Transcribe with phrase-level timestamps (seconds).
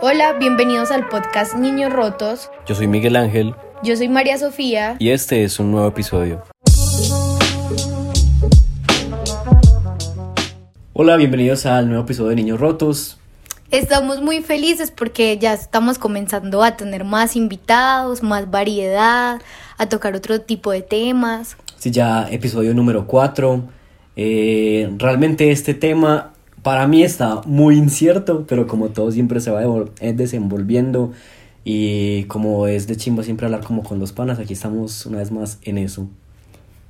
[0.00, 2.50] Hola, bienvenidos al podcast Niños Rotos.
[2.66, 3.54] Yo soy Miguel Ángel.
[3.82, 4.96] Yo soy María Sofía.
[4.98, 6.42] Y este es un nuevo episodio.
[10.92, 13.18] Hola, bienvenidos al nuevo episodio de Niños Rotos.
[13.70, 19.40] Estamos muy felices porque ya estamos comenzando a tener más invitados, más variedad,
[19.78, 21.56] a tocar otro tipo de temas.
[21.78, 23.62] Sí, ya episodio número 4.
[24.16, 26.32] Eh, realmente este tema
[26.62, 29.62] para mí está muy incierto, pero como todo siempre se va
[30.00, 31.12] eh, desenvolviendo
[31.64, 35.30] y como es de chimba siempre hablar como con los panas, aquí estamos una vez
[35.30, 36.08] más en eso.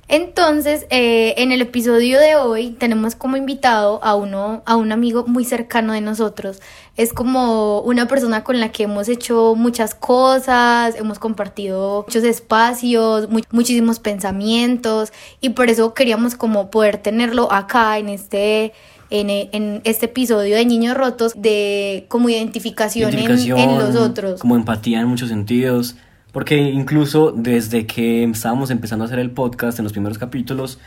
[0.09, 5.25] Entonces, eh, en el episodio de hoy tenemos como invitado a uno, a un amigo
[5.25, 6.61] muy cercano de nosotros.
[6.97, 13.29] Es como una persona con la que hemos hecho muchas cosas, hemos compartido muchos espacios,
[13.49, 18.73] muchísimos pensamientos y por eso queríamos como poder tenerlo acá en este
[19.13, 24.39] en, este episodio de Niños Rotos de como identificación, en, los otros.
[24.39, 25.95] Como empatía en muchos sentidos.
[26.31, 30.79] Porque incluso desde que estábamos empezando a hacer el podcast en los primeros capítulos,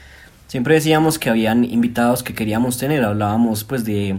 [0.49, 3.05] siempre decíamos que habían invitados que queríamos tener.
[3.05, 4.19] Hablábamos pues de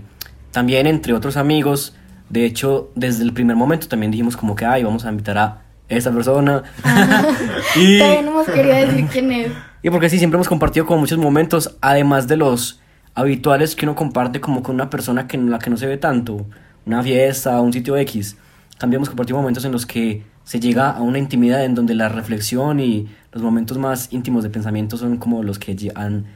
[0.52, 1.94] también entre otros amigos.
[2.30, 5.62] De hecho, desde el primer momento también dijimos como que, ay, vamos a invitar a
[5.90, 6.64] esa persona.
[7.76, 8.00] y...
[8.00, 9.52] También hemos querido decir quién es.
[9.84, 12.80] Y porque sí, siempre hemos compartido como muchos momentos, además de los
[13.18, 16.46] habituales que uno comparte como con una persona que la que no se ve tanto,
[16.86, 18.38] una fiesta, un sitio X.
[18.78, 22.10] También hemos compartido momentos en los que se llega a una intimidad en donde la
[22.10, 26.28] reflexión y los momentos más íntimos de pensamiento son como los que han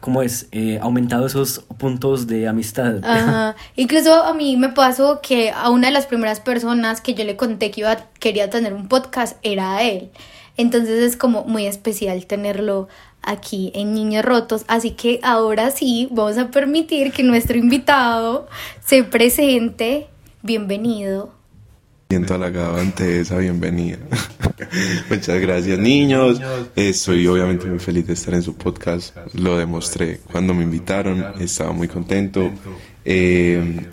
[0.00, 3.02] como es eh, aumentado esos puntos de amistad.
[3.02, 3.56] Ajá.
[3.76, 7.36] Incluso a mí me pasó que a una de las primeras personas que yo le
[7.36, 10.10] conté que iba quería tener un podcast era él.
[10.58, 12.88] Entonces es como muy especial tenerlo
[13.22, 14.64] aquí en Niños Rotos.
[14.68, 18.48] Así que ahora sí, vamos a permitir que nuestro invitado
[18.84, 20.08] se presente.
[20.42, 21.32] Bienvenido.
[22.08, 23.98] Siento halagado ante esa bienvenida.
[25.10, 26.40] Muchas gracias, niños.
[26.74, 29.16] Estoy obviamente muy feliz de estar en su podcast.
[29.34, 31.24] Lo demostré cuando me invitaron.
[31.38, 32.50] Estaba muy contento.
[33.04, 33.86] Eh,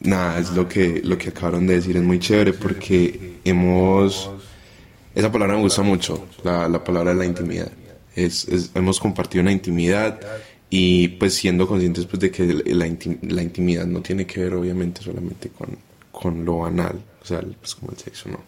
[0.00, 1.96] nada, es lo que, lo que acabaron de decir.
[1.96, 4.30] Es muy chévere porque hemos.
[5.14, 7.70] Esa palabra me gusta mucho, la, la palabra de la intimidad
[8.24, 10.20] es, hemos compartido una intimidad
[10.70, 12.86] y pues siendo conscientes pues de que la,
[13.22, 15.78] la intimidad no tiene que ver obviamente solamente con,
[16.10, 18.40] con lo banal, o sea, pues como el sexo, no.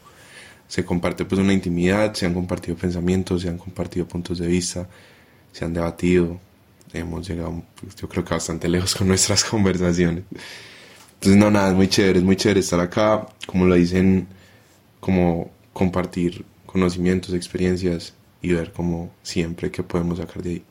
[0.69, 4.88] Se comparte pues una intimidad, se han compartido pensamientos, se han compartido puntos de vista,
[5.53, 6.38] se han debatido,
[6.92, 10.25] hemos llegado pues, yo creo que bastante lejos con nuestras conversaciones.
[11.14, 14.28] Entonces no, nada, es muy chévere, es muy chévere estar acá, como lo dicen,
[15.00, 20.64] como compartir conocimientos, experiencias y ver como siempre que podemos sacar de ahí.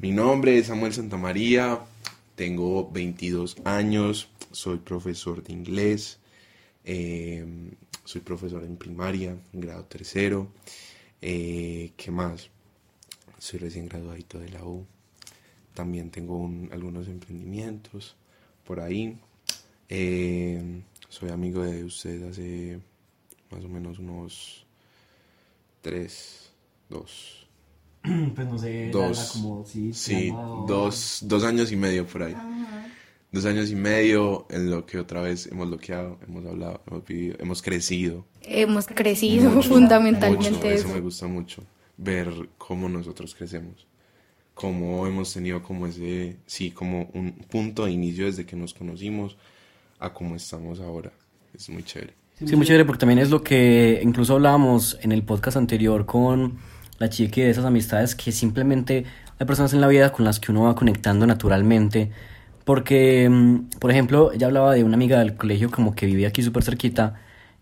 [0.00, 1.80] Mi nombre es Samuel Santamaría,
[2.34, 6.18] tengo 22 años, soy profesor de inglés,
[6.84, 7.70] em,
[8.04, 10.48] soy profesor en primaria, en grado tercero.
[11.22, 12.50] Eh, ¿Qué más?
[13.38, 14.86] Soy recién graduado de la U.
[15.74, 18.16] También tengo algunos emprendimientos
[18.64, 19.16] por ahí.
[19.88, 22.78] Em, soy amigo de ustedes hace
[23.50, 24.66] más o menos unos
[25.82, 26.43] tres,
[26.94, 27.48] Dos.
[28.34, 30.30] Pues no sé, dos, como, sí, sí
[30.68, 32.36] dos, dos años y medio por ahí.
[33.32, 37.36] Dos años y medio en lo que otra vez hemos bloqueado, hemos hablado, hemos vivido,
[37.40, 38.26] hemos crecido.
[38.42, 40.74] Hemos crecido fundamentalmente.
[40.74, 41.64] eso me gusta mucho,
[41.96, 43.86] ver cómo nosotros crecemos,
[44.52, 49.36] cómo hemos tenido como ese, sí, como un punto de inicio desde que nos conocimos
[49.98, 51.10] a cómo estamos ahora.
[51.54, 52.14] Es muy chévere.
[52.44, 56.58] Sí, muy chévere porque también es lo que incluso hablábamos en el podcast anterior con
[56.98, 59.04] la chica de esas amistades que simplemente
[59.38, 62.10] hay personas en la vida con las que uno va conectando naturalmente.
[62.64, 66.42] Porque, mm, por ejemplo, ella hablaba de una amiga del colegio como que vivía aquí
[66.42, 67.14] súper cerquita,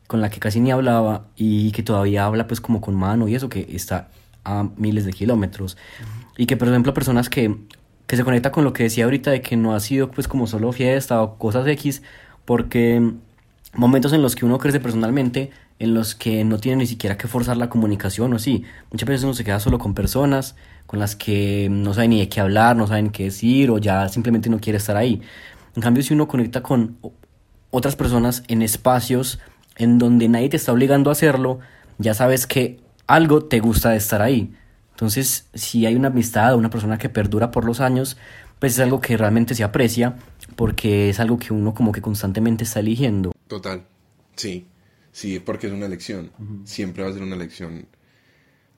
[0.06, 3.34] con la que casi ni hablaba y que todavía habla pues como con mano y
[3.34, 4.08] eso, que está
[4.44, 5.76] a miles de kilómetros.
[6.36, 7.56] Y que, por ejemplo, personas que,
[8.06, 10.46] que se conecta con lo que decía ahorita de que no ha sido pues como
[10.46, 12.02] solo fiesta o cosas X,
[12.44, 13.12] porque
[13.74, 17.26] momentos en los que uno crece personalmente en los que no tiene ni siquiera que
[17.26, 18.64] forzar la comunicación o sí.
[18.90, 20.54] Muchas veces uno se queda solo con personas
[20.86, 24.08] con las que no saben ni de qué hablar, no saben qué decir o ya
[24.08, 25.22] simplemente no quiere estar ahí.
[25.74, 26.98] En cambio, si uno conecta con
[27.70, 29.40] otras personas en espacios
[29.76, 31.60] en donde nadie te está obligando a hacerlo,
[31.98, 34.52] ya sabes que algo te gusta de estar ahí.
[34.90, 38.18] Entonces, si hay una amistad o una persona que perdura por los años,
[38.58, 40.16] pues es algo que realmente se aprecia
[40.56, 43.32] porque es algo que uno como que constantemente está eligiendo.
[43.48, 43.86] Total,
[44.36, 44.66] sí.
[45.12, 46.32] Sí, porque es una elección.
[46.64, 47.86] Siempre va a ser una elección.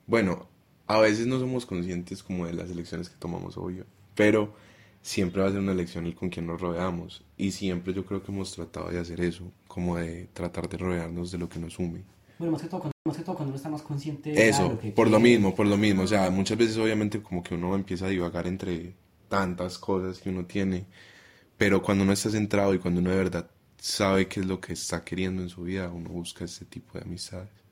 [0.05, 0.49] Bueno,
[0.85, 3.85] a veces no somos conscientes como de las elecciones que tomamos, obvio.
[4.15, 4.53] Pero
[5.01, 7.23] siempre va a ser una elección el con quien nos rodeamos.
[7.37, 11.31] Y siempre yo creo que hemos tratado de hacer eso, como de tratar de rodearnos
[11.31, 12.03] de lo que nos sume.
[12.37, 14.69] Bueno, más que todo, cuando, más que todo cuando uno está más consciente de Eso,
[14.69, 16.03] lo que por lo mismo, por lo mismo.
[16.03, 18.93] O sea, muchas veces obviamente como que uno empieza a divagar entre
[19.29, 20.85] tantas cosas que uno tiene,
[21.57, 24.73] pero cuando uno está centrado y cuando uno de verdad sabe qué es lo que
[24.73, 27.64] está queriendo en su vida, uno busca este tipo de amistades.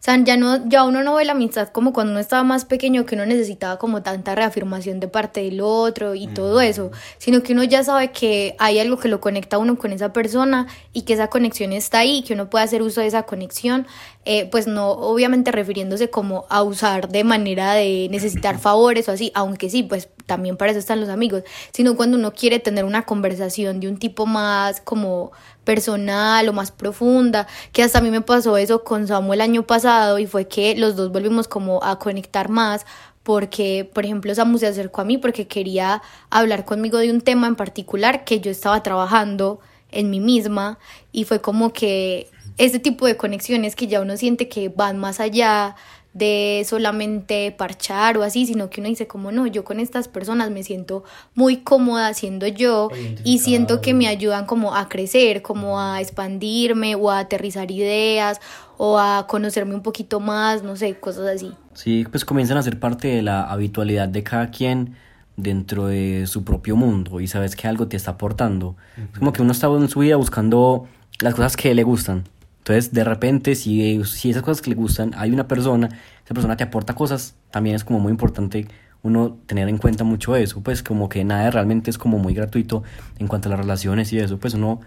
[0.00, 2.64] O sea, ya, no, ya uno no ve la amistad como cuando uno estaba más
[2.64, 7.42] pequeño, que uno necesitaba como tanta reafirmación de parte del otro y todo eso, sino
[7.42, 10.66] que uno ya sabe que hay algo que lo conecta a uno con esa persona
[10.92, 13.86] y que esa conexión está ahí, que uno puede hacer uso de esa conexión,
[14.26, 19.32] eh, pues no obviamente refiriéndose como a usar de manera de necesitar favores o así,
[19.34, 23.02] aunque sí, pues también para eso están los amigos, sino cuando uno quiere tener una
[23.02, 25.32] conversación de un tipo más como
[25.64, 29.62] personal o más profunda, que hasta a mí me pasó eso con Samuel el año
[29.66, 32.86] pasado y fue que los dos volvimos como a conectar más
[33.24, 37.46] porque, por ejemplo, Samu se acercó a mí porque quería hablar conmigo de un tema
[37.46, 40.78] en particular que yo estaba trabajando en mí misma
[41.10, 42.28] y fue como que
[42.58, 45.74] ese tipo de conexiones que ya uno siente que van más allá
[46.14, 50.50] de solamente parchar o así, sino que uno dice como no, yo con estas personas
[50.50, 51.02] me siento
[51.34, 52.88] muy cómoda siendo yo
[53.24, 58.40] y siento que me ayudan como a crecer, como a expandirme o a aterrizar ideas
[58.78, 61.52] o a conocerme un poquito más, no sé, cosas así.
[61.74, 64.94] Sí, pues comienzan a ser parte de la habitualidad de cada quien
[65.36, 68.76] dentro de su propio mundo y sabes que algo te está aportando.
[69.12, 70.86] Es como que uno está en su vida buscando
[71.20, 72.24] las cosas que le gustan.
[72.64, 75.90] Entonces, de repente, si, si esas cosas que le gustan, hay una persona,
[76.24, 78.66] esa persona te aporta cosas, también es como muy importante
[79.02, 82.82] uno tener en cuenta mucho eso, pues como que nada realmente es como muy gratuito
[83.18, 84.80] en cuanto a las relaciones y eso, pues uno,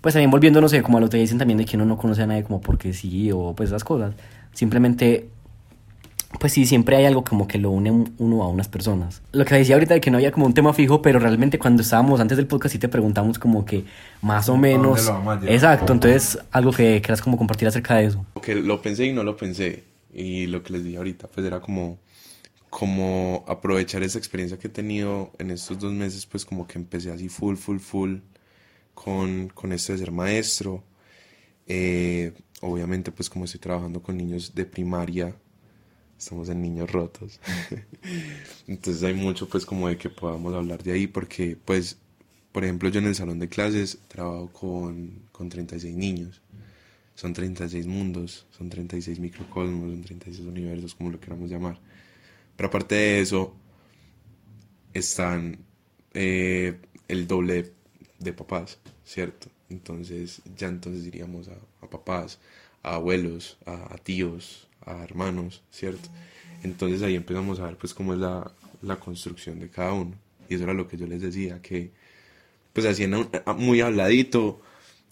[0.00, 1.96] pues también volviendo, no sé, como a lo que dicen también de que uno no
[1.98, 4.14] conoce a nadie como porque sí o pues esas cosas,
[4.52, 5.28] simplemente
[6.38, 9.22] pues sí, siempre hay algo como que lo une uno a unas personas.
[9.32, 11.82] Lo que decía ahorita de que no había como un tema fijo, pero realmente cuando
[11.82, 13.84] estábamos antes del podcast sí te preguntamos como que
[14.22, 15.12] más o menos...
[15.46, 18.26] Exacto, entonces algo que quieras como compartir acerca de eso.
[18.42, 19.84] Que lo pensé y no lo pensé.
[20.12, 21.98] Y lo que les dije ahorita, pues era como,
[22.70, 27.10] como aprovechar esa experiencia que he tenido en estos dos meses, pues como que empecé
[27.10, 28.16] así full, full, full
[28.94, 30.84] con, con esto de ser maestro.
[31.66, 35.34] Eh, obviamente, pues como estoy trabajando con niños de primaria,
[36.18, 37.40] estamos en niños rotos.
[38.66, 41.98] Entonces hay mucho pues como de que podamos hablar de ahí porque pues,
[42.52, 46.40] por ejemplo, yo en el salón de clases trabajo con, con 36 niños.
[47.14, 51.78] Son 36 mundos, son 36 microcosmos, son 36 universos, como lo queramos llamar.
[52.56, 53.54] Pero aparte de eso,
[54.92, 55.58] están
[56.12, 57.72] eh, el doble
[58.18, 59.48] de, papás, ¿cierto?
[59.68, 62.40] Entonces, ya entonces diríamos a, a papás,
[62.82, 66.08] a abuelos, a, a tíos, a hermanos, ¿cierto?
[66.62, 68.50] Entonces ahí empezamos a ver pues cómo es la,
[68.82, 70.14] la construcción de cada uno.
[70.48, 71.90] Y eso era lo que yo les decía, que
[72.72, 73.28] pues así un-
[73.58, 74.60] muy habladito,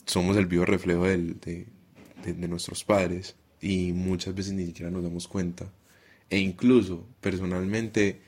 [0.07, 1.67] somos el vivo reflejo del- de,
[2.25, 5.71] de- de nuestros padres y muchas veces ni siquiera nos damos cuenta.
[6.31, 8.21] E incluso personalmente,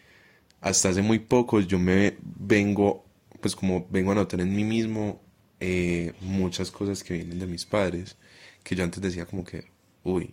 [0.61, 3.05] hasta hace muy poco yo me vengo,
[3.41, 5.21] pues como vengo a notar en mí mismo
[5.61, 8.17] eh, muchas cosas que vienen de mis padres,
[8.63, 9.65] que yo antes decía como que,
[10.05, 10.31] uy,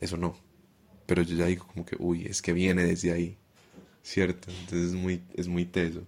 [0.00, 0.36] eso no.
[1.06, 3.36] Pero yo ya digo como que, uy, es que viene desde ahí,
[4.02, 4.50] ¿cierto?
[4.50, 6.02] Entonces es muy, es muy teso.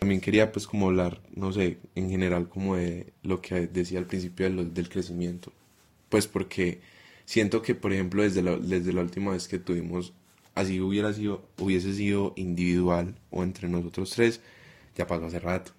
[0.00, 4.06] También quería pues como hablar, no sé, en general como de lo que decía al
[4.06, 5.52] principio de lo- del crecimiento.
[6.08, 6.80] Pues porque
[7.24, 10.12] siento que, por ejemplo, desde la, desde la última vez que tuvimos,
[10.54, 14.40] así hubiera sido, hubiese sido individual o entre nosotros tres,
[14.96, 15.72] ya pasó hace rato.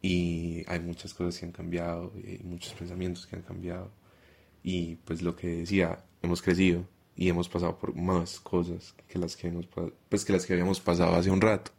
[0.00, 3.90] Y hay muchas cosas que han cambiado, y hay muchos pensamientos que han cambiado.
[4.62, 9.36] Y pues lo que decía, hemos crecido y hemos pasado por más cosas que las
[9.36, 11.72] que, pa- pues, que, las que habíamos pasado hace un rato.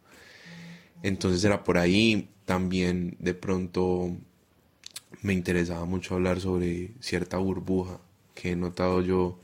[1.02, 4.16] Entonces era por ahí también de pronto
[5.22, 8.00] me interesaba mucho hablar sobre cierta burbuja
[8.34, 9.38] que he notado yo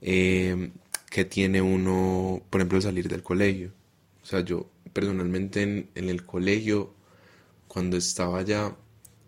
[0.00, 0.72] eh,
[1.10, 3.72] que tiene uno, por ejemplo, al salir del colegio.
[4.22, 6.94] O sea, yo personalmente en, en el colegio,
[7.68, 8.76] cuando estaba allá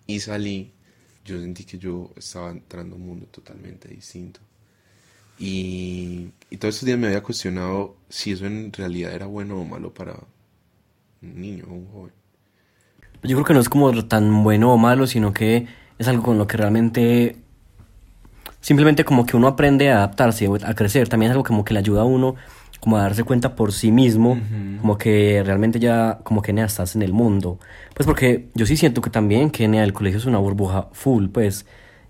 [0.07, 0.73] y salí,
[1.25, 4.41] yo sentí que yo estaba entrando a un mundo totalmente distinto.
[5.39, 9.65] Y, y todos estos días me había cuestionado si eso en realidad era bueno o
[9.65, 10.15] malo para
[11.23, 12.13] un niño o un joven.
[13.23, 15.67] Yo creo que no es como tan bueno o malo, sino que
[15.99, 17.37] es algo con lo que realmente
[18.61, 21.09] simplemente como que uno aprende a adaptarse, a crecer.
[21.09, 22.37] También es algo como que le ayuda a uno
[22.81, 24.39] como a darse cuenta por sí mismo,
[24.81, 27.59] como que realmente ya como que nea, estás en el mundo.
[27.95, 31.27] Pues porque yo sí siento que también que nea, el colegio es una burbuja full,
[31.29, 31.67] pues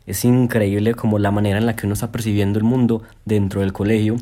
[0.06, 3.72] es increíble como la manera en la que uno está percibiendo el mundo dentro del
[3.72, 4.16] colegio.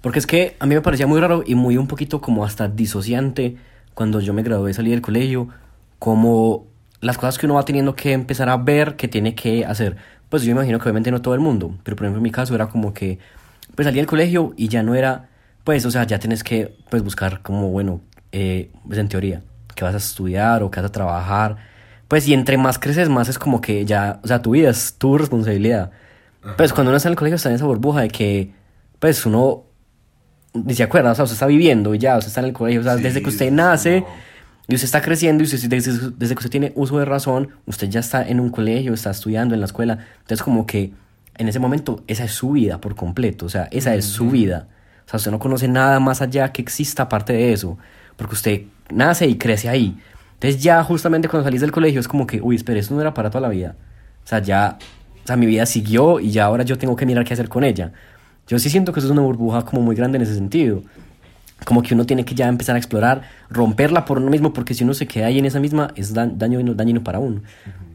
[0.00, 2.68] Porque es que a mí me parecía muy raro y muy un poquito como hasta
[2.68, 3.56] disociante
[3.94, 5.48] cuando yo me gradué, salí del colegio,
[5.98, 6.66] como
[7.00, 9.96] las cosas que uno va teniendo que empezar a ver que tiene que hacer.
[10.30, 12.54] Pues yo imagino que obviamente no todo el mundo, pero por ejemplo en mi caso
[12.54, 13.18] era como que,
[13.74, 15.28] pues salí del colegio y ya no era,
[15.64, 18.00] pues, o sea, ya tienes que, pues, buscar como, bueno,
[18.32, 19.42] eh, pues en teoría,
[19.74, 21.56] que vas a estudiar o que vas a trabajar.
[22.10, 24.94] Pues y entre más creces, más es como que ya, o sea, tu vida es
[24.94, 25.92] tu responsabilidad.
[26.56, 28.50] Pues cuando uno está en el colegio está en esa burbuja de que,
[28.98, 29.62] pues uno
[30.52, 32.80] ni se acuerda, o sea, usted está viviendo y ya, usted está en el colegio,
[32.80, 34.02] o sea, desde que usted nace
[34.66, 37.88] y usted está creciendo y usted, desde, desde, que usted tiene uso de razón, usted
[37.88, 40.92] ya está en un colegio, está estudiando en la escuela, entonces como que
[41.38, 44.66] en ese momento esa es su vida por completo, o sea, esa es su vida.
[45.06, 47.78] O sea, usted no conoce nada más allá que exista aparte de eso,
[48.16, 49.96] porque usted nace y crece ahí.
[50.40, 53.12] Entonces ya justamente cuando salís del colegio es como que, uy, espere, eso no era
[53.12, 53.76] para toda la vida.
[54.24, 54.78] O sea, ya,
[55.22, 57.62] o sea, mi vida siguió y ya ahora yo tengo que mirar qué hacer con
[57.62, 57.92] ella.
[58.48, 60.82] Yo sí siento que eso es una burbuja como muy grande en ese sentido.
[61.66, 63.20] Como que uno tiene que ya empezar a explorar,
[63.50, 66.74] romperla por uno mismo, porque si uno se queda ahí en esa misma, es daño,
[66.74, 67.42] dañino para uno.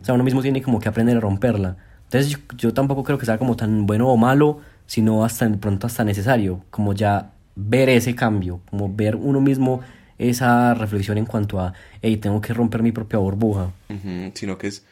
[0.04, 1.78] O sea, uno mismo tiene como que aprender a romperla.
[2.04, 5.88] Entonces yo, tampoco creo que sea como tan bueno o malo, sino hasta de pronto
[5.88, 9.82] hasta necesario, como ya ver ese cambio, como ver uno mismo
[10.18, 13.72] esa reflexión en cuanto a, hey, tengo que romper mi propia burbuja.
[14.34, 14.86] Sino que es,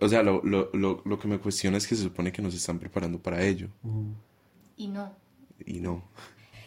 [0.00, 2.54] o sea, lo, lo, lo, lo, que me cuestiona es que se supone que nos
[2.54, 3.68] están preparando para ello.
[4.76, 5.12] Y no.
[5.66, 6.04] Y no.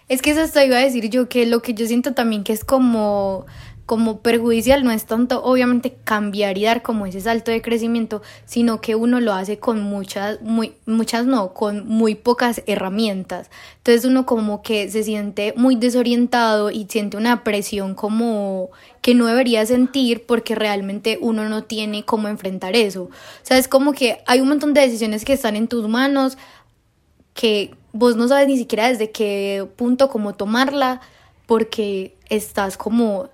[0.07, 2.51] Es que eso esto iba a decir yo, que lo que yo siento también que
[2.51, 3.45] es como,
[3.85, 8.79] como perjudicial no es tanto obviamente cambiar y dar como ese salto de crecimiento, sino
[8.79, 13.49] que uno lo hace con muchas, muy, muchas no, con muy pocas herramientas.
[13.77, 18.69] Entonces uno como que se siente muy desorientado y siente una presión como
[19.01, 23.03] que no debería sentir porque realmente uno no tiene cómo enfrentar eso.
[23.03, 23.09] O
[23.43, 26.37] sea, es como que hay un montón de decisiones que están en tus manos,
[27.33, 31.01] que vos no sabes ni siquiera desde qué punto como tomarla
[31.45, 33.29] porque estás como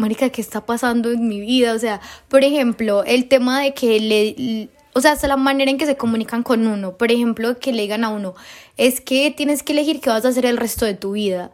[0.00, 4.00] marica qué está pasando en mi vida o sea por ejemplo el tema de que
[4.00, 7.72] le o sea hasta la manera en que se comunican con uno por ejemplo que
[7.72, 8.34] le digan a uno
[8.76, 11.52] es que tienes que elegir qué vas a hacer el resto de tu vida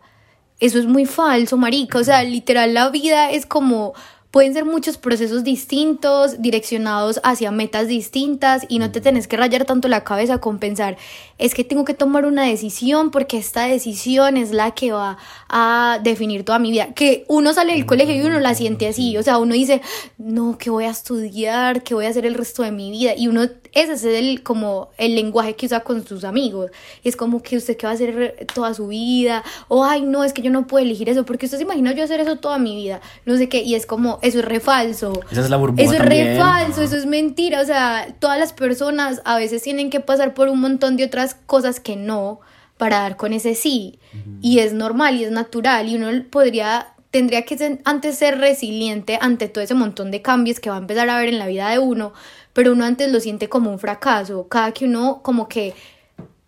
[0.60, 3.92] eso es muy falso marica o sea literal la vida es como
[4.36, 9.64] pueden ser muchos procesos distintos, direccionados hacia metas distintas y no te tenés que rayar
[9.64, 10.98] tanto la cabeza con pensar,
[11.38, 15.16] es que tengo que tomar una decisión porque esta decisión es la que va
[15.48, 16.92] a definir toda mi vida.
[16.92, 19.80] Que uno sale del colegio y uno la siente así, o sea, uno dice,
[20.18, 23.28] no, que voy a estudiar, que voy a hacer el resto de mi vida y
[23.28, 26.70] uno ese es el, como el lenguaje que usa con sus amigos.
[27.04, 29.44] Es como que usted que va a hacer toda su vida.
[29.68, 31.26] O, ay, no, es que yo no puedo elegir eso.
[31.26, 33.02] Porque usted se imagina yo hacer eso toda mi vida.
[33.26, 33.62] No sé qué.
[33.62, 35.20] Y es como, eso es re falso.
[35.30, 37.60] Esa es la burbuja Eso es re falso, eso es mentira.
[37.60, 41.34] O sea, todas las personas a veces tienen que pasar por un montón de otras
[41.34, 42.40] cosas que no
[42.78, 43.98] para dar con ese sí.
[44.40, 45.86] Y es normal y es natural.
[45.86, 50.68] Y uno podría tendría que antes ser resiliente ante todo ese montón de cambios que
[50.68, 52.12] va a empezar a ver en la vida de uno,
[52.56, 55.74] pero uno antes lo siente como un fracaso, cada que uno como que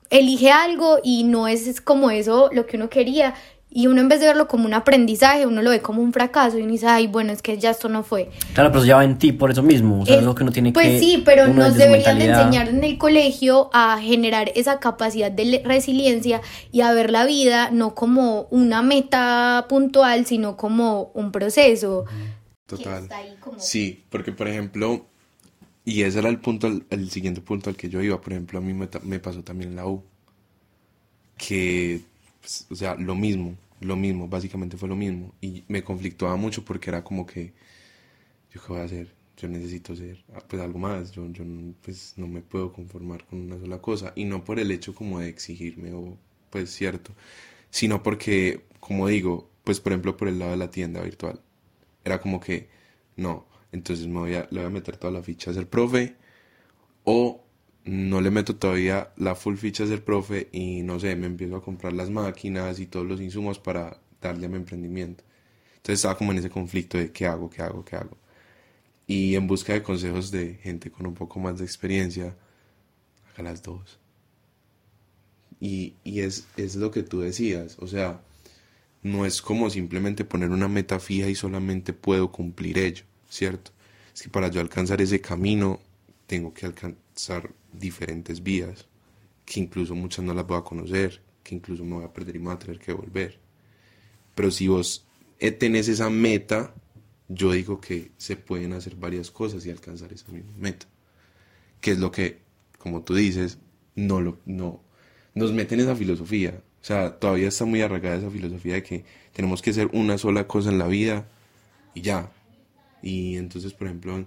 [0.09, 3.35] elige algo y no es como eso lo que uno quería
[3.69, 6.59] y uno en vez de verlo como un aprendizaje, uno lo ve como un fracaso
[6.59, 8.31] y uno dice, ay, bueno, es que ya esto no fue.
[8.55, 10.51] Claro, pero ya va en ti por eso mismo, o sea, es lo que uno
[10.51, 10.93] tiene pues que...
[10.93, 16.41] Pues sí, pero nos deberían enseñar en el colegio a generar esa capacidad de resiliencia
[16.73, 22.07] y a ver la vida no como una meta puntual, sino como un proceso.
[22.65, 23.07] Total.
[23.59, 25.05] Sí, porque por ejemplo,
[25.89, 28.21] y ese era el punto, el, siguiente punto al que yo iba.
[28.21, 30.05] Por ejemplo, a mí me, me pasó también en la U.
[31.39, 32.03] Que,
[32.41, 35.35] pues, o sea, lo mismo, lo mismo, básicamente fue lo mismo.
[35.41, 37.55] Y me conflictuaba mucho porque era como que,
[38.53, 39.15] ¿yo qué voy a hacer?
[39.39, 41.13] Yo necesito ser ah, pues algo más.
[41.13, 41.45] Yo, yo
[41.83, 44.13] pues, no me puedo conformar con una sola cosa.
[44.15, 46.19] Y no por el hecho como de exigirme o,
[46.51, 47.13] pues, cierto.
[47.71, 51.41] Sino porque, como digo, pues, por ejemplo, por el lado de la tienda virtual.
[52.05, 52.69] Era como que,
[53.17, 56.17] no, entonces me voy a, le voy a meter todas las fichas del profe
[57.05, 57.45] o
[57.89, 61.63] no le meto todavía la full ficha del profe y no sé, me empiezo a
[61.63, 65.25] comprar las máquinas y todos los insumos para darle a mi emprendimiento.
[65.77, 68.19] Entonces estaba como en ese conflicto de qué hago, qué hago, qué hago.
[69.07, 72.37] Y en busca de consejos de gente con un poco más de experiencia,
[73.33, 73.99] haga las dos.
[75.61, 78.21] Y, y es, es lo que tú decías, o sea,
[79.03, 83.05] no es como simplemente poner una meta fija y solamente puedo cumplir ello.
[83.29, 83.71] ¿Cierto?
[84.15, 85.81] Es que para yo alcanzar ese camino
[86.27, 88.87] tengo que alcanzar diferentes vías,
[89.45, 92.39] que incluso muchas no las voy a conocer, que incluso me voy a perder y
[92.39, 93.39] me voy a tener que volver.
[94.35, 95.07] Pero si vos
[95.39, 96.75] eh, tenés esa meta,
[97.29, 100.87] yo digo que se pueden hacer varias cosas y alcanzar esa misma meta.
[101.81, 102.39] Que es lo que,
[102.79, 103.59] como tú dices,
[103.95, 104.81] no lo, no,
[105.35, 106.63] nos meten esa filosofía.
[106.81, 110.47] O sea, todavía está muy arraigada esa filosofía de que tenemos que hacer una sola
[110.47, 111.29] cosa en la vida
[111.95, 112.31] y ya.
[113.03, 114.25] Y entonces, por ejemplo,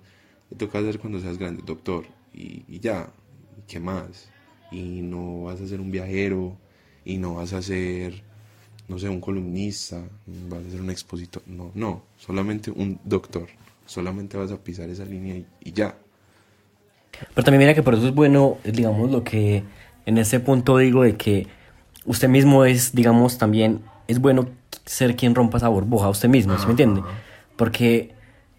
[0.50, 3.10] te toca hacer cuando seas grande, doctor, y, y ya,
[3.58, 4.30] ¿y qué más?
[4.72, 6.58] Y no vas a ser un viajero,
[7.06, 8.22] y no vas a ser,
[8.88, 10.02] no sé, un columnista,
[10.50, 13.48] vas a ser un expositor, no, no, solamente un doctor,
[13.86, 15.96] solamente vas a pisar esa línea y, y ya.
[17.34, 19.64] Pero también mira que por eso es bueno, digamos, lo que
[20.06, 21.48] en ese punto digo de que
[22.06, 24.50] usted mismo es, digamos, también es bueno
[24.86, 27.02] ser quien rompa esa burbuja, usted mismo, ¿sí me entiende?
[27.56, 28.14] Porque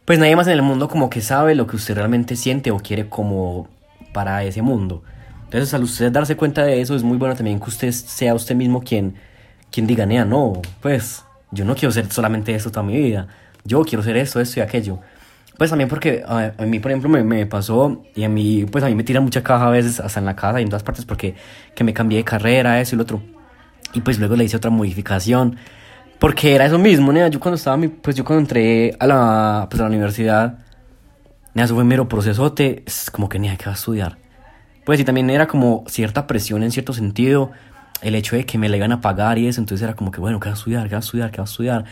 [0.05, 2.79] pues nadie más en el mundo como que sabe lo que usted realmente siente o
[2.79, 3.69] quiere como
[4.13, 5.03] para ese mundo.
[5.45, 8.55] Entonces al usted darse cuenta de eso es muy bueno también que usted sea usted
[8.55, 9.15] mismo quien,
[9.71, 13.29] quien diga, Nea, no, pues yo no quiero ser solamente esto toda mi vida,
[13.65, 14.99] yo quiero ser esto, esto y aquello.
[15.59, 18.83] Pues también porque a, a mí, por ejemplo, me, me, pasó y a mí, pues
[18.83, 20.83] a mí me tira mucha caja a veces, hasta en la casa y en todas
[20.83, 21.35] partes, porque
[21.75, 23.23] que me cambié de carrera, eso y lo otro.
[23.93, 25.59] Y pues luego le hice otra modificación,
[26.23, 27.27] porque era eso mismo, ¿no?
[27.27, 30.61] Yo cuando estaba, pues yo cuando entré a la, pues a la universidad,
[31.53, 31.65] ¿no?
[31.65, 34.19] eso fue mero procesote, es como que ni hay que va a estudiar.
[34.85, 37.51] Pues y también era como cierta presión en cierto sentido,
[38.03, 40.21] el hecho de que me la iban a pagar y eso, entonces era como que,
[40.21, 40.85] bueno, ¿qué va a estudiar?
[40.85, 41.33] ¿Qué va a estudiar?
[41.33, 41.85] ¿Qué va a estudiar?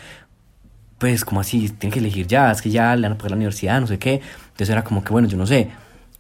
[0.98, 3.36] pues como así, tiene que elegir ya, es que ya le van a pagar la
[3.36, 4.20] universidad, no sé qué.
[4.50, 5.70] Entonces era como que, bueno, yo no sé.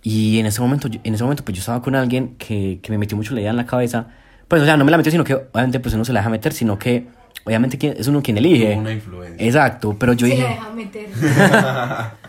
[0.02, 2.98] Y en ese momento, en ese momento pues yo estaba con alguien que, que me
[2.98, 4.08] metió mucho la idea en la cabeza.
[4.48, 6.30] Pues, o sea, no me la metió, sino que obviamente pues uno se la deja
[6.30, 7.06] meter, sino que
[7.44, 8.70] obviamente es uno quien elige.
[8.70, 9.46] Como una influencia.
[9.46, 10.44] Exacto, pero yo Se dije...
[10.44, 11.08] la deja meter.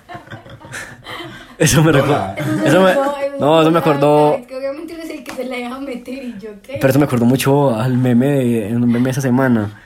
[1.58, 2.36] Eso me recuerda...
[2.66, 2.96] Eso me...
[3.40, 4.36] No, eso me acordó...
[4.36, 6.78] Es que obviamente no es el que se la deja meter y yo qué.
[6.80, 9.80] Pero eso me acordó mucho al meme de, en un meme esa semana.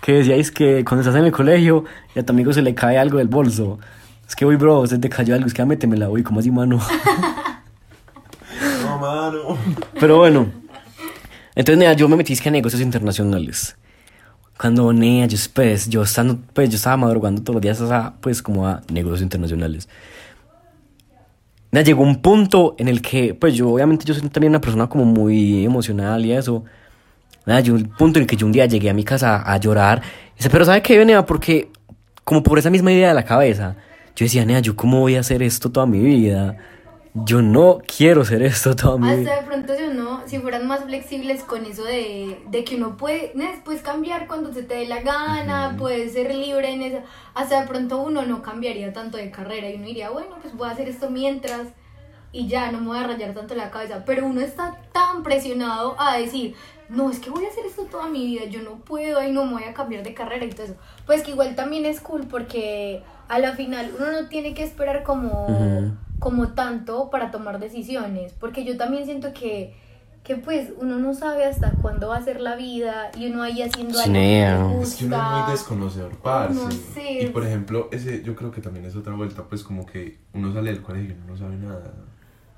[0.00, 2.98] Que decíais que cuando estás en el colegio y a tu amigo se le cae
[2.98, 3.78] algo del bolso.
[4.28, 6.80] Es que, uy, bro, se te cayó algo, es que métemela, uy, ¿cómo así, mano?
[8.84, 9.56] No, mano.
[9.98, 10.46] Pero bueno.
[11.54, 13.76] Entonces, nea, yo me metí es que a negocios internacionales.
[14.62, 18.40] Cuando, nea, yo, pues, yo, estando, pues, yo estaba madrugando todos los días, sea, pues,
[18.40, 19.88] como a negocios internacionales.
[21.72, 24.88] Nea, llegó un punto en el que, pues, yo, obviamente, yo soy también una persona
[24.88, 26.62] como muy emocional y eso.
[27.44, 29.56] Nada, yo un punto en el que yo un día llegué a mi casa a,
[29.56, 30.00] llorar.
[30.34, 31.26] Y dice, pero ¿sabe qué, venía?
[31.26, 31.68] Porque,
[32.22, 33.74] como por esa misma idea de la cabeza,
[34.14, 36.56] yo decía, nea, ¿yo cómo voy a hacer esto toda mi vida?
[37.14, 39.32] Yo no quiero hacer esto toda mi vida.
[39.32, 42.96] Hasta de pronto si uno, si fueran más flexibles con eso de, de que uno
[42.96, 47.00] puede después cambiar cuando se te dé la gana, puedes ser libre en eso,
[47.34, 50.68] hasta de pronto uno no cambiaría tanto de carrera y uno diría, bueno, pues voy
[50.68, 51.68] a hacer esto mientras
[52.32, 55.96] y ya no me voy a rayar tanto la cabeza, pero uno está tan presionado
[55.98, 56.54] a decir,
[56.88, 59.44] no, es que voy a hacer esto toda mi vida, yo no puedo y no
[59.44, 60.76] me voy a cambiar de carrera y todo eso.
[61.04, 65.02] Pues que igual también es cool porque a la final uno no tiene que esperar
[65.02, 65.46] como.
[66.22, 69.74] Como tanto para tomar decisiones, porque yo también siento que,
[70.22, 73.60] que pues uno no sabe hasta cuándo va a ser la vida y uno ahí
[73.60, 74.56] haciendo algo que Chinea.
[74.56, 74.84] le gusta.
[74.84, 76.54] Es que uno es muy desconocedor, parce.
[76.54, 77.24] No sé.
[77.24, 80.52] Y por ejemplo, ese yo creo que también es otra vuelta, pues como que uno
[80.54, 81.92] sale del colegio y uno no sabe nada.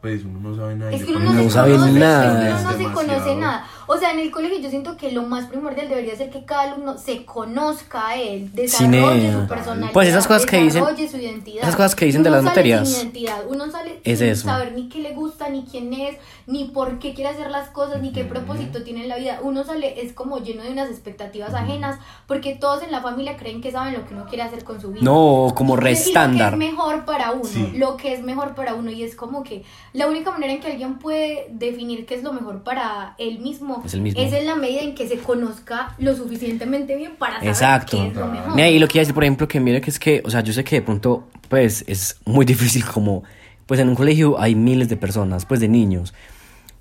[0.04, 0.92] Pues uno no sabe nada.
[0.92, 2.24] Es que uno no, No se sabe conoce, nada.
[2.26, 3.66] es que uno no se conoce nada.
[3.86, 6.72] O sea, en el colegio yo siento que lo más primordial debería ser que cada
[6.72, 9.32] alumno se conozca a él, desarrolle Cine.
[9.32, 11.62] su personalidad, Pues esas cosas que dicen- desarrolle su identidad.
[11.62, 12.88] esas cosas que dicen de Uno las sale materias.
[12.88, 13.42] Sin identidad.
[13.48, 14.44] Uno sale Es sin eso.
[14.44, 18.02] saber ni qué le gusta, ni quién es, ni por qué quiere hacer las cosas,
[18.02, 19.40] ni qué propósito tiene en la vida.
[19.42, 23.60] Uno sale es como lleno de unas expectativas ajenas, porque todos en la familia creen
[23.62, 25.02] que saben lo que uno quiere hacer con su vida.
[25.02, 26.52] No, como re Y lo que estándar.
[26.54, 27.72] es mejor para uno, Sí.
[27.76, 29.62] lo que es mejor para uno y es como que
[29.94, 33.80] la única manera en que alguien puede definir qué es lo mejor para él mismo
[33.86, 34.20] Es el mismo.
[34.20, 37.96] en la medida en que se conozca lo suficientemente bien para saber Exacto.
[37.96, 38.54] qué es lo mejor.
[38.56, 40.30] Mira, y lo que iba a decir, por ejemplo, que mire que es que, o
[40.30, 43.22] sea, yo sé que de pronto, pues, es muy difícil como,
[43.66, 46.12] pues en un colegio hay miles de personas, pues de niños.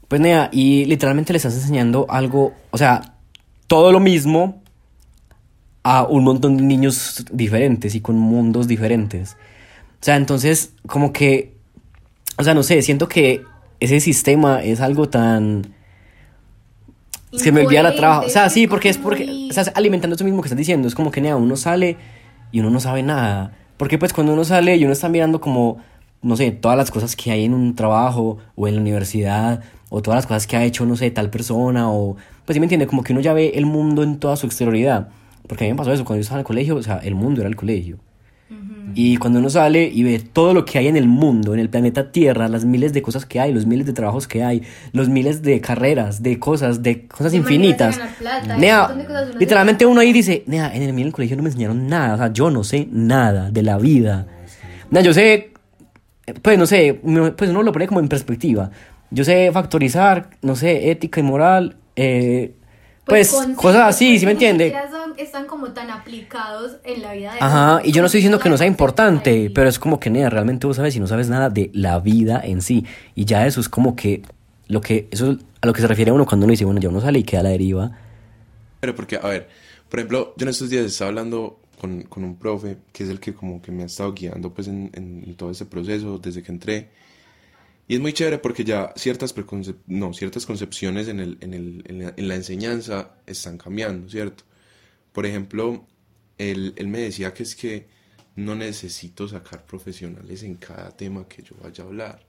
[0.07, 3.13] Pues nada, y literalmente le estás enseñando algo, o sea,
[3.67, 4.61] todo lo mismo
[5.83, 9.33] a un montón de niños diferentes y con mundos diferentes.
[10.01, 11.53] O sea, entonces, como que,
[12.37, 13.43] o sea, no sé, siento que
[13.79, 15.73] ese sistema es algo tan...
[17.33, 18.25] Se me olvida la trabajo.
[18.27, 20.87] O sea, sí, porque es porque muy- estás alimentando eso mismo que estás diciendo.
[20.87, 21.97] Es como que nada, uno sale
[22.51, 23.53] y uno no sabe nada.
[23.77, 25.79] Porque pues cuando uno sale y uno está mirando como,
[26.21, 30.03] no sé, todas las cosas que hay en un trabajo o en la universidad o
[30.03, 32.15] todas las cosas que ha hecho, no sé, tal persona o...
[32.45, 35.09] Pues sí me entiende, como que uno ya ve el mundo en toda su exterioridad.
[35.47, 37.15] Porque a mí me pasó eso, cuando yo estaba en el colegio, o sea, el
[37.15, 37.97] mundo era el colegio.
[38.95, 41.67] Y cuando uno sale y ve todo lo que hay en el mundo, en el
[41.69, 44.61] planeta Tierra, las miles de cosas que hay, los miles de trabajos que hay,
[44.91, 47.99] los miles de carreras, de cosas, de cosas De infinitas.
[48.19, 51.11] plata, un Nea, montón de cosas literalmente uno ahí dice, Nea, en el, en el
[51.11, 54.27] colegio no me enseñaron nada, o sea, yo no sé nada de la vida.
[54.91, 55.53] Nea, yo sé,
[56.43, 56.99] pues no sé,
[57.35, 58.69] pues uno lo pone como en perspectiva.
[59.09, 62.53] Yo sé factorizar, no sé, ética y moral, eh,
[63.05, 64.73] Pues, conceptos, cosas así, ¿sí me entiende?
[64.89, 68.39] son- están como tan aplicados en la vida de Ajá, y yo no estoy diciendo
[68.39, 71.27] que no sea importante, pero es como que, nea, realmente vos sabes y no sabes
[71.29, 72.85] nada de la vida en sí.
[73.15, 74.21] Y ya eso es como que,
[74.67, 76.89] lo que, eso es a lo que se refiere uno cuando uno dice, bueno, ya
[76.89, 77.91] uno sale y queda a la deriva.
[78.79, 79.49] Pero porque, a ver,
[79.89, 83.19] por ejemplo, yo en estos días estaba hablando con, con un profe, que es el
[83.19, 86.41] que como que me ha estado guiando pues en, en- en todo este proceso desde
[86.41, 86.89] que entré.
[87.87, 91.83] Y es muy chévere porque ya ciertas, preconcep- no, ciertas concepciones en, el, en, el,
[91.87, 94.43] en, la, en la enseñanza están cambiando, ¿cierto?
[95.13, 95.87] Por ejemplo,
[96.37, 97.87] él, él me decía que es que
[98.35, 102.25] no necesito sacar profesionales en cada tema que yo vaya a hablar.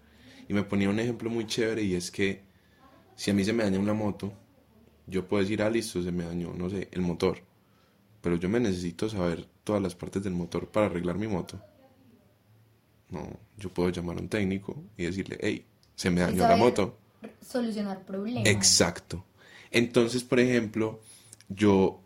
[0.49, 2.43] Y me ponía un ejemplo muy chévere y es que
[3.17, 4.33] si a mí se me daña una moto,
[5.07, 7.39] yo puedo decir, ah, listo, se me dañó, no sé, el motor.
[8.23, 11.61] Pero yo me necesito saber todas las partes del motor para arreglar mi moto.
[13.11, 15.65] No, yo puedo llamar a un técnico y decirle, hey,
[15.95, 16.99] se me dañó la moto.
[17.41, 18.47] Solucionar problemas.
[18.47, 19.25] Exacto.
[19.71, 21.01] Entonces, por ejemplo,
[21.49, 22.05] yo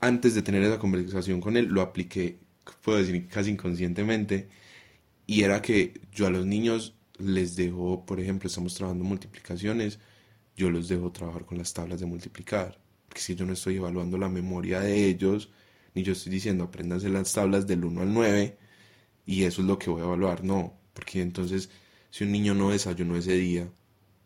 [0.00, 2.38] antes de tener esa conversación con él, lo apliqué,
[2.82, 4.48] puedo decir, casi inconscientemente,
[5.26, 9.98] y era que yo a los niños les dejo, por ejemplo, estamos trabajando multiplicaciones,
[10.56, 14.18] yo los dejo trabajar con las tablas de multiplicar, porque si yo no estoy evaluando
[14.18, 15.50] la memoria de ellos,
[15.94, 18.58] ni yo estoy diciendo apréndanse las tablas del 1 al 9,
[19.26, 21.70] y eso es lo que voy a evaluar, no, porque entonces
[22.10, 23.68] si un niño no desayunó ese día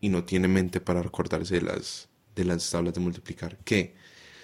[0.01, 3.95] y no tiene mente para recordarse de las, de las tablas de multiplicar, ¿qué?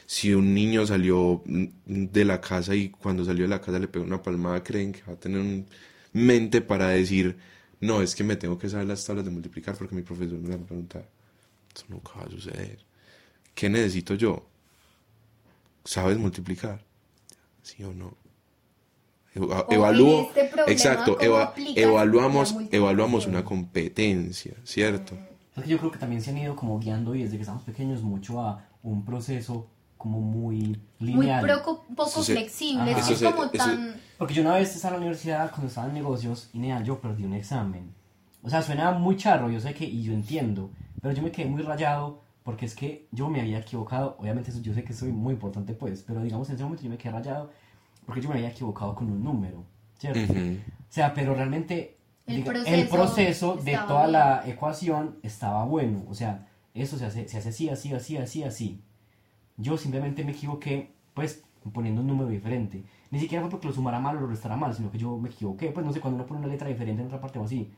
[0.08, 4.06] Si un niño salió de la casa y cuando salió de la casa le pegó
[4.06, 5.68] una palmada, creen que va a tener un
[6.14, 7.38] mente para decir,
[7.82, 10.50] no, es que me tengo que saber las tablas de multiplicar porque mi profesor me
[10.50, 11.10] va a preguntar.
[11.76, 12.80] Eso nunca va a suceder.
[13.54, 14.48] ¿Qué necesito yo?
[15.84, 16.84] ¿Sabes multiplicar?
[17.62, 18.18] ¿Sí o no?
[19.70, 25.16] Evalúo, este problema, exacto, ¿cómo eva- evaluamos, evaluamos una competencia, ¿cierto?
[25.56, 27.64] Es que yo creo que también se han ido como guiando y desde que estamos
[27.64, 29.68] pequeños mucho a un proceso
[29.98, 30.56] como muy
[31.00, 31.44] Muy lineal.
[31.46, 33.96] proco- poco Eso se- flexible, es se- como eso- tan...
[34.18, 37.00] Porque yo una vez estaba en la universidad cuando estaba en negocios y nea, yo
[37.00, 37.94] perdí un examen.
[38.44, 40.70] O sea, suena muy charro, yo sé que, y yo entiendo,
[41.02, 44.16] pero yo me quedé muy rayado porque es que yo me había equivocado.
[44.20, 46.90] Obviamente, eso yo sé que soy muy importante, pues, pero digamos en ese momento yo
[46.90, 47.52] me quedé rayado
[48.06, 49.64] porque yo me había equivocado con un número,
[49.98, 50.20] ¿cierto?
[50.32, 50.58] Ujú.
[50.58, 54.12] O sea, pero realmente El diga- proceso el proceso de toda bien.
[54.14, 56.04] la ecuación estaba bueno.
[56.10, 58.82] O sea, eso se hace, se hace así, así, así, así, así.
[59.58, 62.84] Yo simplemente me equivoqué, pues, poniendo un número diferente.
[63.12, 65.30] Ni siquiera fue porque lo sumara mal o lo restara mal, sino que yo me
[65.30, 65.72] equivoqué.
[65.72, 67.72] Pues, no sé, cuando uno pone una letra diferente en otra parte o así.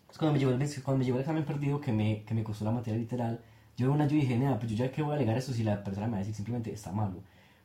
[0.00, 2.44] Entonces, cuando me llegó el, cuando me llegó el examen perdido, que me, que me
[2.44, 3.40] costó la materia literal,
[3.76, 5.64] yo de una yo dije, nada, pues yo ya que voy a alegar eso si
[5.64, 7.16] la persona me va a decir simplemente está malo.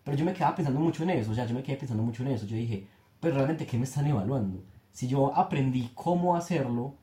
[0.09, 2.23] Pero yo me quedaba pensando mucho en eso, o sea, yo me quedé pensando mucho
[2.23, 2.45] en eso.
[2.47, 2.87] Yo dije,
[3.19, 4.63] pues realmente, ¿qué me están evaluando?
[4.91, 6.95] Si yo aprendí cómo hacerlo,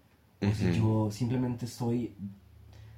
[0.42, 2.12] o si yo simplemente estoy...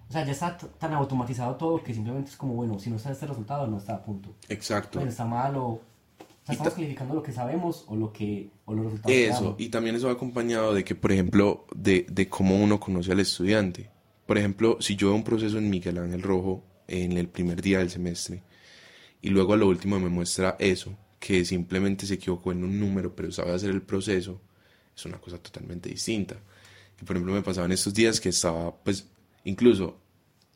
[0.08, 3.12] O sea, ya está tan automatizado todo que simplemente es como, bueno, si no está
[3.12, 4.30] este resultado, no está a punto.
[4.48, 4.98] Exacto.
[4.98, 5.66] Pues está mal o...
[5.68, 5.80] O
[6.44, 9.44] sea, estamos ta- calificando lo que sabemos o lo que o los resultados que Eso,
[9.44, 9.60] damos.
[9.60, 13.20] y también eso va acompañado de que, por ejemplo, de, de cómo uno conoce al
[13.20, 13.90] estudiante.
[14.24, 17.78] Por ejemplo, si yo veo un proceso en Miguel Ángel Rojo en el primer día
[17.80, 18.42] del semestre
[19.22, 23.14] y luego a lo último me muestra eso, que simplemente se equivocó en un número
[23.14, 24.40] pero sabe hacer el proceso,
[24.96, 26.36] es una cosa totalmente distinta.
[27.00, 29.08] Y por ejemplo me pasaba en estos días que estaba, pues,
[29.44, 29.98] incluso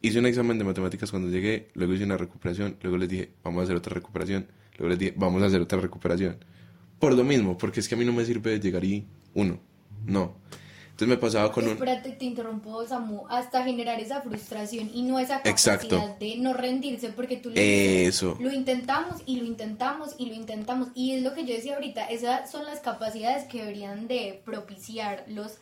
[0.01, 3.61] hice un examen de matemáticas cuando llegué, luego hice una recuperación, luego les dije, vamos
[3.61, 4.46] a hacer otra recuperación,
[4.79, 6.37] luego les dije, vamos a hacer otra recuperación.
[6.98, 9.61] Por lo mismo, porque es que a mí no me sirve llegar y uno,
[10.07, 10.37] no.
[10.92, 11.70] Entonces me pasaba con un...
[11.70, 16.16] Espérate, te interrumpo, Samu, hasta generar esa frustración y no esa capacidad Exacto.
[16.20, 18.37] de no rendirse porque tú dices, Eso.
[18.38, 22.05] lo intentamos y lo intentamos y lo intentamos y es lo que yo decía ahorita,
[22.07, 25.52] esas son las capacidades que deberían de propiciar los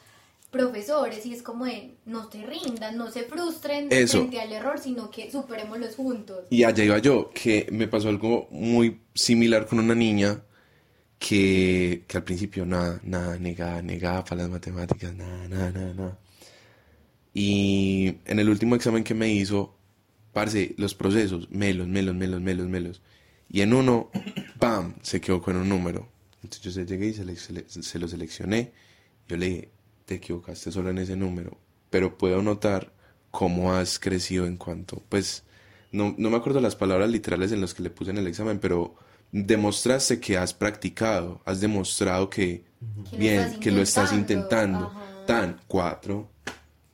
[0.51, 4.19] profesores y es como de no te rindan, no se frustren Eso.
[4.19, 6.45] frente al error, sino que superémoslos juntos.
[6.51, 10.43] Y allá iba yo, que me pasó algo muy similar con una niña
[11.21, 16.19] que, que al principio nada, nada, negada, negada para las matemáticas, nada, nada, nada, nada.
[17.33, 19.77] Y en el último examen que me hizo,
[20.33, 23.03] parce, los procesos, melos, melos, melos, melos, melos.
[23.49, 24.11] Y en uno,
[24.59, 24.95] ¡pam!
[25.03, 26.09] se quedó con un número.
[26.43, 28.73] Entonces yo llegué y se le- se lo seleccioné.
[29.29, 29.69] Yo le dije,
[30.07, 31.59] te equivocaste solo en ese número,
[31.91, 32.93] pero puedo notar
[33.31, 35.45] cómo has crecido en cuanto, pues,
[35.93, 38.59] no, no me acuerdo las palabras literales en las que le puse en el examen,
[38.59, 38.97] pero
[39.33, 42.65] demostraste que has practicado, has demostrado que,
[43.17, 45.07] bien, estás que lo estás intentando, ajá.
[45.27, 46.29] Tan, cuatro.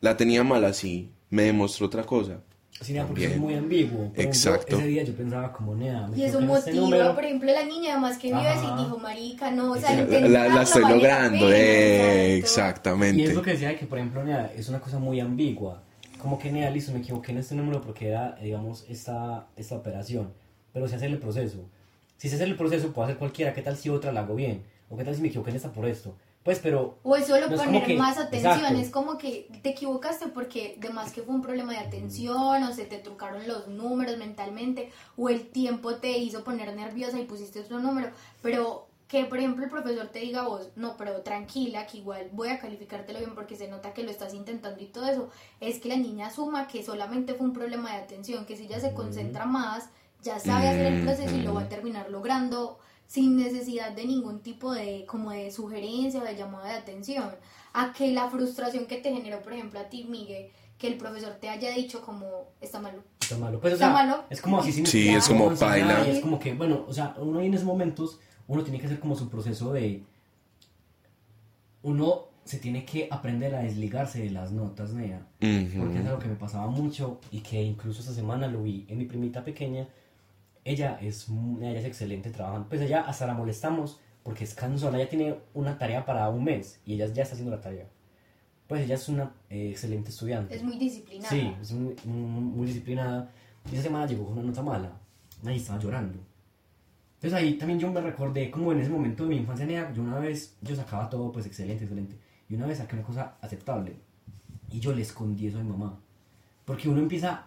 [0.00, 2.40] La tenía mal así, me demostró otra cosa.
[2.82, 4.00] Sí, nea, porque es muy ambiguo.
[4.12, 4.76] Por ejemplo, Exacto.
[4.76, 7.64] ese día yo pensaba como, nea, me Y eso equivoqué en este por ejemplo, la
[7.64, 8.28] niña además que
[8.62, 8.82] y Ajá.
[8.82, 13.22] dijo, marica, no, o sea, La, la- la estoy logrando, pena", eh, exactamente.
[13.22, 15.82] Y es lo que decía que, por ejemplo, nea, es una cosa muy ambigua.
[16.18, 20.32] como que, nea, listo, me equivoqué en este número porque era, digamos, esta, esta operación,
[20.72, 21.68] pero sé hacer el proceso.
[22.16, 24.64] Si sé hacer el proceso, puedo hacer cualquiera, ¿qué tal si otra la hago bien?
[24.88, 26.14] ¿O qué tal si me equivoqué en esta por esto?
[26.42, 26.98] Pues, pero...
[27.02, 28.78] O es solo no es que- más atención, exacto.
[28.78, 32.72] es como que te equivocaste porque de más que fue un problema de atención o
[32.72, 37.58] se te trucaron los números mentalmente o el tiempo te hizo poner nerviosa y pusiste
[37.60, 38.10] otro número,
[38.42, 42.28] pero que por ejemplo el profesor te diga a vos, no, pero tranquila, que igual
[42.32, 45.28] voy a calificártelo bien porque se nota que lo estás intentando y todo eso,
[45.60, 48.78] es que la niña asuma que solamente fue un problema de atención, que si ella
[48.80, 49.88] se concentra más,
[50.22, 54.40] ya sabe hacer el proceso y lo va a terminar logrando sin necesidad de ningún
[54.40, 57.30] tipo de como de sugerencia o de llamada de atención
[57.72, 61.34] a que la frustración que te generó por ejemplo a ti Miguel que el profesor
[61.40, 62.26] te haya dicho como
[62.60, 63.60] está malo Está malo.
[63.60, 64.24] Pues, o Está sea, malo.
[64.30, 67.40] es como así sin Sí, es como y Es como que, bueno, o sea, uno
[67.40, 70.04] en esos momentos, uno tiene que hacer como su proceso de.
[71.82, 75.26] Uno se tiene que aprender a desligarse de las notas, Nea.
[75.42, 75.80] Ujú.
[75.80, 78.98] Porque es algo que me pasaba mucho y que incluso esta semana lo vi en
[78.98, 79.88] mi primita pequeña.
[80.66, 81.28] Ella es,
[81.60, 82.68] ella es excelente trabajando.
[82.68, 84.98] Pues ella hasta la molestamos porque es cansona.
[84.98, 87.86] Ella tiene una tarea para un mes y ella ya está haciendo la tarea.
[88.66, 90.56] Pues ella es una eh, excelente estudiante.
[90.56, 93.30] es muy disciplinada Sí, es muy, muy, muy disciplinada.
[93.70, 94.90] Y esa semana llegó con una nota mala.
[95.44, 96.18] Nadie estaba llorando.
[97.14, 100.02] Entonces ahí también yo me recordé como en ese momento de mi infancia, nea, yo
[100.02, 102.16] una vez, yo sacaba todo pues excelente, excelente.
[102.48, 103.94] Y una vez saqué una cosa aceptable.
[104.72, 106.00] Y yo le escondí eso a mi mamá.
[106.64, 107.46] Porque uno empieza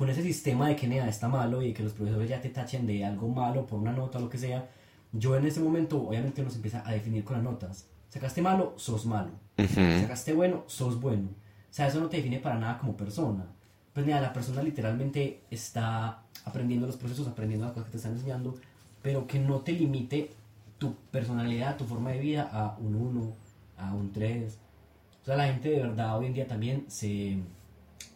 [0.00, 2.48] con ese sistema de que nea está malo y de que los profesores ya te
[2.48, 4.66] tachen de algo malo por una nota o lo que sea.
[5.12, 7.86] Yo en ese momento, obviamente, uno se empieza a definir con las notas.
[8.08, 9.32] Sacaste malo, sos malo.
[9.58, 10.00] Ujú.
[10.00, 11.28] Sacaste bueno, sos bueno.
[11.28, 13.44] O sea, eso no te define para nada como persona.
[13.92, 18.12] Pues mira, la persona literalmente está aprendiendo los procesos, aprendiendo las cosas que te están
[18.12, 18.54] enseñando,
[19.02, 20.30] pero que no te limite
[20.78, 23.34] tu personalidad, tu forma de vida a un 1,
[23.76, 24.58] a un 3.
[25.20, 27.36] O sea, la gente de verdad hoy en día también se,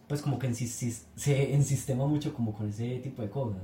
[0.08, 3.62] pues como que ensis- se ensistema mucho como con ese tipo de cosas.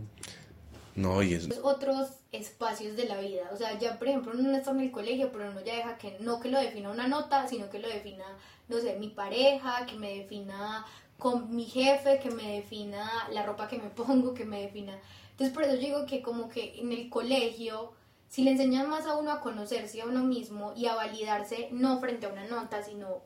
[0.96, 1.48] No, y es...
[1.62, 3.50] otros espacios de la vida.
[3.52, 5.98] O sea, ya por ejemplo uno no está en el colegio, pero uno ya deja
[5.98, 8.24] que no que lo defina una nota, sino que lo defina,
[8.68, 10.84] no sé, mi pareja, que me defina
[11.18, 14.98] con mi jefe, que me defina la ropa que me pongo, que me defina.
[15.32, 17.92] Entonces por eso yo digo que como que en el colegio,
[18.28, 21.98] si le enseñan más a uno a conocerse a uno mismo y a validarse, no
[22.00, 23.22] frente a una nota, sino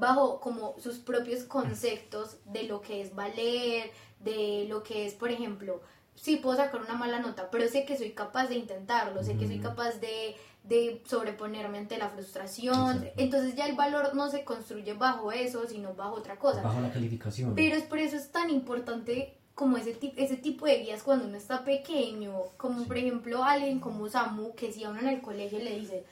[0.00, 5.30] bajo como sus propios conceptos de lo que es valer, de lo que es, por
[5.30, 5.80] ejemplo,
[6.14, 9.46] sí puedo sacar una mala nota, pero sé que soy capaz de intentarlo, sé que
[9.46, 12.96] soy capaz de, de sobreponerme ante la frustración.
[12.96, 13.22] Exacto.
[13.22, 16.62] Entonces ya el valor no se construye bajo eso, sino bajo otra cosa.
[16.62, 17.54] Bajo la calificación.
[17.54, 21.36] Pero es por eso es tan importante como ese, ese tipo de guías cuando uno
[21.36, 25.58] está pequeño, como por ejemplo alguien como Samu, que si a uno en el colegio
[25.58, 26.04] le dice,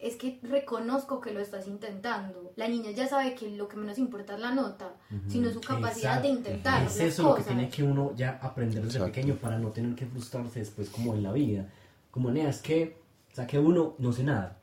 [0.00, 2.52] es que reconozco que lo estás intentando.
[2.56, 4.92] La niña ya sabe que lo que menos importa es la nota,
[5.28, 7.54] sino su capacidad de intentar Es las eso lo que cosas.
[7.54, 9.14] tiene que uno ya aprender desde Exacto.
[9.14, 11.66] pequeño para no tener que frustrarse después como en la vida.
[12.10, 12.96] Como nea, es que,
[13.30, 14.58] o sea, que uno no sé nada.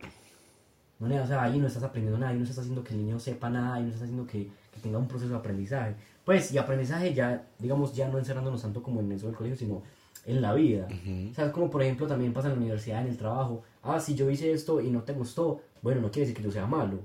[0.99, 3.05] No, nea, o sea, ahí no estás aprendiendo nada, ahí no estás haciendo que el
[3.05, 5.95] niño sepa nada, ahí no estás haciendo que, que tenga un proceso de aprendizaje.
[6.25, 9.83] Pues, y aprendizaje ya, digamos, ya no encerrándonos tanto como en eso del colegio, sino
[10.27, 10.87] en la vida.
[11.31, 13.63] O sea, como por ejemplo también pasa en la universidad, en el trabajo.
[13.81, 16.51] Ah, si yo hice esto y no te gustó, bueno, no quiere decir que yo
[16.51, 16.99] sea malo.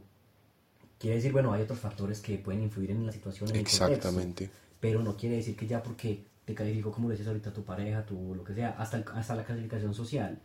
[0.98, 3.48] Quiere decir, bueno, hay otros factores que pueden influir en la situación.
[3.50, 3.86] En el contexto.
[3.86, 4.50] Exactamente.
[4.80, 8.34] pero no quiere decir que ya porque te calificó, como decías ahorita, tu pareja, tu
[8.34, 10.38] lo que sea, hasta, el- hasta la calificación social.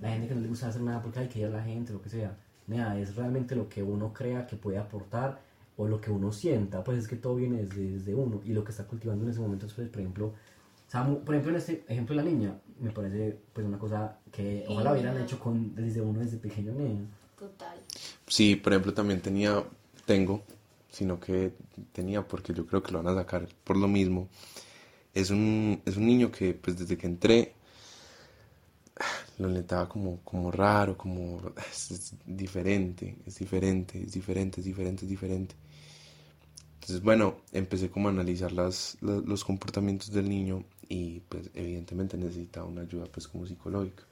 [0.00, 1.92] La gente que no le gusta hacer nada porque hay que ir a la gente,
[1.92, 2.36] lo que sea.
[2.66, 5.40] Nada, es realmente lo que uno crea que puede aportar
[5.76, 6.82] o lo que uno sienta.
[6.82, 9.38] Pues es que todo viene desde, desde uno y lo que está cultivando en ese
[9.40, 10.34] momento es, pues, por ejemplo,
[10.88, 14.64] Samu, por ejemplo, en este ejemplo de la niña, me parece pues una cosa que
[14.68, 17.06] ojalá hubieran hecho con, desde uno desde pequeño, nena.
[17.38, 17.78] Total.
[18.26, 19.62] Sí, por ejemplo, también tenía,
[20.04, 20.44] tengo,
[20.90, 21.52] sino que
[21.92, 24.28] tenía porque yo creo que lo van a sacar por lo mismo.
[25.12, 27.52] Es un, es un niño que, pues desde que entré,
[29.38, 35.04] lo notaba como, como raro, como es, es diferente, es diferente, es diferente, es diferente,
[35.04, 35.54] es diferente.
[36.86, 42.16] Entonces, bueno, empecé como a analizar las, la- los comportamientos del niño y pues evidentemente
[42.16, 44.04] necesitaba una ayuda pues como psicológica.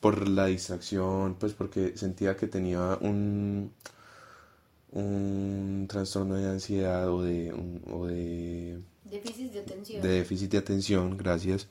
[0.00, 3.72] Por la distracción, pues porque sentía que tenía un,
[4.92, 10.02] un trastorno de ansiedad o de, un- o de Déficit de atención.
[10.02, 11.68] de déficit de atención, gracias.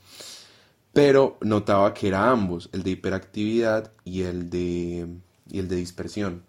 [0.94, 5.08] Pero notaba que era ambos, el de hiperactividad y el de,
[5.50, 6.44] y el de dispersión.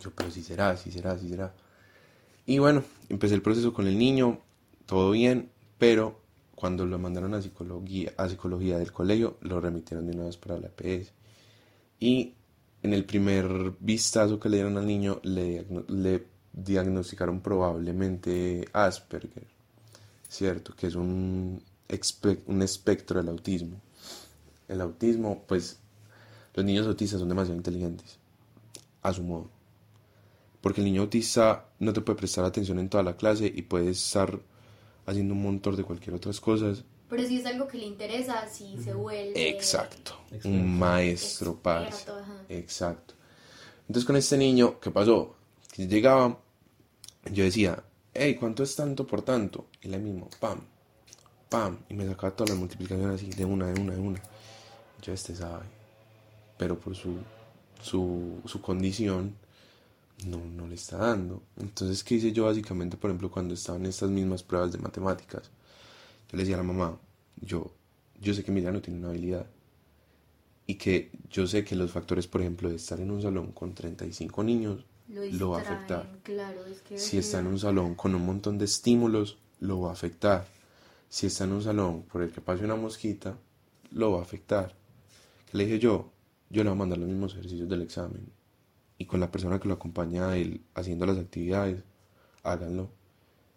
[0.00, 1.52] Yo, pero si será, si será, si será.
[2.50, 4.40] Y bueno, empecé el proceso con el niño,
[4.84, 6.18] todo bien, pero
[6.56, 10.58] cuando lo mandaron a psicología, a psicología del colegio, lo remitieron de una vez para
[10.58, 11.12] la EPS.
[12.00, 12.34] Y
[12.82, 19.46] en el primer vistazo que le dieron al niño, le diagnosticaron probablemente Asperger,
[20.28, 20.74] ¿cierto?
[20.74, 21.62] Que es un,
[22.46, 23.80] un espectro del autismo.
[24.66, 25.78] El autismo, pues,
[26.54, 28.18] los niños autistas son demasiado inteligentes,
[29.02, 29.59] a su modo.
[30.60, 33.90] Porque el niño autista no te puede prestar atención en toda la clase y puede
[33.90, 34.38] estar
[35.06, 36.84] haciendo un montón de cualquier otras cosas.
[37.08, 39.48] Pero si es algo que le interesa, si se vuelve...
[39.48, 40.12] Exacto,
[40.44, 42.06] un maestro, parce.
[42.48, 43.14] Exacto.
[43.88, 45.34] Entonces con este niño, ¿qué pasó?
[45.72, 46.38] Que llegaba,
[47.32, 47.82] yo decía,
[48.14, 49.66] hey, ¿cuánto es tanto por tanto?
[49.82, 50.60] Y le mismo, pam,
[51.48, 54.22] pam, y me sacaba todas las multiplicaciones así, de una, de una, de una.
[55.02, 55.64] Yo este sabe,
[56.56, 57.16] pero por su,
[57.82, 59.34] su, su condición
[60.26, 61.42] no, no le está dando.
[61.56, 65.50] Entonces, ¿qué hice yo básicamente, por ejemplo, cuando estaban estas mismas pruebas de matemáticas?
[66.30, 66.98] Yo le decía a la mamá,
[67.40, 67.72] yo,
[68.20, 69.46] yo sé que mi no tiene una habilidad
[70.66, 73.74] y que yo sé que los factores, por ejemplo, de estar en un salón con
[73.74, 76.08] 35 niños lo, va a afectar.
[76.94, 80.46] si está en un salón con un montón de estímulos, lo va a afectar.
[81.08, 83.36] Si está en un salón por el que pase una mosquita,
[83.90, 84.76] lo va a afectar.
[85.50, 86.12] ¿Qué le dije yo?
[86.50, 88.30] Yo le voy a mandar los mismos ejercicios del examen.
[89.00, 91.82] Y con la persona que lo acompaña a él haciendo las actividades,
[92.44, 92.90] háganlo.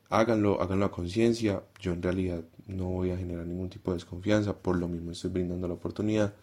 [0.10, 1.62] Háganlo, háganlo a conciencia.
[1.80, 5.30] Yo en realidad no voy a generar ningún tipo de desconfianza, por lo mismo estoy
[5.30, 6.34] brindando la oportunidad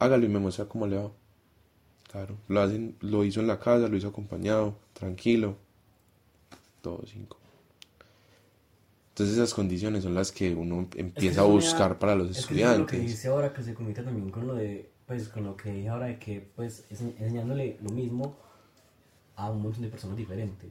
[0.00, 1.12] hágalo y me muestra cómo le va.
[2.10, 5.56] Claro, lo, hacen, lo hizo en la casa, lo hizo acompañado, tranquilo,
[6.80, 7.36] todo cinco.
[9.10, 12.80] Entonces esas condiciones son las que uno empieza a buscar para los estudiantes.
[12.80, 15.72] Lo que dice ahora que se comita también con lo de, pues con lo que
[15.72, 18.36] dije ahora de que pues enseñándole lo mismo
[19.34, 20.70] a un montón de personas diferentes.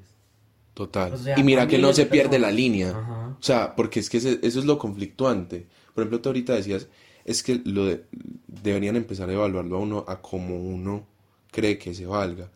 [0.74, 1.14] Total.
[1.36, 3.36] y mira que no se pierde la línea.
[3.38, 5.68] O sea, porque es que eso es lo conflictuante.
[5.94, 6.88] Por ejemplo, tú ahorita decías,
[7.26, 8.00] es que lo
[8.48, 11.06] deberían empezar a evaluarlo a uno a como uno
[11.52, 12.50] cree que se valga.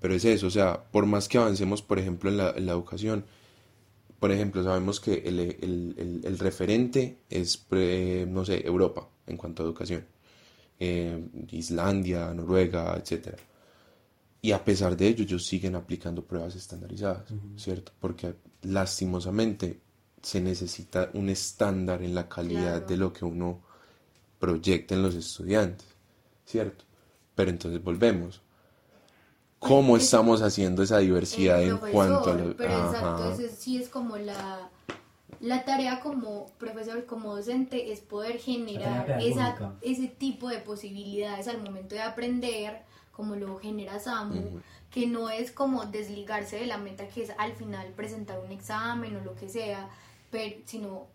[0.00, 3.24] Pero es eso, o sea, por más que avancemos, por ejemplo, en la, educación,
[4.18, 7.68] por ejemplo, sabemos que el, referente es,
[8.26, 10.04] no sé, Europa en cuanto a educación,
[10.80, 13.36] eh, Islandia, Noruega, etc.
[14.40, 17.24] Y a pesar de ello, ellos siguen aplicando pruebas estandarizadas,
[17.56, 17.92] ¿cierto?
[18.00, 19.80] Porque lastimosamente
[20.22, 23.60] se necesita un estándar en la calidad de lo que uno
[24.38, 25.86] proyecten los estudiantes,
[26.46, 26.84] ¿cierto?
[27.34, 28.40] Pero entonces volvemos.
[29.58, 32.56] ¿Cómo estamos haciendo esa diversidad en cuanto a lo...
[32.56, 34.70] Pero exacto, sí es como la,
[35.40, 41.62] la tarea como profesor, como docente, es poder generar esa, ese tipo de posibilidades al
[41.62, 47.08] momento de aprender, como lo genera Samu, que no es como desligarse de la meta
[47.08, 49.88] que es al final presentar un examen o lo que sea,
[50.30, 51.06] pero, sino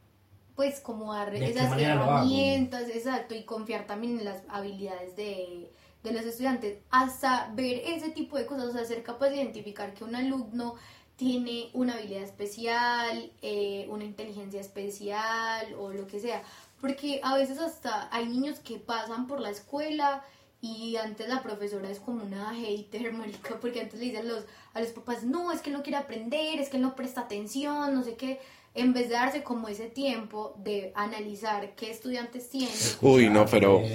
[0.56, 5.72] pues como dar esas herramientas, exacto, y confiar también en las habilidades de,
[6.04, 10.04] los estudiantes, hasta ver ese tipo de cosas, o sea, ser capaz de identificar que
[10.04, 10.76] un alumno
[11.16, 16.44] tiene una habilidad especial, eh, una inteligencia especial o lo que sea,
[16.82, 20.24] porque a veces hasta hay niños que pasan por la escuela
[20.62, 24.44] y antes la profesora es como una hater, marica, porque antes le dicen a los,
[24.74, 27.22] a los papás, no, es que él no quiere aprender, es que él no presta
[27.22, 28.40] atención, no sé qué,
[28.74, 32.76] en vez de darse como ese tiempo de analizar qué estudiantes tienen.
[33.02, 33.82] Uy, no, pero...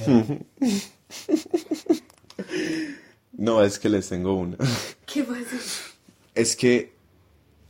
[3.33, 4.57] no, es que les tengo una.
[5.05, 5.57] ¿Qué pasa?
[6.35, 7.00] Es que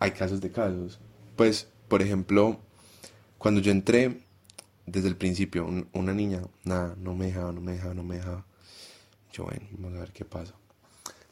[0.00, 0.98] hay casos de casos.
[1.36, 2.58] Pues, por ejemplo,
[3.38, 4.20] cuando yo entré,
[4.86, 8.44] desde el principio, una niña, nada, no me dejaba, no me dejaba, no me dejaba.
[9.32, 10.54] Yo, bueno, vamos a ver qué pasa.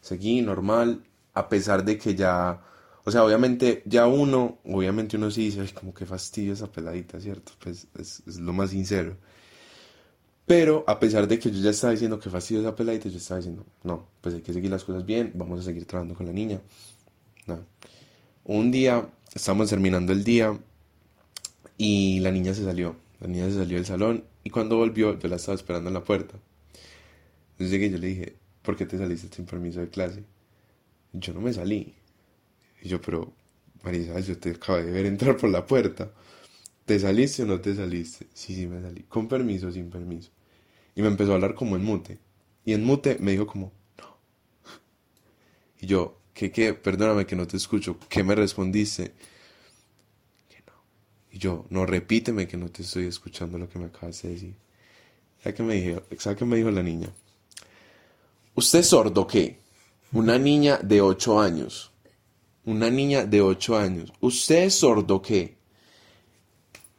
[0.01, 1.03] Seguí normal,
[1.35, 2.63] a pesar de que ya
[3.09, 7.19] o sea, obviamente ya uno, obviamente uno sí dice, ay, como que fastidio esa peladita,
[7.19, 7.53] ¿cierto?
[7.59, 9.17] Pues es, lo más sincero.
[10.45, 13.39] Pero a pesar de que yo ya estaba diciendo que fastidio esa peladita, yo estaba
[13.39, 16.33] diciendo, no, pues hay que seguir las cosas bien, vamos a seguir trabajando con la
[16.35, 16.61] niña.
[17.47, 17.61] No.
[18.49, 20.59] Un día, estábamos terminando el día
[21.77, 22.97] y la niña se salió.
[23.21, 26.03] La niña se salió del salón y cuando volvió yo la estaba esperando en la
[26.03, 26.37] puerta.
[27.51, 30.25] Entonces llegué yo le dije, ¿por qué te saliste sin permiso de clase?
[31.13, 31.93] Yo no me salí.
[32.81, 33.35] Y yo, pero,
[33.83, 36.11] Marisa, yo te acabo de ver entrar por la puerta.
[36.87, 38.29] ¿Te saliste o no te saliste?
[38.33, 39.03] Sí, sí, me salí.
[39.03, 40.31] Con permiso, sin permiso.
[40.95, 42.19] Y me empezó a hablar como en mute.
[42.65, 44.17] Y en mute me dijo como, no.
[45.83, 46.73] Y yo, ¿qué, qué?
[46.75, 47.99] Perdóname que no te escucho.
[48.09, 49.13] ¿Qué me respondiste?
[50.49, 50.73] Que no.
[51.33, 54.55] Y yo, no, repíteme que no te estoy escuchando lo que me acabas de decir.
[55.43, 56.03] ¿Sabes qué me dijo?
[56.19, 57.09] ¿Sabes qué me dijo la niña?
[58.55, 59.59] ¿Usted es sordo qué?
[60.13, 61.93] Una niña de 8 años
[62.69, 64.13] una niña de 8 años.
[64.21, 65.57] ¿Usted es sordo qué?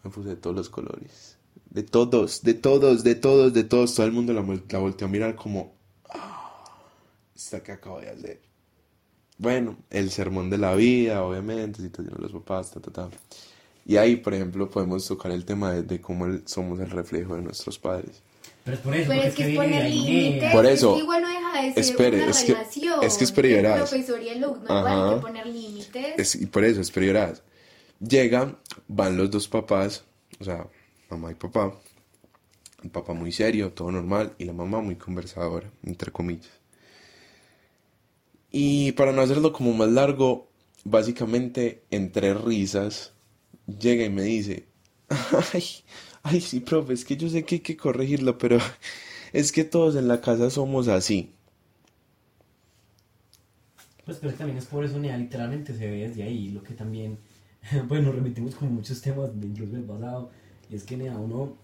[0.03, 1.37] Me puse de todos los colores.
[1.69, 3.93] De todos, de todos, de todos, de todos.
[3.93, 5.75] Todo el mundo la, volteó a mirar como...
[6.09, 6.65] Ah,
[7.35, 8.48] ¿Esta qué acabo de hacer?
[9.39, 13.09] Bueno, el sermón de la vida, obviamente, situación de los papás, ta, ta, ta.
[13.85, 17.35] Y ahí, por ejemplo, podemos tocar el tema de, de cómo el- somos el reflejo
[17.35, 18.21] de nuestros padres.
[18.63, 20.51] Pero es por eso, Pero es que es poner límites.
[20.53, 23.03] Por eso, es que igual no deja de ser espere, una es que- relación.
[23.03, 23.89] es que espere y El verás.
[23.89, 25.15] profesor y alumno, igual hay Ajá.
[25.15, 26.13] que poner límites.
[26.17, 27.41] Es- y por eso, es prioridad.
[27.99, 30.03] Llegan, van los dos papás,
[30.39, 30.67] o sea,
[31.09, 31.73] mamá y papá.
[32.83, 36.51] El papá muy serio, todo normal, y la mamá muy conversadora, entre comillas.
[38.51, 40.49] Y para no hacerlo como más largo,
[40.83, 43.13] básicamente entre risas,
[43.67, 44.67] llega y me dice,
[45.53, 45.63] ay,
[46.23, 48.57] ay, sí, profe, es que yo sé que hay que corregirlo, pero
[49.33, 51.33] es que todos en la casa somos así.
[54.05, 57.19] Pues pero también es por eso, literalmente se ve desde ahí, lo que también,
[57.87, 60.31] bueno, remitimos como muchos temas de incluso del pasado,
[60.71, 61.55] y es que Nea, uno,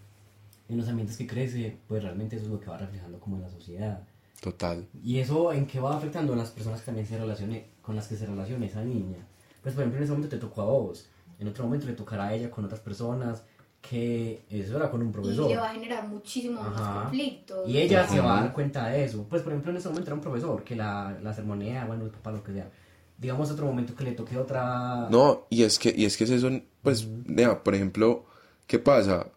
[0.70, 3.44] en los ambientes que crece, pues realmente eso es lo que va reflejando como en
[3.44, 4.04] la sociedad.
[4.46, 4.88] Total.
[5.04, 8.08] Y eso en qué va afectando a las personas que también se relacione, con las
[8.08, 9.26] que se relaciona esa niña.
[9.64, 12.26] Pues por ejemplo en ese momento te tocó a vos, en otro momento le tocará
[12.26, 13.44] a ella con otras personas,
[13.82, 15.50] que eso era con un y profesor.
[15.50, 17.02] le va a generar muchísimo más Ajá.
[17.04, 17.64] conflicto.
[17.68, 18.44] Y ella se va a Ajá.
[18.44, 19.26] dar cuenta de eso.
[19.28, 22.12] Pues por ejemplo en ese momento era un profesor que la, la sermonea, bueno, el
[22.12, 22.70] papá, lo que sea.
[23.18, 25.08] Digamos otro momento que le toque otra...
[25.10, 26.52] No, y es que, y es que es eso,
[26.84, 28.26] pues, nea, por ejemplo,
[28.68, 29.28] ¿qué pasa?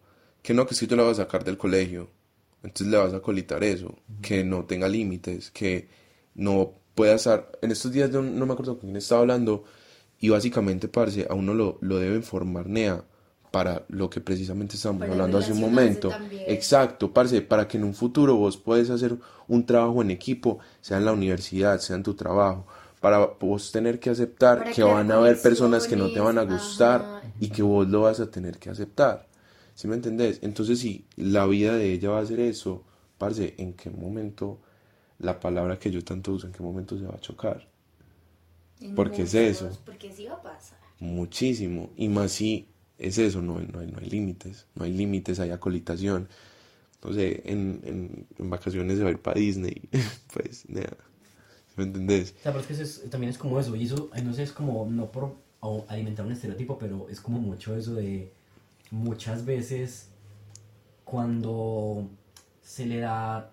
[0.43, 2.09] Que no, que es que yo la voy a sacar del colegio,
[2.63, 5.87] entonces le vas a colitar eso, que no tenga límites, que
[6.35, 9.63] no pueda estar, en estos días yo no me acuerdo con quién estaba hablando,
[10.19, 13.03] y básicamente, parce, a uno lo, lo debe informar, nea,
[13.51, 16.09] para lo que precisamente estábamos Para hablando hace un momento.
[16.09, 16.43] también.
[16.47, 20.97] Exacto, parce, para que en un futuro vos puedes hacer un trabajo en equipo, sea
[20.97, 22.65] en la universidad, sea en tu trabajo,
[22.99, 26.37] para vos tener que aceptar Para que van a haber personas que no te van
[26.37, 27.21] a gustar ajá.
[27.39, 29.28] y que vos lo vas a tener que aceptar.
[29.79, 30.39] ¿Sí me entendés?
[30.43, 32.83] Entonces, si la vida de ella va a ser eso,
[33.17, 34.59] parce, ¿en qué momento
[35.19, 37.67] la palabra que yo tanto uso, en qué momento se va a chocar?
[38.81, 39.79] En ¿Por qué es muchos, eso?
[39.85, 40.79] Porque sí va a pasar.
[40.99, 41.91] Muchísimo.
[41.95, 42.67] Y más si
[42.97, 44.65] es eso, no, hay- no, no hay límites.
[44.75, 46.27] No hay límites, hay acolitación.
[47.03, 49.81] No sé, en, en, en vacaciones se va a ir para Disney.
[50.33, 50.97] pues, nada.
[51.69, 52.35] ¿Sí ¿Me entendés?
[52.39, 54.43] O sea, pero es que eso es- también es como eso, y eso, no sé,
[54.43, 55.35] es como, no por
[55.87, 58.31] alimentar un estereotipo, pero es como mucho eso de
[58.91, 60.09] muchas veces
[61.03, 62.09] cuando
[62.61, 63.51] se le da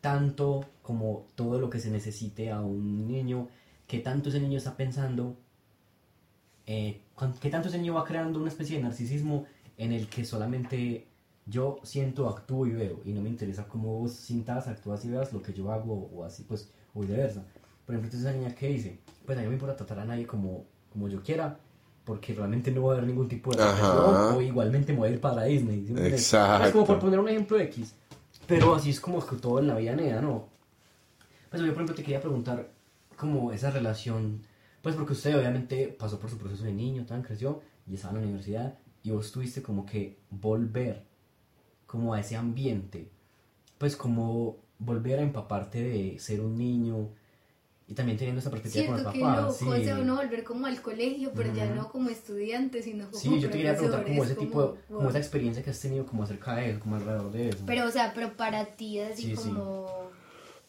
[0.00, 3.48] tanto como todo lo que se necesite a un niño,
[3.86, 5.36] que tanto ese niño está pensando,
[6.66, 7.00] eh,
[7.50, 9.46] tanto ese niño va creando una especie de narcisismo
[9.76, 11.06] en el que solamente
[11.46, 15.32] yo siento, actúo y veo, y no me interesa cómo vos sintas, actúas y veas
[15.32, 17.44] lo que yo hago, o así, pues, o viceversa.
[17.84, 20.04] Por ejemplo, entonces esa niña que dice, pues a mí no me importa tratar a
[20.04, 21.60] nadie como, como yo quiera,
[22.06, 25.20] porque realmente no va a haber ningún tipo de o igualmente me voy a ir
[25.20, 25.86] para Disney.
[25.88, 25.94] ¿sí?
[25.98, 26.66] Exacto.
[26.68, 27.94] Es como por poner un ejemplo X,
[28.46, 30.48] pero así es como que todo en la vida nea, ¿no?
[31.50, 32.70] Pues yo, por ejemplo, te quería preguntar
[33.16, 34.40] como esa relación,
[34.82, 38.18] pues porque usted obviamente pasó por su proceso de niño, tan creció y estaba en
[38.20, 41.02] la universidad y vos tuviste como que volver
[41.86, 43.10] como a ese ambiente,
[43.78, 47.08] pues como volver a empaparte de ser un niño
[47.88, 49.40] y también teniendo esa perspectiva Siento con el papá.
[49.42, 49.66] loco, sí.
[49.68, 51.74] o sea, uno volver como al colegio, pero ya Ujú.
[51.74, 54.66] no como estudiante, sino como Sí, yo te quería preguntar como ese profesores, tipo, de,
[54.68, 57.58] como- como esa experiencia que has tenido como acerca de eso, como alrededor de eso.
[57.66, 59.34] Pero, o sea, pero para ti así Sí, sí.
[59.36, 60.10] como...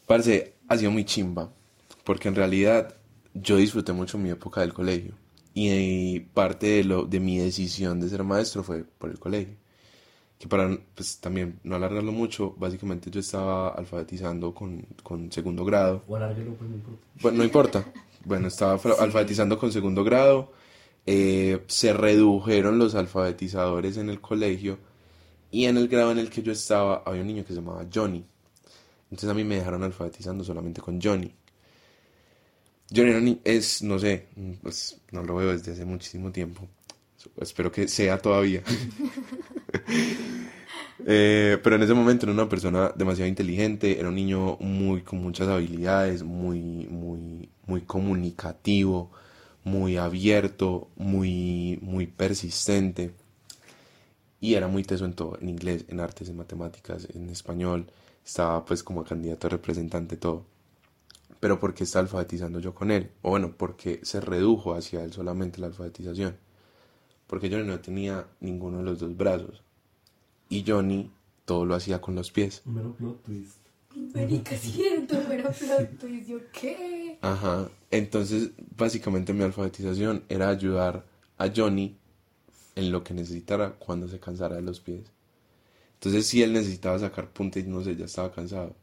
[0.05, 1.51] Parce, ha sido muy chimba,
[2.03, 2.93] porque en realidad
[3.33, 5.13] yo disfruté mucho mi época del colegio
[5.53, 9.55] y parte de, lo, de mi decisión de ser maestro fue por el colegio.
[10.39, 16.03] Que para pues, también no alargarlo mucho, básicamente yo estaba alfabetizando con, con segundo grado.
[16.07, 17.03] O alárguelo, pues no importa.
[17.21, 17.85] Bueno, no importa.
[18.23, 20.51] Bueno, estaba alfabetizando con segundo grado.
[21.05, 24.79] eh, se redujeron los alfabetizadores en el colegio.
[25.51, 27.85] Y en el grado en el que yo estaba había un niño que se llamaba
[27.93, 28.25] Johnny.
[29.11, 31.33] Entonces a mí me dejaron alfabetizando solamente con Johnny.
[32.93, 34.27] Johnny es, no sé,
[34.61, 36.67] pues no lo veo desde hace muchísimo tiempo.
[37.39, 38.63] Espero que sea todavía.
[41.09, 45.19] Eh, pero en ese momento era una persona demasiado inteligente, era un niño muy con
[45.19, 49.11] muchas habilidades, muy, muy, muy comunicativo,
[49.63, 53.13] muy abierto, muy, muy persistente.
[54.39, 57.87] Y era muy teso en todo, en inglés, en artes, en matemáticas, en español.
[58.25, 60.45] Estaba pues como candidato a representante, todo.
[61.39, 63.11] Pero ¿por qué está alfabetizando yo con él?
[63.21, 66.37] O bueno, porque se redujo hacia él solamente la alfabetización.
[67.27, 69.61] Porque yo no tenía ninguno de los dos brazos.
[70.49, 71.11] Y Johnny
[71.45, 72.61] todo lo hacía con los pies.
[72.65, 73.57] Un mero plot twist.
[74.13, 77.17] Marica, siento, pero plot twist, ¿yo qué?
[77.21, 77.69] Ajá.
[77.91, 81.05] Entonces, básicamente mi alfabetización era ayudar
[81.37, 81.97] a Johnny
[82.75, 85.05] en lo que necesitara cuando se cansara de los pies.
[85.95, 88.75] Entonces, si él necesitaba sacar punta y no sé, ya estaba cansado,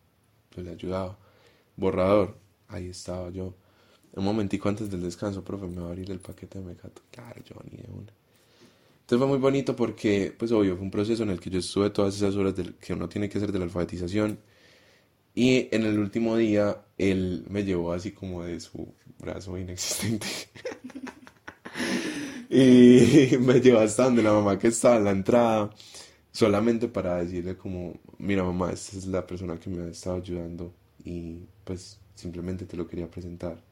[0.57, 1.17] yo le ayudaba.
[1.77, 2.37] Borrador,
[2.69, 3.55] ahí estaba yo.
[4.15, 7.03] un momentico antes del descanso, profe, me va a abrir el paquete de mecato.
[7.11, 7.41] Claro,
[7.71, 8.13] ni de una.
[9.05, 11.91] Entonces fue muy bonito porque, pues obvio, fue un proceso en el que yo estuve
[11.91, 14.39] todas esas horas del, que uno tiene que hacer de la alfabetización.
[15.35, 20.27] Y en el último día, él me llevó así como de su brazo inexistente.
[22.49, 25.71] y me llevó hasta donde la mamá que estaba en la entrada,
[26.33, 30.73] solamente para decirle como, mira mamá, esta es la persona que me ha estado ayudando
[31.05, 33.63] y pues simplemente te lo quería presentar.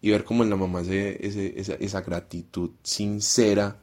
[0.00, 3.78] Y ver como en la mamá ese, ese, esa, esa gratitud sincera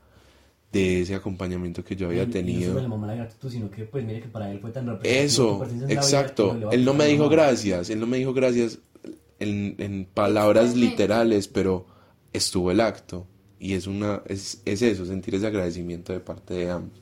[0.72, 2.60] de ese acompañamiento que yo había Y- y tenido.
[2.62, 4.86] no solo la mamá la gratitud, sino que pues mire que para él fue tan
[4.88, 6.52] representativo Eso, vida exacto.
[6.54, 8.80] que le va a Él no me dijo gracias, él no me dijo gracias
[9.40, 11.86] en, en palabras literales, pero
[12.34, 13.26] estuvo el acto.
[13.60, 17.02] Y es una, es, es eso, sentir ese agradecimiento de parte de ambos.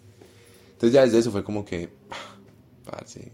[0.72, 1.89] Entonces ya desde eso fue como que,
[2.89, 3.32] parce,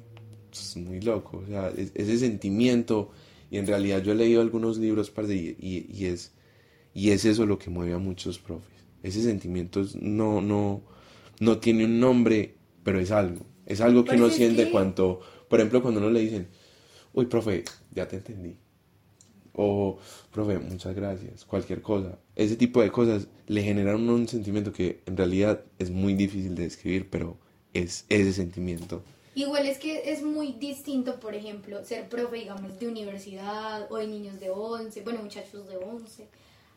[0.51, 1.41] es muy loco.
[1.43, 3.11] O sea, es- ese sentimiento,
[3.51, 6.31] y en realidad yo he leído algunos libros, parce, y, y, y es,
[6.93, 8.72] y es eso lo que mueve a muchos profes.
[9.03, 10.81] Ese sentimiento no, no,
[11.39, 13.45] no tiene un nombre, pero es algo.
[13.65, 16.47] Es algo que Pero uno siente que- cuando, por ejemplo, cuando uno le dicen,
[17.13, 18.57] uy, profe, ya te entendí.
[19.55, 19.99] O,
[20.31, 21.45] profe, muchas gracias.
[21.45, 22.17] Cualquier cosa.
[22.35, 26.63] Ese tipo de cosas le generan un sentimiento que en realidad es muy difícil de
[26.63, 27.37] describir, pero
[27.73, 29.03] es ese sentimiento.
[29.35, 34.07] Igual es que es muy distinto, por ejemplo, ser profe, digamos, de universidad o de
[34.07, 36.27] niños de 11, bueno, muchachos de 11,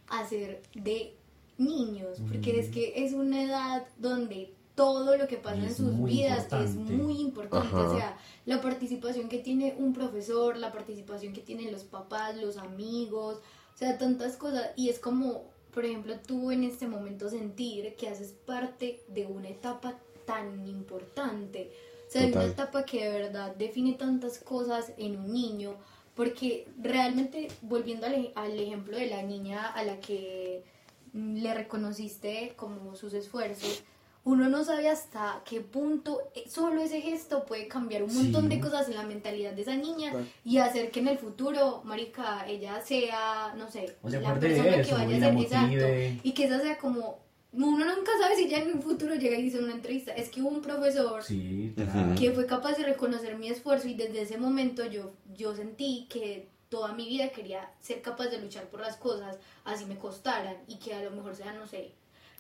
[0.09, 1.15] a ser de
[1.59, 6.45] niños, porque es que es una edad donde todo lo que pasa en sus vidas
[6.45, 6.65] importante.
[6.65, 7.89] es muy importante, Ajá.
[7.89, 12.59] o sea, la participación que tiene un profesor, la participación que tienen los papás, los
[12.59, 13.41] amigos,
[13.75, 18.09] o sea, tantas cosas, y es como, por ejemplo, tú en este momento sentir que
[18.09, 21.71] haces parte de una etapa tan importante,
[22.07, 22.51] o sea, de una Total.
[22.51, 25.75] etapa que de verdad define tantas cosas en un niño,
[26.15, 30.76] porque realmente, volviendo al, al ejemplo de la niña a la que mm,
[31.17, 33.83] le reconociste como sus esfuerzos,
[34.25, 38.57] uno no sabe hasta qué punto eh, solo ese gesto puede cambiar un montón Sí.
[38.57, 40.27] de cosas en la mentalidad de esa niña Claro.
[40.45, 44.75] y hacer que en el futuro, marica, ella sea, no sé, O se la persona
[44.75, 47.21] que eso, vaya y a ser, exacto, y que esa sea como,
[47.53, 50.43] uno nunca sabe si ya en un futuro llega y dice una entrevista, es que
[50.43, 52.15] hubo un profesor Sí, claro.
[52.19, 56.49] que fue capaz de reconocer mi esfuerzo y desde ese momento yo, yo sentí que
[56.69, 60.77] toda mi vida quería ser capaz de luchar por las cosas, así me costaran y
[60.77, 61.93] que a lo mejor sea, no sé,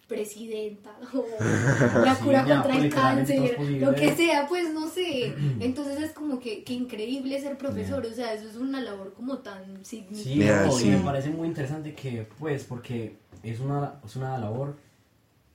[0.08, 1.24] presidenta o
[2.04, 5.34] la Sí, cura ya, contra el cáncer, lo que sea, pues no sé.
[5.60, 9.38] Entonces es como que, que increíble ser profesor, o sea, eso es una labor como
[9.38, 10.70] tan Sí, significativa.
[10.70, 10.88] sí.
[10.88, 14.76] y me parece muy interesante que, pues, porque es una, es una labor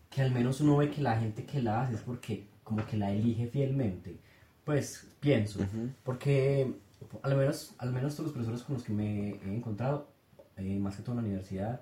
[0.09, 2.97] que al menos uno ve que la gente que la hace es porque como que
[2.97, 4.17] la elige fielmente.
[4.65, 5.59] Pues, pienso,
[6.03, 6.73] porque
[7.23, 10.07] al menos, al menos todos los profesores con los que me he encontrado,
[10.57, 11.81] eh, más que todo en la universidad,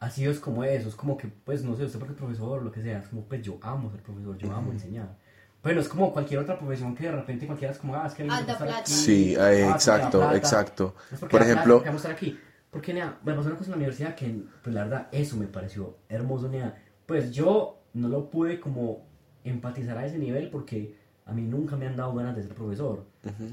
[0.00, 2.60] ha sido es como eso, es como que, pues, no sé, usted porque es profesor
[2.60, 5.16] o lo que sea, es como, pues, yo amo ser profesor, yo amo enseñar.
[5.60, 8.14] Pero no es como cualquier otra profesión que de repente cualquiera es como, ah, es
[8.14, 8.78] que a mí me Ah, plata.
[8.78, 8.92] aquí.
[8.92, 10.36] Sí, eh, Ah, exacto, plata.
[10.36, 10.94] exacto.
[11.12, 12.38] Es Por plata, ejemplo, porque vamos a estar aquí.
[12.70, 15.46] Porque, nea, me pasó una cosa en la universidad que, pues la verdad, eso me
[15.46, 16.80] pareció hermoso, nea.
[17.06, 19.06] Pues yo no lo pude como
[19.42, 20.94] empatizar a ese nivel porque
[21.28, 23.04] a mí nunca me han dado ganas de ser profesor.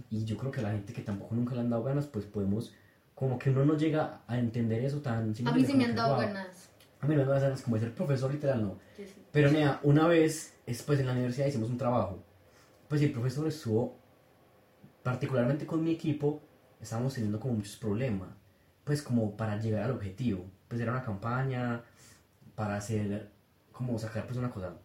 [0.09, 2.25] Y yo creo que a la gente que tampoco nunca le han dado ganas, pues
[2.25, 2.73] podemos,
[3.13, 5.33] como que uno no llega a entender eso tan...
[5.45, 6.25] A mí sí me han dado wow.
[6.25, 6.69] ganas.
[7.01, 8.79] A mí me dan ganas como de ser profesor literal, no.
[8.97, 9.13] Yo sí.
[9.29, 12.23] Pero nea, una vez, es, pues en la universidad hicimos un trabajo.
[12.87, 13.97] Pues el profesor estuvo,
[15.03, 16.41] particularmente con mi equipo,
[16.79, 18.29] estábamos teniendo como muchos problemas.
[18.85, 20.45] Pues como para llegar al objetivo.
[20.69, 21.83] Pues era una campaña
[22.55, 23.31] para hacer,
[23.73, 24.75] como sacar pues una cosa.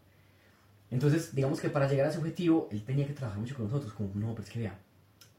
[0.91, 3.93] Entonces, digamos que para llegar a ese objetivo, él tenía que trabajar mucho con nosotros.
[3.93, 4.78] Como, no, pero es que vea,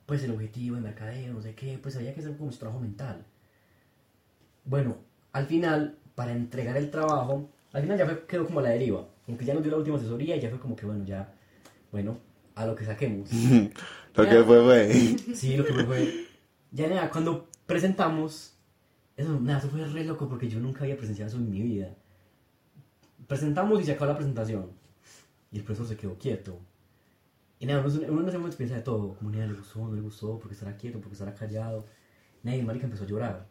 [0.06, 2.80] pues el objetivo de mercadeo, no sé qué, pues había que hacer como su trabajo
[2.80, 3.26] mental.
[4.64, 4.98] Bueno,
[5.34, 9.08] al final, para entregar el trabajo, al final ya fue, quedó como a la deriva.
[9.28, 11.34] Aunque ya nos dio la última asesoría y ya fue como que, bueno, ya,
[11.92, 12.18] bueno,
[12.56, 13.30] a lo que saquemos.
[14.16, 15.18] lo que fue fue.
[15.36, 16.28] Sí, lo que fue fue.
[16.72, 18.54] Ya nada, cuando presentamos,
[19.18, 21.94] eso, nada, eso fue re loco porque yo nunca había presenciado eso en mi vida.
[23.28, 24.81] Presentamos y se acabó la presentación.
[25.52, 26.60] Y el profesor se quedó quieto.
[27.60, 29.16] Y nada, uno, ese momento piensa de todo.
[29.16, 31.86] Como, nada, le gustó, no le gustó, porque estará quieto, porque estará callado.
[32.44, 33.48] Nada, y el marica empezó a llorar.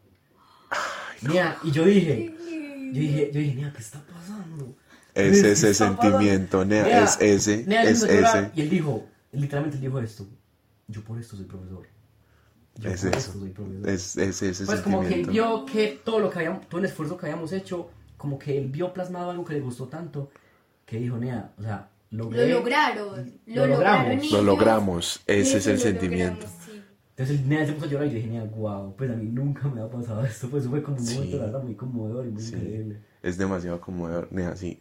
[1.22, 2.34] Nea, y yo dije,
[2.92, 4.74] yo dije, yo dije, nea, ¿qué está pasando?
[5.14, 8.51] Es ¿Qué ese está pasando?" sentimiento, nea, es ese, nea, es empezó a llorar ese.
[8.55, 10.26] Y él dijo, literalmente él dijo esto,
[10.88, 11.86] yo por esto soy profesor.
[12.76, 13.30] Yo Es por eso.
[13.30, 13.88] esto soy profesor.
[13.88, 16.86] Es, es ese Pues como que él vio que todo lo que habíamos, todo el
[16.86, 20.30] esfuerzo que habíamos hecho, como que él vio plasmado algo que le gustó tanto,
[20.91, 23.32] que dijo, Nea, o sea, Lo lograron.
[23.47, 24.07] Lo, Lo logramos.
[24.09, 26.47] lograron Lo logramos, ese es el lo sentimiento.
[26.66, 26.82] sí.
[27.16, 29.68] Entonces nene se puso a llorar y yo dije, "Nea, guau, pues a mí nunca
[29.68, 31.14] me ha pasado esto, pues fue como un Sí.
[31.14, 32.57] momento, la verdad, muy conmovedor y muy Sí.
[32.57, 33.01] increíble.
[33.22, 34.80] Es demasiado conmovedor, nea, sí,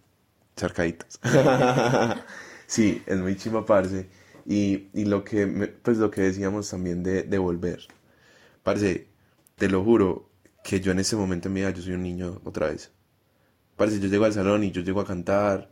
[0.55, 1.20] cercaditos.
[2.68, 4.07] sí, es muy chimba, parce.
[4.45, 7.82] Y, y lo que, me- pues lo que decíamos también de, de volver.
[8.64, 9.07] Parce,
[9.55, 10.30] te lo juro
[10.64, 12.91] que yo en ese momento en mi vida yo soy un niño otra vez.
[13.76, 15.70] Parce, yo llego al salón y yo llego a cantar,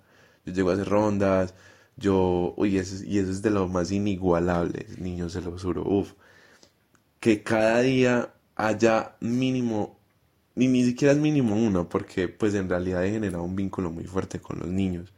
[0.48, 1.54] yo llego a hacer rondas,
[1.98, 6.14] yo, uy, eso y eso es de lo más inigualable, niños, se lo juro, uf.
[7.20, 9.98] Que cada día haya mínimo
[10.58, 14.06] ni, ni siquiera es mínimo uno, porque pues en realidad he generado un vínculo muy
[14.06, 15.14] fuerte con los niños.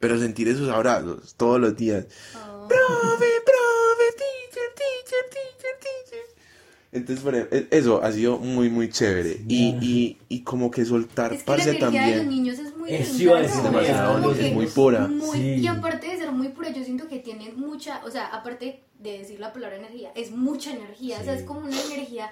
[0.00, 2.06] Pero sentir esos abrazos todos los días.
[2.34, 2.66] Oh.
[2.66, 3.31] Profe,
[6.92, 9.40] Entonces, por ejemplo, e- eso ha sido muy, muy chévere.
[9.48, 12.28] Y, y, y como que soltar, Es que la energía de los también.
[12.28, 15.08] niños es muy que es muy pura.
[15.08, 15.54] muy- Sí.
[15.54, 19.18] Y aparte de ser muy pura, yo siento que tiene mucha, o sea, aparte de
[19.18, 22.30] decir la palabra energía, es mucha energía, o sea, es como una energía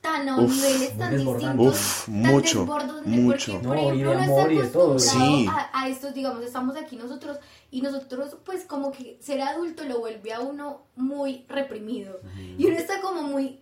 [0.00, 1.44] tan a Uf, niveles tan distintos,
[1.74, 2.66] Uf, tan mucho, mucho.
[2.66, 4.98] porque, por No, ejemplo, amor todo.
[4.98, 5.46] Sí.
[5.48, 7.36] a, a estos, digamos, estamos aquí nosotros
[7.70, 12.18] y nosotros, pues, como que ser adulto lo vuelve a uno muy reprimido
[12.58, 13.60] y uno está como muy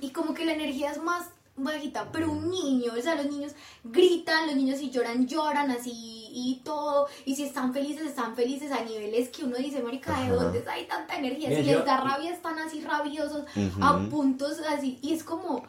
[0.00, 1.26] y como que la energía es más
[1.56, 3.52] bajita, pero un niño, o sea, los niños
[3.84, 8.70] gritan, los niños si lloran, lloran así y todo, y si están felices, están felices
[8.72, 11.48] a niveles que uno dice, marica, ¿de dónde hay tanta energía?
[11.48, 13.44] Si les da rabia, están así rabiosos,
[13.80, 15.64] a puntos así, y es como,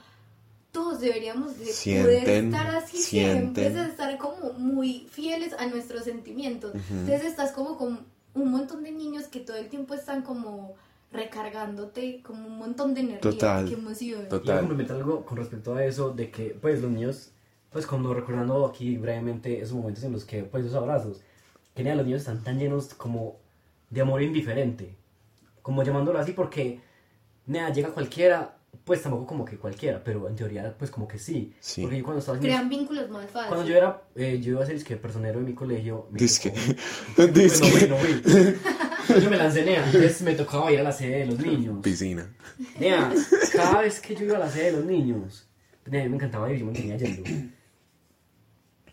[0.72, 3.72] todos deberíamos de poder estar así sienten.
[3.72, 6.74] siempre, estar como muy fieles a nuestros sentimientos.
[6.76, 10.76] Entonces estás como con un montón de niños que todo el tiempo están como
[11.12, 13.22] recargándote como un montón de energía.
[13.22, 13.68] Total.
[13.68, 14.24] Qué emoción.
[14.30, 14.41] Total.
[14.41, 17.32] Quiero complementar algo con respecto a eso, de que, pues, los niños,
[17.72, 21.22] pues, como recordando aquí brevemente esos momentos en los que, pues, esos abrazos,
[21.74, 23.38] que nada, los niños están tan llenos como
[23.89, 24.95] de amor indiferente,
[25.62, 26.82] como llamándolo así, porque,
[27.45, 31.53] nada, llega cualquiera, pues, tampoco como que cualquiera, pero en teoría, pues, como que sí.
[31.60, 31.82] Sí.
[31.82, 33.47] Porque yo cuando estaba haciendo- Crean vínculos más fáciles.
[33.47, 36.08] Cuando yo era, eh, yo iba a ser que personero de mi colegio.
[36.12, 36.53] Disque.
[37.34, 37.70] Disque.
[37.72, 38.55] Bueno, bueno, fui.
[39.22, 41.78] Yo me lancé, nea, entonces me tocaba ir a la sede de los niños.
[41.84, 42.28] Piscina.
[42.80, 43.12] Nea,
[43.53, 45.47] cada vez que yo iba a la sede de los niños,
[45.86, 47.24] nea, a mí me encantaba ir, yo me tenía yendo.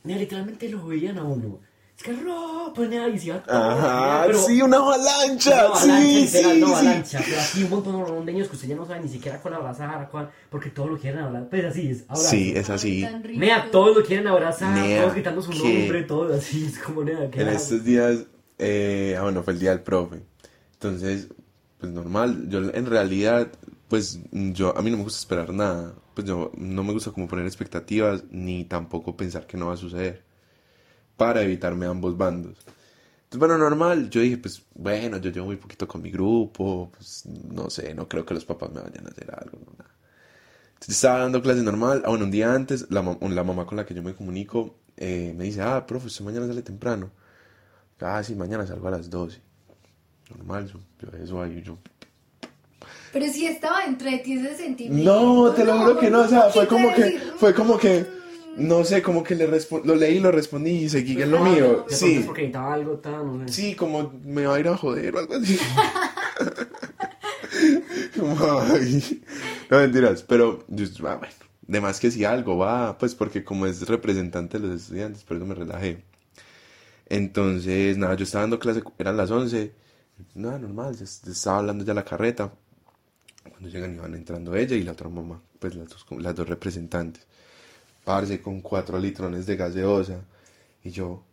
[0.05, 1.61] Nea, literalmente lo veían a uno.
[1.97, 2.13] Es que
[2.75, 5.69] pues nea, y se iba todo, Ajá, nea, pero- sí, una avalancha.
[5.71, 6.73] Una sí, avalancha, sí, literal, una sí.
[6.75, 9.55] avalancha, pero así un montón de niños que usted ya no sabe ni siquiera cuál
[9.55, 12.29] abrazar, cuál, porque todos lo quieren abrazar, pues así es, abrazo.
[12.31, 13.03] Sí, es así.
[13.03, 13.39] Tan rico.
[13.41, 17.31] Nea, todos lo quieren abrazar, Nea, todos gritando su nombre, todo así, es como nea,
[17.31, 18.25] que En estos días,
[18.59, 20.23] eh, ah, bueno, fue el día del profe.
[20.75, 21.29] Entonces,
[21.79, 23.51] pues normal, yo en realidad,
[23.89, 25.95] pues yo, a mí no me gusta esperar nada.
[26.15, 29.77] Pues yo no me gusta como poner expectativas, ni tampoco pensar que no va a
[29.77, 30.25] suceder.
[31.17, 32.59] Para evitarme ambos bandos.
[33.25, 37.27] Entonces, bueno, normal, yo dije, pues bueno, yo llevo muy poquito con mi grupo, pues
[37.27, 39.95] no sé, no creo que los papás me vayan a hacer algo, no, nada.
[40.75, 43.87] Entonces estaba dando clase normal, ah, bueno, un día antes, la, la mamá con la
[43.87, 47.11] que yo me comunico eh, me dice, ah, profe, usted mañana sale temprano.
[48.01, 49.41] Ah, sí, mañana salgo a las 12.
[50.37, 51.79] Normal, yo, yo eso ahí, yo...
[53.13, 55.13] Pero si estaba entre ti ese sentimiento.
[55.13, 58.05] No, te lo juro que no, o sea, fue como que, fue como que,
[58.57, 59.47] no sé, como que le
[59.85, 61.87] lo leí, lo respondí y seguí en lo Ah, mío.
[61.89, 63.55] Sí, es porque necesitaba algo tan, no sé.
[63.55, 65.59] sí, como me va a ir a joder o algo así.
[68.19, 69.23] Como, ay.
[69.71, 71.35] No mentiras, pero yo, ah, bueno,
[71.67, 75.37] de más que si algo va, pues porque como es representante de los estudiantes, por
[75.37, 76.03] eso me relajé.
[77.07, 79.73] Entonces, nada, yo estaba dando clase, eran las 11,
[80.35, 82.53] nada, normal, se, se estaba hablando ya la carreta.
[83.49, 87.27] Cuando llegan iban entrando ella y la otra mamá, pues las dos, las dos representantes.
[88.05, 90.25] Parce con cuatro litrones de gaseosa.
[90.83, 91.25] Y yo,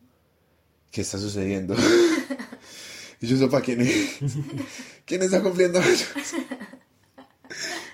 [0.92, 1.76] ¿qué está sucediendo?
[3.22, 4.20] y yo, ¿eso para quién es?
[5.06, 5.80] ¿Quién está cumpliendo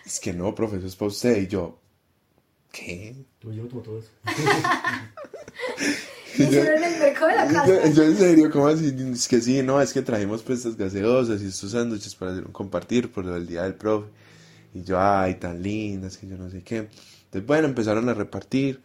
[0.07, 1.41] es que no, profe, eso es para usted.
[1.41, 1.80] Y yo,
[2.71, 3.25] ¿qué?
[3.41, 4.11] Yo llevo como todo eso.
[6.38, 7.67] Me hicieron el hueco de la Y casa.
[7.67, 8.93] yo, yo en serio, ¿cómo así?
[9.13, 12.45] Es que sí, no, es que trajimos pues estas gaseosas y estos sándwiches para hacer
[12.45, 14.09] un compartir por del día del profe.
[14.73, 16.77] Y yo, ay, tan lindas, que yo no sé qué.
[17.25, 18.81] Entonces, bueno, empezaron a repartir,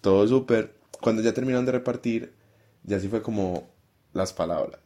[0.00, 0.74] todo súper.
[1.00, 2.32] Cuando ya terminaron de repartir,
[2.84, 3.68] ya sí fue como
[4.12, 4.80] las palabras.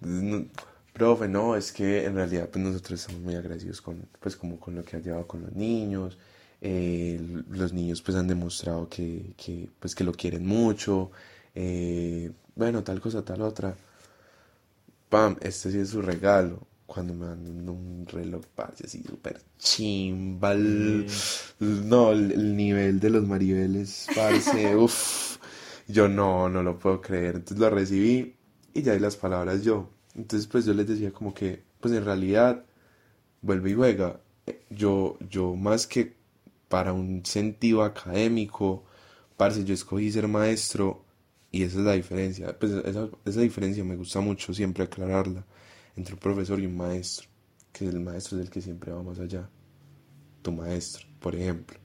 [0.00, 0.46] No,
[0.92, 4.74] profe, no, es que en realidad pues nosotros estamos muy agradecidos con, pues como con
[4.74, 6.18] lo que ha llevado con los niños.
[6.62, 11.10] Eh, los niños pues han demostrado que, que, pues que lo quieren mucho.
[11.54, 13.76] Eh, bueno, tal cosa, tal otra.
[15.08, 16.66] Pam, este sí es su regalo.
[16.86, 20.52] Cuando me dan un reloj, parce, así súper chimba.
[20.52, 21.06] el-
[21.60, 25.38] No, el, el nivel de los maribeles, parce, uff.
[25.88, 27.36] Yo no, no lo puedo creer.
[27.36, 28.34] Entonces lo recibí
[28.74, 29.90] y ya di las palabras yo.
[30.14, 32.64] Entonces pues yo les decía como que, pues en realidad,
[33.42, 34.20] vuelve y juega.
[34.70, 36.14] yo, yo más que
[36.72, 38.84] para un sentido académico,
[39.36, 41.04] parce, yo escogí ser maestro
[41.50, 42.58] y esa es la diferencia.
[42.58, 45.44] Pues esa, diferencia me gusta mucho siempre aclararla
[45.96, 47.28] entre un profesor y un maestro,
[47.74, 49.50] que el maestro es el que siempre va más allá.
[50.40, 51.78] Tu maestro, por ejemplo,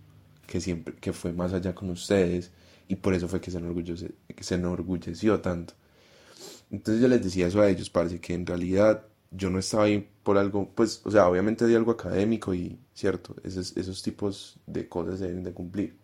[0.45, 2.53] que siempre que fue más allá con ustedes
[2.87, 5.73] y por eso fue que se enorgulleció, que se enorgulleció tanto.
[6.71, 10.09] Entonces yo les decía eso a ellos, parece que en realidad yo no estaba ahí
[10.23, 14.87] por algo, pues, o sea, obviamente hay algo académico y, cierto, esos, esos tipos de
[14.87, 15.97] cosas se deben de cumplir.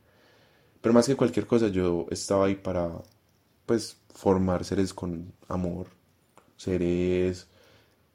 [0.82, 2.92] Pero más que cualquier cosa, yo estaba ahí para,
[3.66, 5.88] pues, formar seres con amor,
[6.58, 7.48] seres,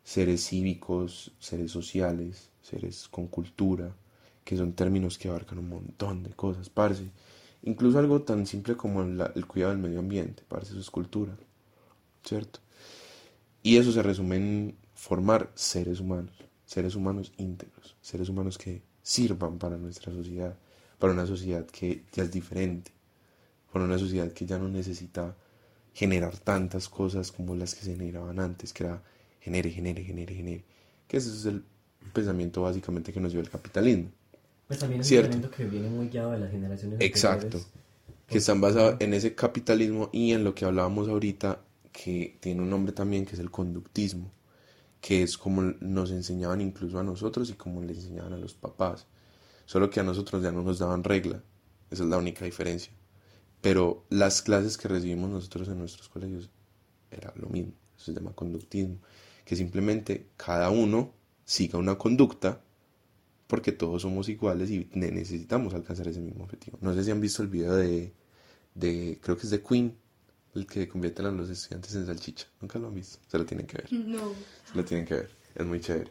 [0.04, 3.94] seres cívicos, seres sociales, seres con cultura,
[4.44, 7.10] que son términos que abarcan un montón de cosas, parce.
[7.62, 11.36] Incluso algo tan simple como el cuidado del medio ambiente, parce, eso es cultura,
[12.24, 12.60] ¿cierto?
[13.62, 16.34] Y eso se resume en formar seres humanos,
[16.66, 20.56] seres humanos íntegros, seres humanos que sirvan para nuestra sociedad,
[20.98, 22.90] para una sociedad que ya es diferente,
[23.72, 25.36] para una sociedad que ya no necesita
[25.94, 29.00] generar tantas cosas como las que se generaban antes, que era
[29.38, 30.64] genere, genere, genere, genere.
[31.06, 31.62] Que ese es el
[32.12, 34.10] pensamiento básicamente que nos dio el capitalismo.
[34.66, 35.28] Pues también es Cierto.
[35.28, 37.60] un elemento que viene muy guiado de las generaciones Exacto.
[38.26, 41.60] Que están basados en ese capitalismo y en lo que hablábamos ahorita,
[41.92, 44.32] que tiene un nombre también que es el conductismo,
[45.00, 49.06] que es como nos enseñaban incluso a nosotros y como le enseñaban a los papás.
[49.66, 51.42] Solo que a nosotros ya no nos daban regla.
[51.90, 52.92] Esa es la única diferencia.
[53.60, 56.50] Pero las clases que recibimos nosotros en nuestros colegios
[57.10, 57.72] era lo mismo.
[57.96, 58.98] Eso se llama conductismo.
[59.44, 61.12] Que simplemente cada uno
[61.44, 62.62] siga una conducta
[63.46, 66.78] porque todos somos iguales y ne- necesitamos alcanzar ese mismo objetivo.
[66.80, 68.12] No sé si han visto el video de,
[68.74, 69.96] de creo que es de Queen,
[70.54, 72.46] el que convierten a los estudiantes en salchicha.
[72.60, 73.92] Nunca lo han visto, se lo tienen que ver.
[73.92, 74.32] No.
[74.70, 76.10] Se lo tienen que ver, es muy chévere.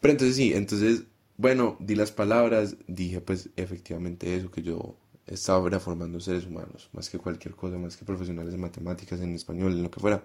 [0.00, 1.04] Pero entonces sí, entonces,
[1.36, 6.88] bueno, di las palabras, dije pues efectivamente eso, que yo estaba era formando seres humanos,
[6.92, 10.24] más que cualquier cosa, más que profesionales de matemáticas, en español, en lo que fuera,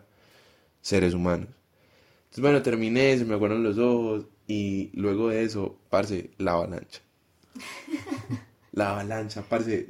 [0.82, 1.50] seres humanos.
[2.26, 7.02] Entonces, bueno, terminé, se me aguaron los ojos y luego de eso, parce, la avalancha.
[8.74, 9.88] La avalancha, parce,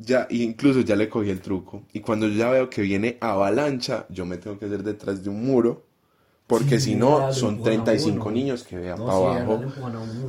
[0.00, 1.84] ya, incluso ya le cogí el truco.
[1.92, 5.30] Y cuando yo ya veo que viene avalancha, yo me tengo que hacer detrás de
[5.30, 5.86] un muro,
[6.46, 8.30] porque Sí, si no, son empujan a 35 uno.
[8.30, 9.60] niños que vean No, para sí, abajo.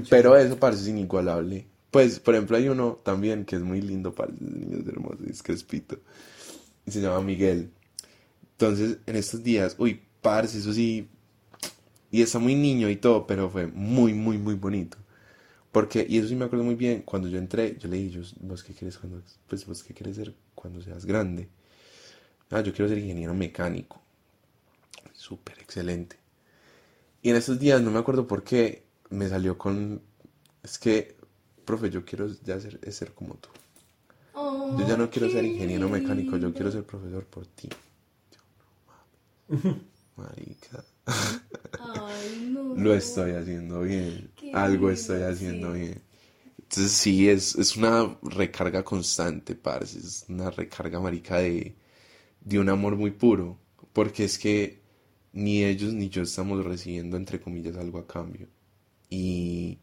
[0.10, 1.68] Pero eso parece inigualable.
[1.92, 5.44] Pues, por ejemplo, hay uno también que es muy lindo para los niños hermosos, es
[5.44, 6.00] crespito.
[6.86, 7.72] Y se llama Miguel.
[8.54, 11.10] Entonces, en estos días, uy, parce, eso sí.
[12.12, 14.98] Y está muy niño y todo, pero fue muy, muy, muy bonito.
[15.72, 18.22] Porque, y eso sí me acuerdo muy bien, cuando yo entré, yo le dije, yo,
[18.42, 21.48] ¿vos qué quieres cuando, pues, vos qué quieres ser cuando seas grande?
[22.50, 24.02] Ah, yo quiero ser ingeniero mecánico.
[25.14, 26.18] Súper excelente.
[27.22, 30.02] Y en estos días, no me acuerdo por qué, me salió con,
[30.64, 31.16] es que,
[31.64, 33.50] profe, yo quiero ya ser, es ser como tú.
[34.78, 37.70] Yo ya no quiero ser ingeniero mecánico, yo quiero ser profesor por ti.
[37.70, 38.40] Yo,
[39.50, 39.82] no, mames.
[40.18, 42.76] Marica, Ay, no.
[42.76, 44.30] lo estoy haciendo bien.
[44.52, 45.74] Algo estoy haciendo sí.
[45.74, 46.02] bien.
[46.60, 50.00] Entonces sí, es, es una recarga constante, parce.
[50.00, 51.76] Es una recarga, marica, de,
[52.42, 53.60] de un amor muy puro.
[53.94, 54.82] Porque es que
[55.34, 58.48] ni ellos ni yo estamos recibiendo, entre comillas, algo a cambio.
[59.10, 59.80] Y,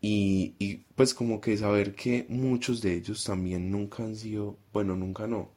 [0.00, 4.96] y, y pues como que saber que muchos de ellos también nunca han sido, bueno,
[4.96, 5.50] nunca no,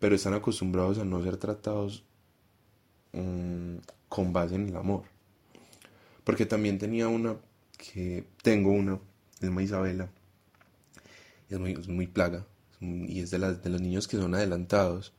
[0.00, 2.04] pero están acostumbrados a no ser tratados
[3.12, 3.78] mm,
[4.08, 5.04] con base en el amor.
[6.24, 7.36] Porque también tenía una
[7.78, 8.98] que tengo una,
[9.40, 10.10] es muy Isabela,
[11.48, 12.44] es muy, plaga,
[12.80, 15.12] y es de, las, de los niños que son adelantados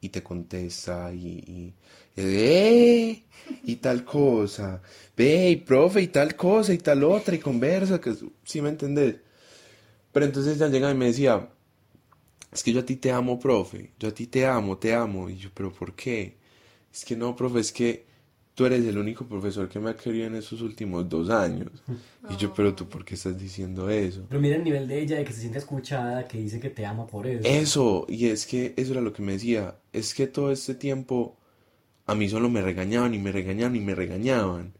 [0.00, 1.74] y te contesta y, y,
[2.16, 3.24] y, "Eh",
[3.64, 4.82] y tal cosa,
[5.16, 9.16] ve, y profe, y tal cosa, y tal otra, y conversa, que sí me entendés.
[10.12, 11.48] Pero entonces ya llega y me decía,
[12.52, 15.28] es que yo a ti te amo, profe, yo a ti te amo, te amo.
[15.30, 16.36] Y yo, pero ¿por qué?
[16.92, 18.06] Es que no, profe, es que
[18.60, 21.70] tú eres el único profesor que me ha querido en esos últimos dos años.
[22.28, 24.26] Y yo, pero tú, ¿por qué estás diciendo eso?
[24.28, 26.84] Pero mira el nivel de ella, de que se siente escuchada, que dice que te
[26.84, 27.48] ama por eso.
[27.48, 31.38] Eso, y es que eso era lo que me decía, es que todo este tiempo
[32.04, 34.74] a mí solo me regañaban y me regañaban y me regañaban.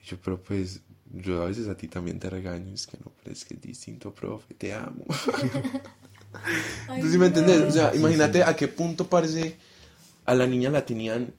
[0.00, 3.10] Y yo, pero pues, yo a veces a ti también te regaño, es que no,
[3.20, 5.04] pero es que es distinto, profe, te amo.
[6.82, 7.62] Entonces, ¿sí me entendés?
[7.62, 9.56] O sea, imagínate a qué punto parece
[10.24, 11.34] a la niña la tenían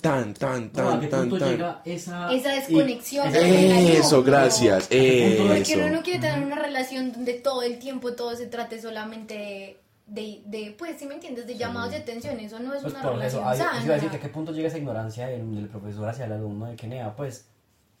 [0.00, 1.48] tan, tan, No, ¿a tan, qué tan, punto tan.
[1.50, 2.32] llega esa...
[2.32, 3.28] Esa desconexión.
[3.34, 5.78] Eso, gracias, Porque eso.
[5.78, 10.42] uno no quiere tener una relación donde todo el tiempo todo se trate solamente de,
[10.46, 12.38] de pues, si me entiendes, de llamados de atención.
[12.40, 13.84] Eso no es Pues una por relación eso, ay, sana.
[13.84, 16.66] iba a decirte, ¿a qué punto llega esa ignorancia del, del profesor hacia el alumno
[16.66, 17.46] de que, nea, pues,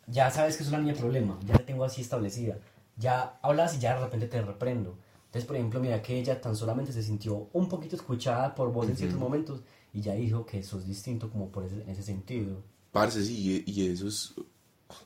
[0.06, 2.56] ya sabes que es una niña problema, ya la tengo así establecida.
[2.96, 4.96] ya hablas y ya de repente te reprendo.
[5.26, 8.88] Entonces, por ejemplo, mira que ella tan solamente se sintió un poquito escuchada por vos
[8.88, 9.60] en ciertos momentos
[9.92, 12.62] y ya dijo que sos distinto como por ese, en ese sentido.
[12.92, 14.34] Parce, sí, y y eso es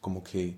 [0.00, 0.56] como que,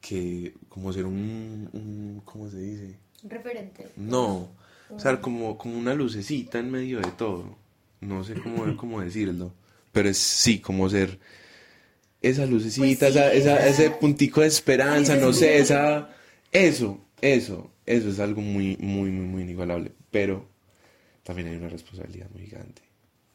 [0.00, 2.96] que como ser un, un ¿cómo se dice?
[3.24, 3.86] Referente.
[3.96, 4.50] No,
[4.90, 7.56] o sea, como, como una lucecita en medio de todo.
[8.00, 9.52] No sé cómo, cómo decirlo,
[9.92, 11.18] pero es sí, como ser
[12.20, 16.10] esa lucecita, Pues sí, esa, esa- ese puntico de esperanza, no sé, esa,
[16.52, 20.48] eso, eso, eso es algo muy, muy, muy, muy inigualable, pero
[21.24, 22.82] también hay una responsabilidad muy gigante.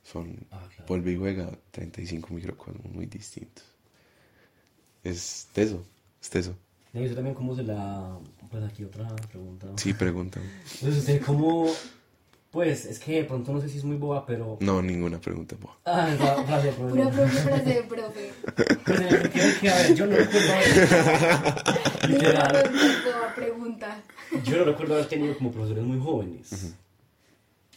[0.04, 0.86] Son, Ah, claro.
[0.88, 3.64] vuelve y juega 35 microcosmos muy distintos.
[5.04, 5.84] Es teso,
[6.22, 6.56] es teso.
[6.94, 8.18] ¿Y usted también cómo se la...
[8.52, 9.68] Pues aquí otra pregunta.
[9.78, 10.46] Sí, pregúntame.
[10.76, 11.68] Entonces, usted cómo...
[12.52, 14.58] Pues, es que de pronto no sé si es muy boba, pero...
[14.60, 15.76] No, ninguna pregunta, po.
[15.86, 18.32] Ah, esa frase, pues, Pura profe, frase profe.
[18.86, 22.10] Pues, en el que- que, a ver, yo no recuerdo haber...
[22.12, 22.72] Literal.
[23.36, 24.04] Pregunta.
[24.44, 26.76] Yo no recuerdo haber tenido como profesores muy jóvenes.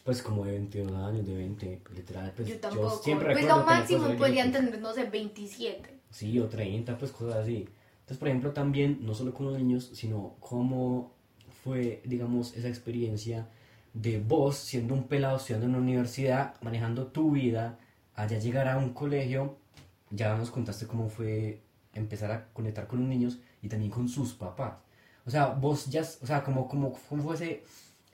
[0.06, 2.32] Pues como de 22 años, de 20, pues, literal.
[2.36, 3.02] Pues, Yo tampoco.
[3.02, 5.90] siempre pues recuerdo lo máximo podrían tener, no sé, 27.
[6.10, 7.68] Sí, o 30, pues cosas así.
[7.98, 11.10] Entonces, por ejemplo, también, no solo con los niños, sino cómo
[11.64, 13.48] fue, digamos, esa experiencia
[13.94, 17.80] de vos siendo un pelado estudiando en una universidad, manejando tu vida,
[18.14, 19.56] allá llegar a un colegio,
[20.10, 21.62] ya nos contaste cómo fue
[21.94, 24.74] empezar a conectar con los niños y también con sus papás.
[25.26, 27.64] O sea, vos ya, o sea, como, como, cómo fue ese,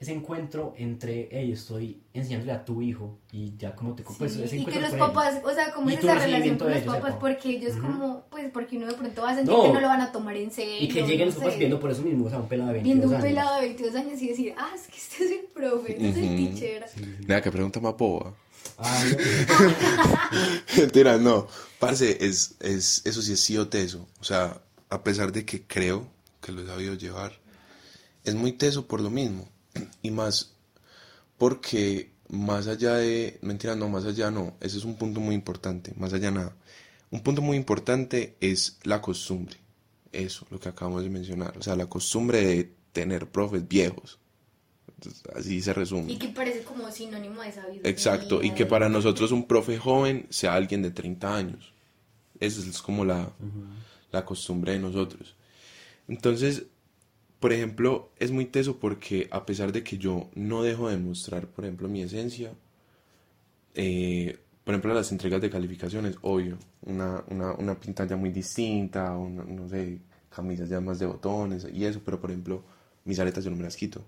[0.03, 4.03] ese encuentro entre, hey, estoy enseñándole a tu hijo y ya como te...
[4.03, 5.09] pues, Sí, ese y que encuentro los con ellos.
[5.11, 7.49] papás, o sea, como Y es tu esa relación con de los ellos, papás, porque
[7.51, 9.63] ellos como, pues porque uno de pronto va a sentir No.
[9.63, 10.75] que no lo van a tomar en serio.
[10.81, 11.59] Y que lleguen los no papás sé.
[11.61, 13.25] viendo por eso mismo, o sea, un pelado de 22 Viendo un años.
[13.29, 16.17] pelado de 22 años y decir, ah, es que este es el profe, este es
[16.17, 16.87] el teacher.
[17.27, 18.35] Nada, que pregunta más boba.
[18.79, 19.05] Ah,
[20.77, 21.47] Mentira, no.
[21.79, 24.07] Parce, es, es, eso sí es sí o teso.
[24.21, 26.07] O sea, a pesar de que creo
[26.41, 27.33] que lo he sabido llevar,
[28.25, 29.49] es muy teso por lo mismo.
[30.03, 30.55] Y más
[31.39, 33.39] porque más allá de...
[33.43, 34.55] Mentira, no, más allá no.
[34.61, 35.93] Ese es un punto muy importante.
[35.97, 36.55] Más allá nada.
[37.11, 39.57] Un punto muy importante es la costumbre.
[40.13, 41.57] Eso, lo que acabamos de mencionar.
[41.59, 44.19] O sea, la costumbre de tener profes viejos.
[44.95, 46.13] Entonces, así se resume.
[46.13, 47.91] Y que parece como sinónimo de sabiduría.
[47.91, 51.73] Exacto, y que para nosotros un profe joven sea alguien de 30 años.
[52.41, 53.33] Esa es como la,
[54.11, 55.35] la costumbre de nosotros.
[56.09, 56.65] Entonces,
[57.43, 61.49] por ejemplo, es muy teso porque a pesar de que yo no dejo de mostrar,
[61.49, 62.55] por ejemplo, mi esencia,
[63.75, 69.11] eh, por ejemplo, las entregas de calificaciones, obvio, una, una, una pinta ya muy distinta,
[69.15, 69.99] no sé,
[70.35, 72.63] camisas ya más de botones y eso, pero por ejemplo,
[73.05, 74.05] mis aretas yo no me las quito.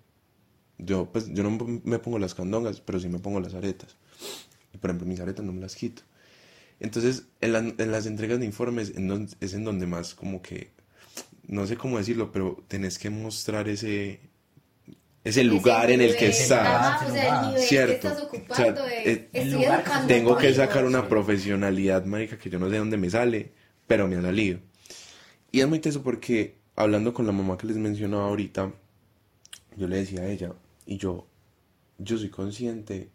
[0.79, 1.51] Yo, pues, yo no
[1.85, 3.97] me pongo las candongas, pero sí me pongo las aretas.
[4.75, 6.03] Y por ejemplo, mis aretas no me las quito.
[6.81, 10.71] Entonces, en, la- en las entregas de informes en es en donde más como que,
[11.49, 14.21] no sé cómo decirlo, pero tenés que mostrar ese,
[15.25, 16.67] ese lugar en el que estás.
[16.67, 18.01] Ajá, o sea, el Cierto.
[18.01, 21.07] que estás O ocupando sea, eh, el Tengo que sacar una sí.
[21.09, 23.53] profesionalidad, marica, que yo no sé de dónde me sale,
[23.87, 24.61] pero me ha salido.
[25.53, 28.73] Y es muy teso porque, hablando con la mamá que les mencionaba ahorita,
[29.77, 30.53] yo le decía a ella,
[30.87, 31.27] y yo,
[31.99, 33.11] yo soy consciente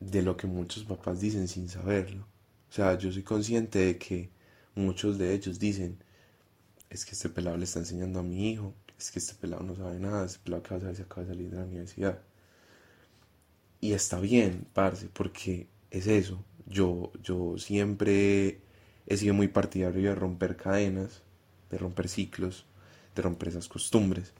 [0.00, 2.26] de lo que muchos papás dicen sin saberlo.
[2.70, 4.30] O sea, yo soy consciente de que
[4.74, 6.02] muchos de ellos dicen,
[6.94, 9.74] es que este pelado le está enseñando a mi hijo, es que este pelado no
[9.74, 12.18] sabe nada, este pelado que va acaba de salir de la universidad.
[13.80, 16.44] Y está bien, parce, porque es eso.
[16.66, 18.60] Yo, yo siempre
[19.06, 21.22] he sido muy partidario de romper cadenas,
[21.70, 22.66] de romper ciclos,
[23.14, 24.32] de romper esas costumbres.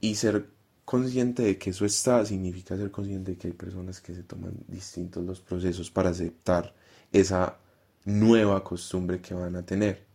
[0.00, 0.48] Y ser
[0.84, 4.54] consciente de que eso está significa ser consciente de que hay personas que se toman
[4.66, 6.74] distintos los procesos para aceptar
[7.12, 7.58] esa
[8.04, 10.09] nueva costumbre que van a tener.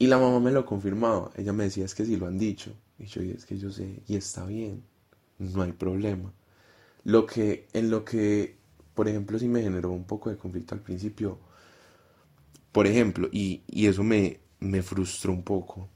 [0.00, 1.30] Y la mamá me lo confirmaba.
[1.36, 2.72] Ella me decía, es que sí lo han dicho.
[2.98, 4.82] Y yo, "Y es que yo sé, y está bien,
[5.38, 6.32] no hay problema.
[7.04, 8.56] Lo que, en lo que,
[8.94, 11.38] por ejemplo, sí me generó un poco de conflicto al principio,
[12.72, 15.88] por ejemplo, y, y eso me, me frustró un poco,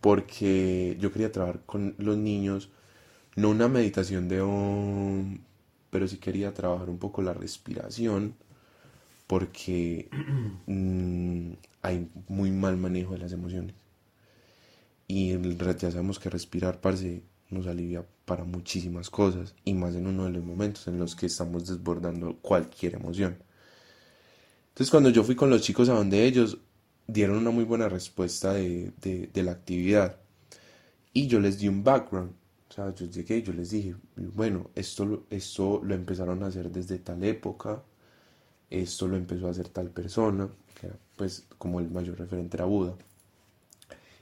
[0.00, 2.70] porque yo quería trabajar con los niños,
[3.36, 5.42] no una meditación de un,
[5.90, 8.34] pero sí quería trabajar un poco la respiración,
[9.26, 10.08] porque
[10.66, 11.52] mm,
[11.86, 13.74] hay muy mal manejo de las emociones.
[15.06, 20.24] Y ya sabemos que respirar, parce, nos alivia para muchísimas cosas, y más en uno
[20.24, 23.38] de los momentos en los que estamos desbordando cualquier emoción.
[24.70, 26.58] Entonces cuando yo fui con los chicos a donde ellos,
[27.06, 30.16] dieron una muy buena respuesta de, de, la actividad.
[31.12, 32.32] Y yo les di un background.
[32.68, 36.68] O sea, yo llegué y yo les dije, bueno, esto, esto lo empezaron a hacer
[36.70, 37.80] desde tal época,
[38.68, 40.50] esto lo empezó a hacer tal persona,
[41.16, 42.94] pues como el mayor referente era Buda.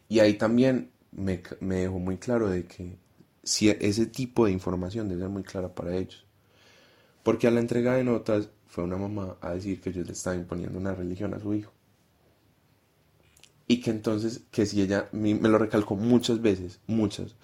[0.09, 2.97] Y ahí también me, me dejó muy claro de que
[3.42, 6.24] si ese tipo de información debe ser muy clara para ellos.
[7.22, 10.36] Porque a la entrega de notas fue una mamá a decir que yo le estaba
[10.36, 11.72] imponiendo una religión a su hijo.
[13.66, 17.34] Y que entonces, que si ella, me me lo recalcó muchas veces, muchas,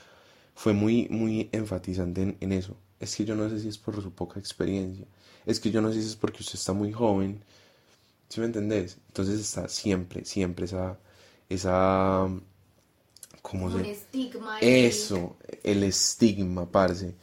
[0.54, 2.76] fue muy, muy enfatizante en, en eso.
[2.98, 5.06] Es que yo no sé si es por su poca experiencia,
[5.46, 7.42] es que yo no sé si es porque usted está muy joven,
[8.30, 8.98] ¿sí me entendés?
[9.08, 10.98] Entonces está siempre, siempre esa,
[11.50, 12.28] esa,
[13.42, 13.90] ¿cómo se...?
[13.90, 14.58] estigma.
[14.60, 17.14] Eso, el estigma, parce.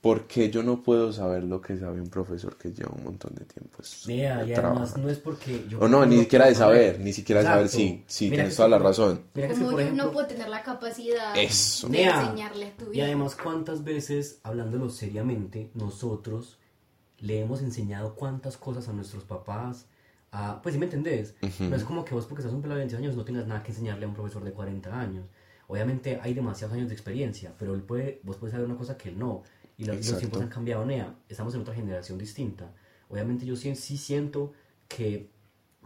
[0.00, 3.44] Porque yo no puedo saber lo que sabe un profesor que lleva un montón de
[3.46, 3.82] tiempo.
[3.82, 5.78] es- Vea, y además no es porque yo...
[5.80, 6.94] O no, ni siquiera de saber.
[6.94, 9.22] saber, ni siquiera de saber, sí, sí, Mira tienes toda la por- razón.
[9.34, 11.88] Mira que es que, Como por yo ejemplo, no puedo tener la capacidad Eso.
[11.88, 13.04] de Nea, enseñarle a tu Y vida.
[13.06, 16.58] además, ¿cuántas veces, hablándolo seriamente, nosotros
[17.18, 19.86] le hemos enseñado cuántas cosas a nuestros papás?
[20.32, 21.34] A, pues, ¿sí me entendés?
[21.58, 23.62] No es como que vos, porque estás un pelado de 20 años, no tengas nada
[23.62, 25.26] que enseñarle a un profesor de 40 años.
[25.66, 29.08] Obviamente hay demasiados años de experiencia, pero él puede, vos puedes saber una cosa que
[29.10, 29.42] él no.
[29.76, 31.14] Y los, los tiempos han cambiado, Nea.
[31.28, 32.72] Estamos en otra generación distinta.
[33.08, 34.52] Obviamente yo sí, sí siento
[34.88, 35.30] que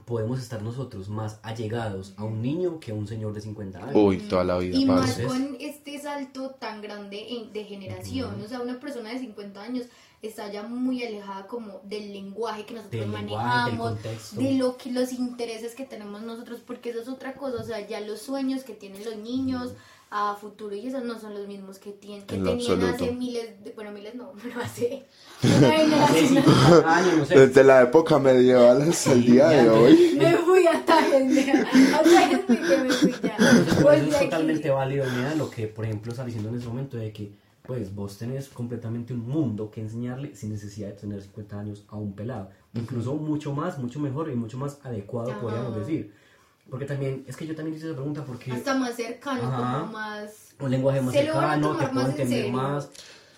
[0.04, 3.92] podemos estar nosotros más allegados a un niño que a un señor de 50 años.
[3.94, 8.40] Uy, toda la vida, Y más con este salto tan grande en- de generación.
[8.42, 9.86] O sea, una persona de 50 años
[10.28, 14.02] está ya muy alejada como del lenguaje que nosotros Del lenguaje, del manejamos,
[14.32, 17.62] de lo que los intereses que tenemos nosotros, porque eso es otra cosa.
[17.62, 19.72] O sea, ya los sueños que tienen los niños
[20.16, 22.86] a futuro y esos no son los mismos que, tienen, que tenían absoluto.
[22.94, 25.04] hace miles, de, bueno, miles no, pero hace
[25.42, 26.44] una Hace generación.
[26.44, 27.38] 50 años, no sé.
[27.46, 30.14] Desde la época medieval hasta el día de hoy.
[30.16, 31.36] Me fui a Tajen,
[31.94, 33.36] a Tajen que me fui ya.
[33.36, 34.24] Eso Volví es aquí.
[34.26, 37.32] totalmente válido, mira, lo que, por ejemplo, está diciendo en ese momento de que,
[37.66, 41.96] pues, vos tenés completamente un mundo que enseñarle sin necesidad de tener 50 años a
[41.96, 42.50] un pelado.
[42.74, 45.40] Incluso mucho más, mucho mejor y mucho más adecuado, Ajá.
[45.40, 46.12] podríamos decir.
[46.68, 49.80] Porque también, es que yo también hice esa pregunta porque Hasta más cercano, Ajá.
[49.80, 50.54] como más...
[50.60, 52.52] un lenguaje más Se cercano, te puedo entender serio.
[52.52, 52.90] más.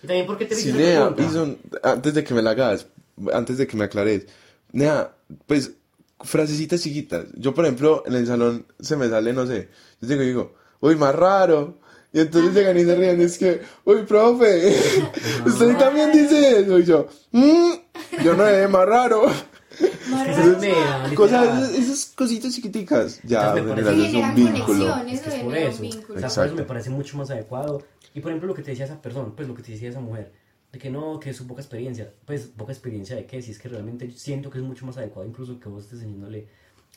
[0.03, 1.09] Y también porque te Sí, Nea.
[1.11, 2.87] Bison, antes de que me la hagas,
[3.33, 4.27] antes de que me aclares,
[4.73, 5.15] Nea,
[5.47, 5.73] pues,
[6.21, 7.27] frasecitas chiquitas.
[7.35, 9.69] Yo, por ejemplo, en el salón se me sale, no sé,
[10.01, 11.79] yo y digo, uy, más raro.
[12.17, 14.75] Y entonces llegan y se ríen, es que, uy, profe,
[15.47, 16.79] usted también dice eso.
[16.79, 17.73] Y yo, "Mm,
[18.25, 19.27] yo no es más raro.
[21.15, 24.97] Cosas, esas cositas chiquiticas, ya Entonces me generan parece- es Generan un vínculo.
[25.13, 25.83] Es que es por eso.
[25.83, 27.83] O sea, por eso me parece mucho más adecuado.
[28.15, 30.01] Y por ejemplo, lo que te decía esa persona, pues lo que te decía esa
[30.01, 30.33] mujer,
[30.73, 32.11] de que no, que es su poca experiencia.
[32.25, 35.29] Pues poca experiencia de qué, si es que realmente siento que es mucho más adecuado,
[35.29, 36.49] incluso que vos estés enseñándole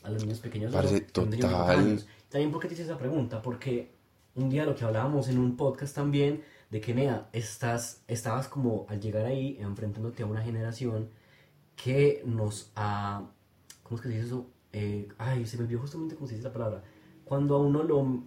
[0.04, 0.72] a los niños pequeños.
[0.72, 2.06] De total.
[2.30, 3.42] También, ¿por qué te hice esa pregunta?
[3.42, 3.92] Porque
[4.36, 8.86] un día lo que hablábamos en un podcast también, de que Nea, estás, estabas como
[8.90, 11.10] al llegar ahí, enfrentándote a una generación
[11.76, 13.24] que nos ha.
[13.84, 14.50] ¿Cómo es que se dice eso?
[14.72, 16.84] Eh, ay, se me olvidó justamente cómo se dice la palabra.
[17.26, 18.24] Cuando a uno lo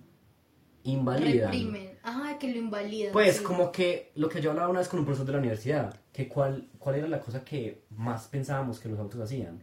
[0.85, 1.53] invalidan.
[1.53, 1.91] Reprimen.
[2.03, 3.13] Ajá, que lo invalidan.
[3.13, 3.45] Pues sí.
[3.45, 6.29] como que lo que yo hablaba una vez con un profesor de la universidad, que
[6.29, 9.63] cuál, cuál era la cosa que más pensábamos que los autos hacían.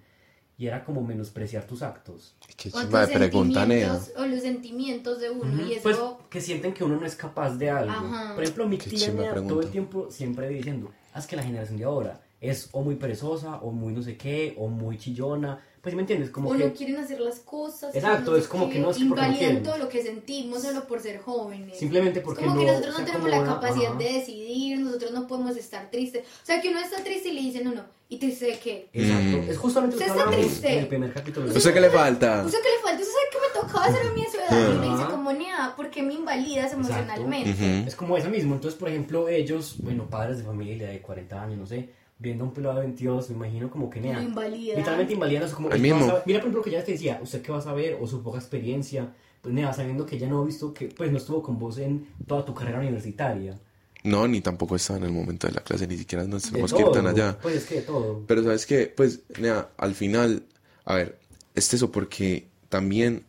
[0.60, 2.36] Y era como menospreciar tus actos.
[2.58, 3.94] Qué O chimba de tus pregunta, Nea.
[3.94, 5.66] sentimientos, o los sentimientos de uno.
[5.66, 5.84] Y eso...
[5.84, 5.98] Pues
[6.30, 7.92] que sienten que uno no es capaz de algo.
[7.92, 8.36] Ajá.
[8.36, 11.86] Por ejemplo, mi Qué tía todo el tiempo siempre diciendo, haz que la generación de
[11.86, 15.64] ahora es o muy perezosa, o muy no sé qué, o muy chillona.
[15.82, 16.30] Pues ¿me entiendes?
[16.30, 16.66] Como o que...
[16.66, 17.96] no quieren hacer las cosas.
[17.96, 21.00] Exacto, es como que no, qué, es no Invalidan todo lo que sentimos solo por
[21.00, 21.78] ser jóvenes.
[21.78, 23.98] Simplemente Es porque como no que nosotros no tenemos la capacidad ajá.
[24.00, 26.26] de decidir, nosotros no podemos estar tristes.
[26.26, 28.90] O sea, que uno está triste y le dicen uno, ¿y triste de qué?
[28.92, 29.38] Exacto.
[29.38, 29.50] Mm.
[29.50, 30.74] Es justamente lo que ¿Usted está triste?
[30.74, 31.48] en el primer capítulo.
[31.48, 32.44] de- ¿Usted qué le falta?
[32.46, 33.02] ¿Usted qué le falta?
[33.02, 34.70] ¿Usted sabe que me tocaba hacer a mí a su edad?
[34.70, 37.52] Y uno dice como, nea, ¿por qué me invalidas emocionalmente?
[37.52, 37.88] Ujú.
[37.88, 38.56] Es como eso mismo.
[38.56, 41.90] Entonces, por ejemplo, ellos, bueno, padres de familia de 40 años, no sé,
[42.20, 44.18] viendo a un pelado de 22, me imagino como que nea.
[44.18, 44.78] Lo invalidan.
[44.78, 46.12] Literalmente invalidan, es como Ahí "¿Usted qué va a mismo.
[46.12, 46.24] saber?".
[46.28, 47.98] Mira, por ejemplo, que ya te decía, ¿usted qué va a saber?
[48.00, 49.14] O su poca experiencia.
[49.42, 52.08] Pues nea, sabiendo que ya no ha visto que, pues no estuvo con vos en
[52.28, 53.58] toda tu carrera universitaria.
[54.04, 56.82] No, ni tampoco estaba en el momento de la clase, ni siquiera nos tenemos que
[56.82, 57.38] ir tan allá.
[57.42, 58.24] Pues es que de todo.
[58.28, 60.44] Pero sabes que, pues, nea, al final,
[60.86, 61.20] a ver,
[61.56, 63.24] es eso porque también,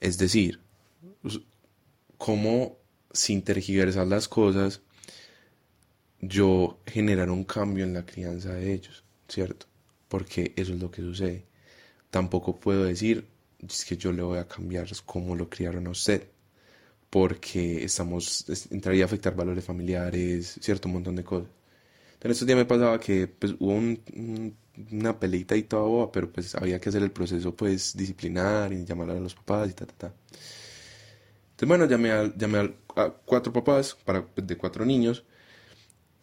[0.00, 0.60] es decir,
[1.24, 1.42] us-
[2.18, 2.76] cómo
[3.12, 4.80] sin tergiversar las cosas,
[6.22, 9.66] yo generar un cambio en la crianza de ellos, ¿cierto?
[10.08, 11.46] Porque eso es lo que sucede.
[12.10, 13.28] Tampoco puedo decir,
[13.66, 16.28] es que yo le voy a cambiar cómo lo criaron a usted,
[17.10, 21.50] porque estamos, es- entraría a afectar valores familiares, cierto, un montón de cosas.
[22.22, 24.56] En estos días me pasaba que pues, hubo un- un-
[24.92, 28.84] una peleita y toda boba, pero pues había que hacer el proceso pues disciplinar y
[28.84, 30.14] llamar a los papás y ta, ta, ta.
[31.52, 35.24] Entonces bueno, llamé, a, llamé a cuatro papás para, pues, de cuatro niños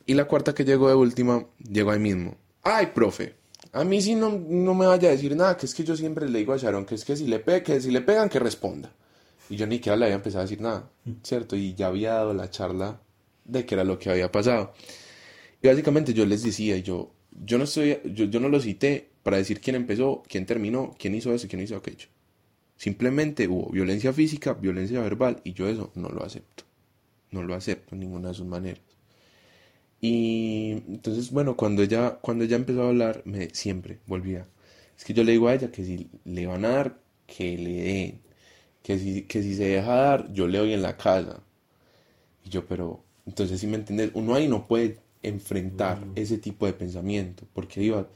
[0.09, 2.35] y la cuarta que llegó de última llegó ahí mismo.
[2.63, 3.35] Ay, profe,
[3.73, 6.27] a mí sí no, no me vaya a decir nada, que es que yo siempre
[6.27, 8.39] le digo a Sharon que es que si le, pe que si le pegan que
[8.39, 8.91] responda.
[9.51, 10.89] Y yo ni siquiera le había empezado a decir nada,
[11.21, 11.55] ¿cierto?
[11.55, 12.99] Y ya había dado la charla
[13.45, 14.73] de qué era lo que había pasado.
[15.61, 17.11] Y básicamente yo les decía, yo,
[17.45, 21.13] yo no estoy, yo, yo no lo cité para decir quién empezó, quién terminó, quién
[21.13, 22.07] hizo eso, quién hizo aquello.
[22.77, 26.63] Simplemente hubo violencia física, violencia verbal, y yo eso no lo acepto.
[27.29, 28.81] No lo acepto en ninguna de sus maneras.
[30.01, 34.47] Y entonces, bueno, cuando ella, cuando ella empezó a hablar, me siempre volvía.
[34.97, 37.81] Es que yo le digo a ella que si le van a dar, que le
[37.81, 38.21] den.
[38.83, 41.41] Que si, que si se deja dar, yo le doy en la casa.
[42.45, 46.73] Y yo, pero, entonces si me entiendes, uno ahí no puede enfrentar ese tipo de
[46.73, 48.07] pensamiento, porque iba a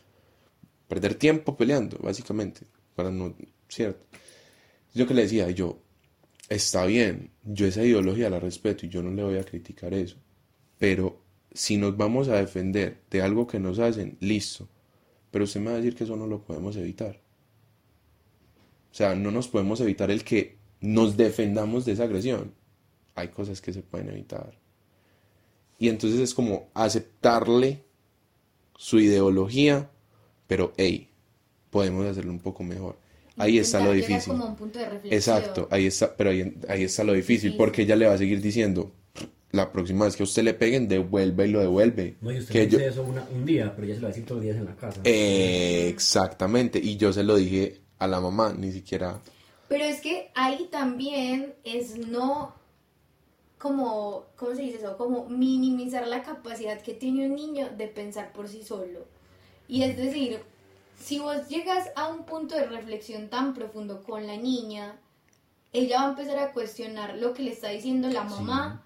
[0.88, 2.62] perder tiempo peleando, básicamente,
[2.96, 3.36] para no,
[3.68, 4.06] ¿cierto?
[4.94, 5.80] Yo que le decía, yo,
[6.50, 10.18] está bien, yo esa ideología la respeto y yo no le voy a criticar eso,
[10.78, 11.23] pero
[11.54, 14.68] si nos vamos a defender de algo que nos hacen, listo,
[15.32, 17.20] pero usted me va a decir que eso no lo podemos evitar.
[18.92, 22.54] O sea, no nos podemos evitar el que nos defendamos de esa agresión.
[23.16, 24.54] Hay cosas que se pueden evitar.
[25.80, 27.84] Y entonces es como aceptarle
[28.78, 29.90] su ideología,
[30.48, 31.10] pero hey,
[31.70, 32.98] podemos hacerlo un poco mejor.
[33.38, 34.34] Ahí está lo difícil.
[34.34, 35.14] como un punto de reflexión.
[35.14, 38.42] Exacto, ahí está, pero ahí, ahí está lo difícil, porque ella le va a seguir
[38.42, 38.92] diciendo,
[39.54, 42.18] la próxima vez que a usted le peguen, devuelve y lo devuelve.
[42.22, 44.08] No, y usted Que le yo- dice eso una- un día, pero ya se lo
[44.08, 45.00] va a decir todos los días en la casa.
[45.04, 49.20] Eh, exactamente, y yo se lo dije a la mamá, ni siquiera...
[49.70, 52.54] Pero es que ahí también es no
[53.60, 54.98] como, ¿cómo se dice eso?
[54.98, 59.06] Como minimizar la capacidad que tiene un niño de pensar por sí solo.
[59.68, 60.40] Y es decir,
[61.00, 65.00] si vos llegas a un punto de reflexión tan profundo con la niña,
[65.72, 68.84] ella va a empezar a cuestionar lo que le está diciendo la mamá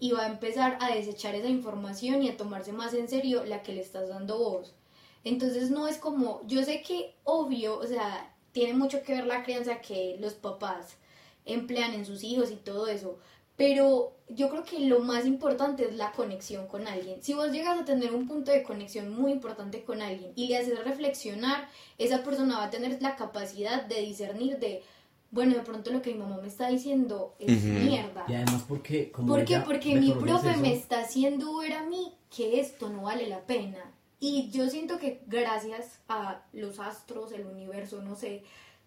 [0.00, 3.62] y va a empezar a desechar esa información y a tomarse más en serio la
[3.62, 4.74] que le estás dando vos.
[5.22, 9.44] Entonces no es como, yo sé que obvio, o sea, tiene mucho que ver la
[9.44, 10.96] crianza que los papás
[11.44, 13.18] emplean en sus hijos y todo eso,
[13.56, 17.22] pero yo creo que lo más importante es la conexión con alguien.
[17.22, 20.56] Si vos llegas a tener un punto de conexión muy importante con alguien y le
[20.56, 24.82] haces reflexionar, esa persona va a tener la capacidad de discernir de,
[25.30, 28.24] bueno, de pronto lo que mi mamá me está diciendo es mierda.
[28.28, 29.12] Y además porque...
[29.12, 29.60] Como ¿Por qué?
[29.60, 33.28] Porque me mi profe eso, me está haciendo ver a mí que esto no vale
[33.28, 33.78] la pena.
[34.18, 38.42] Y yo siento que gracias a los astros, el universo, no sé,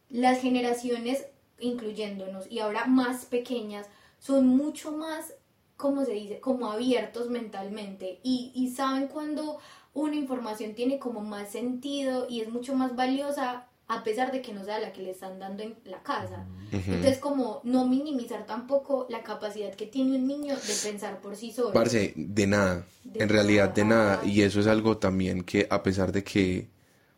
[0.10, 1.26] las generaciones,
[1.60, 3.88] incluyéndonos, y ahora más pequeñas,
[4.20, 5.34] son mucho más,
[5.78, 6.40] ¿cómo se dice?
[6.42, 8.20] Como abiertos mentalmente.
[8.22, 9.60] Y, y saben cuando
[9.94, 14.54] una información tiene como más sentido y es mucho más valiosa a pesar de que
[14.54, 16.46] no sea la que le están dando en la casa.
[16.72, 21.52] Entonces, como no minimizar tampoco la capacidad que tiene un niño de pensar por sí
[21.52, 21.72] solo.
[21.74, 24.16] Parce, de nada, De en realidad de nada.
[24.18, 26.68] nada, y eso es algo también que a pesar de que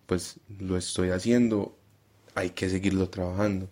[0.06, 1.76] pues lo estoy haciendo,
[2.36, 3.70] hay que seguirlo trabajando,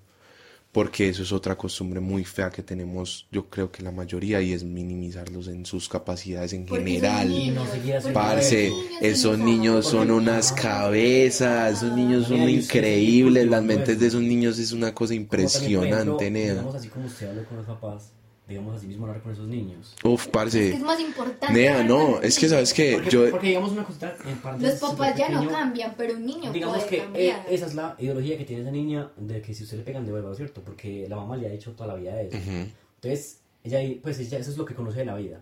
[0.74, 4.54] porque eso es otra costumbre muy fea que tenemos, yo creo que la mayoría, y
[4.54, 7.28] es minimizarlos en sus capacidades en Porque general.
[7.28, 13.48] son Y no niños, Parce, niños esos niños son unas cabezas, esos niños son increíbles,
[13.48, 16.32] las mentes de esos niños es una cosa impresionante.
[16.32, 18.12] Digamos así como usted habla con los papás,
[18.48, 19.96] digamos así mismo hablar con esos niños.
[20.04, 20.60] Uf, Es parce.
[20.72, 21.54] que es más importante.
[21.54, 23.32] Nea, no, es que sabes que Porque, yo...
[23.32, 26.78] porque digamos una cosita, en Los papás ya no pequeño, cambian, pero un niño Digamos
[26.78, 27.46] puede que eh, cambiar.
[27.50, 30.34] esa es la ideología que tiene esa niña de que si usted le pegan devuelva,
[30.36, 30.62] ¿cierto?
[30.62, 32.38] Porque la mamá le ha dicho toda la vida eso.
[32.38, 32.68] Ujú.
[32.96, 35.42] Entonces, ella, pues ella, eso es lo que conoce de la vida.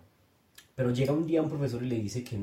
[0.76, 2.38] Pero llega un día un profesor y le dice que,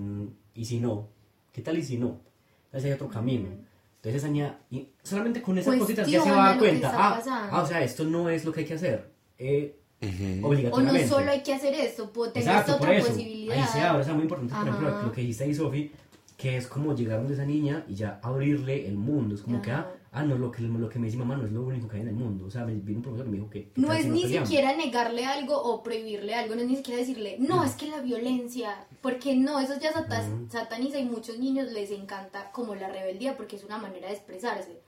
[0.54, 1.09] ¿y si no?
[1.52, 2.20] ¿Qué tal y si no?
[2.66, 3.48] Entonces hay otro camino.
[3.96, 6.92] Entonces esa niña, y solamente con esas cositas ya se va a dar cuenta.
[6.95, 9.11] Ah, ah, o sea, esto no es lo que hay que hacer.
[9.38, 10.46] Eh, Ujú.
[10.46, 11.03] O obligatoriamente.
[11.07, 13.08] no solo hay que hacer esto, puedo tener Exacto, esta por otra eso.
[13.08, 13.57] posibilidad.
[13.57, 15.03] Ahí se abre, o sea, muy importante, por ejemplo, Ajá.
[15.07, 15.92] lo que dijiste ahí, Sofi,
[16.37, 19.34] que es como llegar donde esa niña y ya abrirle el mundo.
[19.34, 19.91] Es como que, ah, Ajá.
[20.12, 22.03] ah, no, lo que, lo que me dice mamá no es lo único que hay
[22.03, 22.45] en el mundo.
[22.46, 23.70] O sea, me vino un profesor y me dijo que...
[23.70, 27.00] que No es si ni siquiera negarle algo o prohibirle algo, no es ni siquiera
[27.00, 31.72] decirle, no, es que la violencia, porque no, eso ya sata- sataniza y muchos niños
[31.72, 34.80] les encanta como la rebeldía porque es una manera de expresarse,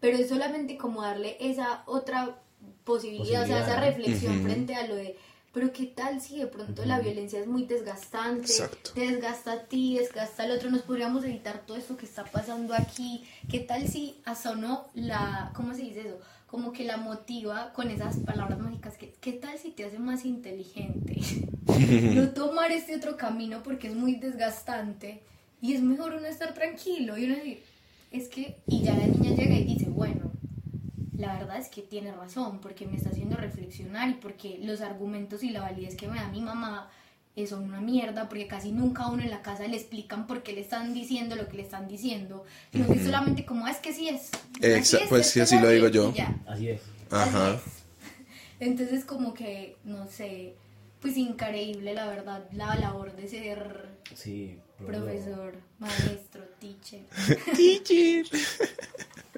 [0.00, 2.36] pero es solamente como darle esa otra
[2.90, 4.44] posibilidad, o sea, esa reflexión Ujú.
[4.48, 5.16] frente a lo de,
[5.52, 8.92] pero qué tal si de pronto la violencia es muy desgastante, Exacto.
[8.94, 12.74] te desgasta a ti, desgasta al otro, nos podríamos evitar todo esto que está pasando
[12.74, 16.18] aquí, qué tal si hasta uno la, ¿cómo se dice eso?
[16.46, 20.24] Como que la motiva con esas palabras mágicas, que, ¿qué tal si te hace más
[20.24, 21.20] inteligente?
[22.14, 25.22] no tomar este otro camino porque es muy desgastante
[25.62, 27.62] y es mejor uno estar tranquilo y uno decir,
[28.10, 30.30] es que, y ya la niña llega y dice, bueno,
[31.20, 35.42] la verdad es que tiene razón, porque me está haciendo reflexionar y porque los argumentos
[35.42, 36.90] y la validez que me da mi mamá
[37.36, 40.42] eh, son una mierda, porque casi nunca a uno en la casa le explican por
[40.42, 43.76] qué le están diciendo lo que le están diciendo, sino que solamente como, "Ah, es
[43.78, 44.30] que sí es.
[44.60, 46.12] Exa- así es, pues es sí, así es lo digo yo.
[46.48, 46.80] Así es.
[47.10, 47.52] Ajá.
[47.54, 47.72] Así es.
[48.60, 50.54] Entonces como que, no sé,
[51.00, 57.02] pues increíble la verdad la labor de ser Sí, profesor, maestro, teacher.
[57.56, 58.26] Teacher.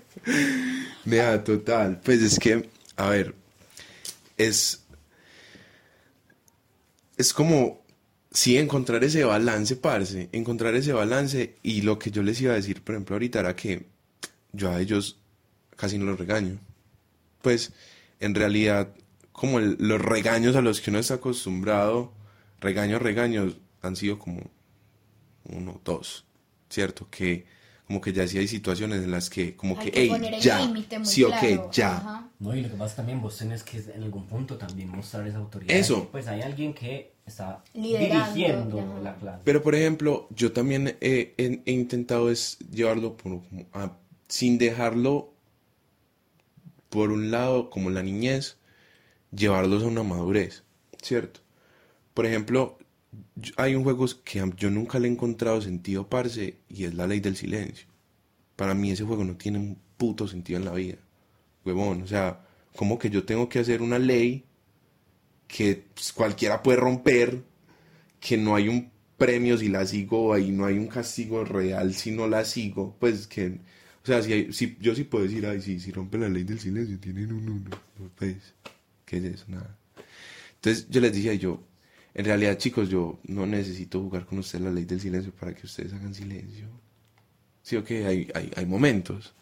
[1.05, 2.01] Vea, total.
[2.05, 3.35] Pues es que, a ver,
[4.37, 4.85] es.
[7.17, 7.83] Es como.
[8.31, 10.29] Sí, encontrar ese balance, parce.
[10.33, 11.57] Encontrar ese balance.
[11.63, 13.87] Y lo que yo les iba a decir, por ejemplo, ahorita era que
[14.53, 15.19] yo a ellos
[15.77, 16.59] casi no los regaño.
[17.43, 17.73] Pues,
[18.21, 18.95] en realidad,
[19.33, 22.13] como los regaños a los que uno está acostumbrado,
[22.61, 24.51] regaños, regaños, han sido como
[25.45, 26.25] uno, dos,
[26.71, 27.09] ¿cierto?
[27.11, 27.45] Que
[27.93, 30.67] como que ya sí hay situaciones en las que como Hay que, que hey, ya,
[30.67, 31.97] muy sí, ok, claro, ya.
[31.99, 32.29] ajá.
[32.41, 35.37] No, y lo que pasa también vos tenés que en algún punto también mostrar esa
[35.37, 35.77] autoridad.
[35.77, 36.09] Eso.
[36.11, 39.01] Pues hay alguien que está Liderando, dirigiendo ajá.
[39.03, 39.43] la clase.
[39.45, 43.93] Pero por ejemplo, yo también he, he- he intentado es llevarlo por, como a-
[44.27, 45.35] sin dejarlo
[46.89, 48.57] por un lado como la niñez,
[49.33, 50.65] llevarlos a una madurez,
[51.03, 51.41] ¿cierto?
[52.15, 52.79] Por ejemplo,
[53.57, 57.21] hay un juego que yo nunca le he encontrado sentido, parce, y es la ley
[57.21, 57.87] del silencio.
[58.57, 60.99] Para mí ese juego no tiene un puto sentido en la vida,
[61.65, 62.03] huevón.
[62.03, 64.45] O sea, como que yo tengo que hacer una ley
[65.49, 65.85] que
[66.15, 67.43] cualquiera puede romper,
[68.21, 72.11] que no hay un premio si la sigo y no hay un castigo real si
[72.11, 73.61] no la sigo, pues que,
[74.03, 76.59] o sea, si, si yo sí puedo decir, ay, sí, si rompe la ley del
[76.59, 78.55] silencio, tienen un uno, no, pues,
[79.05, 79.45] ¿qué es eso?
[79.49, 79.79] Nada.
[80.57, 81.63] Entonces yo les decía, yo,
[82.15, 85.67] en realidad, chicos, yo no necesito jugar con ustedes la ley del silencio para que
[85.67, 86.69] ustedes hagan silencio.
[87.63, 89.35] Sí, ok, hay, hay, hay momentos,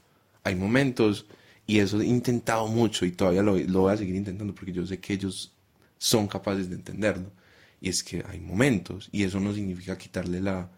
[0.45, 1.27] hay momentos,
[1.67, 4.87] y eso he intentado mucho y todavía lo, lo voy a seguir intentando porque yo
[4.87, 5.53] sé que ellos
[5.99, 7.33] son capaces de entenderlo.
[7.81, 10.71] Y es que hay momentos, y eso no significa quitarle la,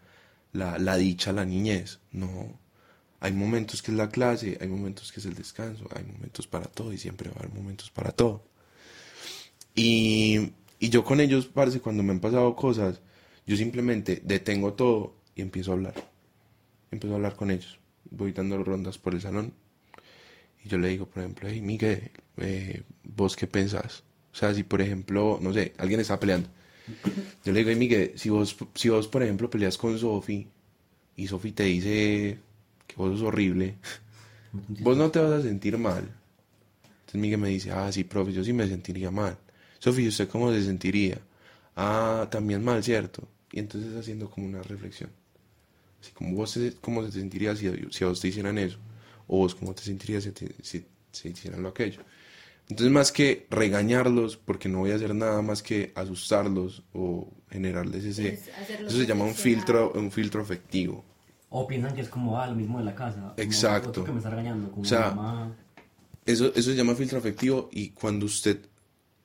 [0.52, 2.60] la, la dicha a la niñez, no.
[3.20, 6.66] Hay momentos que es la clase, hay momentos que es el descanso, hay momentos para
[6.66, 8.44] todo y siempre va a haber momentos para todo.
[9.74, 10.52] Y,
[10.82, 13.00] y yo con ellos, parece cuando me han pasado cosas,
[13.46, 15.94] yo simplemente detengo todo y empiezo a hablar.
[16.90, 17.78] Empiezo a hablar con ellos.
[18.10, 19.52] Voy dando rondas por el salón
[20.64, 24.02] y yo le digo, por ejemplo, hey, Miguel, eh, ¿vos qué pensás?
[24.32, 26.48] O sea, si por ejemplo, no sé, alguien está peleando.
[27.44, 30.48] Yo le digo, hey, Miguel, si vos, si vos por ejemplo peleas con Sofi
[31.14, 32.40] y Sofi te dice
[32.88, 33.76] que vos sos horrible,
[34.80, 36.10] vos no te vas a sentir mal.
[36.82, 39.38] Entonces Miguel me dice, ah, sí, profe, yo sí me sentiría mal.
[39.82, 41.18] Sofi, ¿usted cómo se sentiría?
[41.74, 43.26] Ah, también mal, ¿cierto?
[43.50, 45.10] Y entonces haciendo como una reflexión.
[46.00, 48.78] Así como vos, te- ¿cómo se sentiría si, si a vos te hicieran eso?
[49.26, 52.00] O vos, ¿cómo te sentirías si, te- si, si hicieran lo aquello?
[52.68, 58.04] Entonces, más que regañarlos, porque no voy a hacer nada más que asustarlos o generarles
[58.04, 58.28] ese...
[58.28, 58.48] Es
[58.86, 61.04] Eso se llama un filtro, un filtro afectivo.
[61.50, 63.20] O piensan que es como, ah, lo mismo de la casa.
[63.34, 63.90] como Exacto.
[63.90, 65.56] otro que me está regañando, como O sea, mamá.
[66.24, 68.60] Eso, eso se llama filtro afectivo y cuando usted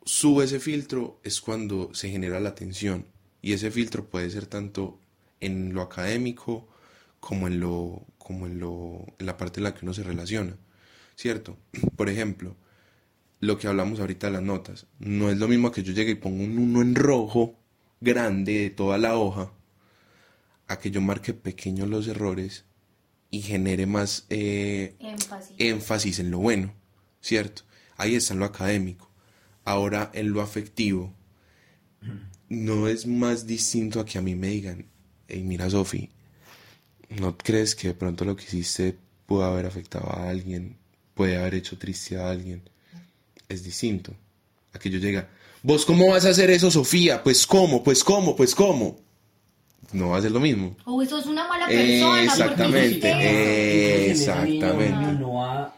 [0.07, 3.05] sube ese filtro es cuando se genera la tensión.
[3.41, 4.99] Y ese filtro puede ser tanto
[5.39, 6.67] en lo académico
[7.19, 10.57] como en lo, como en lo, en la parte en la que uno se relaciona.
[11.15, 11.57] ¿Cierto?
[11.95, 12.55] Por ejemplo,
[13.39, 14.87] lo que hablamos ahorita de las notas.
[14.97, 17.59] No es lo mismo que yo llegue y ponga un uno en rojo
[17.99, 19.51] grande de toda la hoja
[20.67, 22.65] a que yo marque pequeños los errores
[23.29, 25.55] y genere más eh, Énfasis.
[25.57, 26.73] énfasis en lo bueno,
[27.21, 27.63] ¿cierto?
[27.97, 29.06] Ahí está en lo académico.
[29.67, 31.13] Ahora, en lo afectivo,
[32.47, 34.85] no es más distinto a que a mí me digan,
[35.27, 36.09] hey, mira, Sofi,
[37.09, 40.77] ¿no crees que de pronto lo que hiciste pudo haber afectado a alguien,
[41.13, 42.61] puede haber hecho triste a alguien?
[43.49, 44.13] Es distinto
[44.71, 45.25] a que yo llegue,
[45.63, 47.21] ¿vos cómo vas a hacer eso, Sofía?
[47.21, 49.01] Pues cómo, pues cómo, pues cómo.
[49.91, 50.77] No va a ser lo mismo.
[50.85, 52.23] O eso es una mala persona.
[52.23, 53.11] Exactamente.
[53.11, 55.11] porque Exactamente.
[55.19, 55.76] No ha, no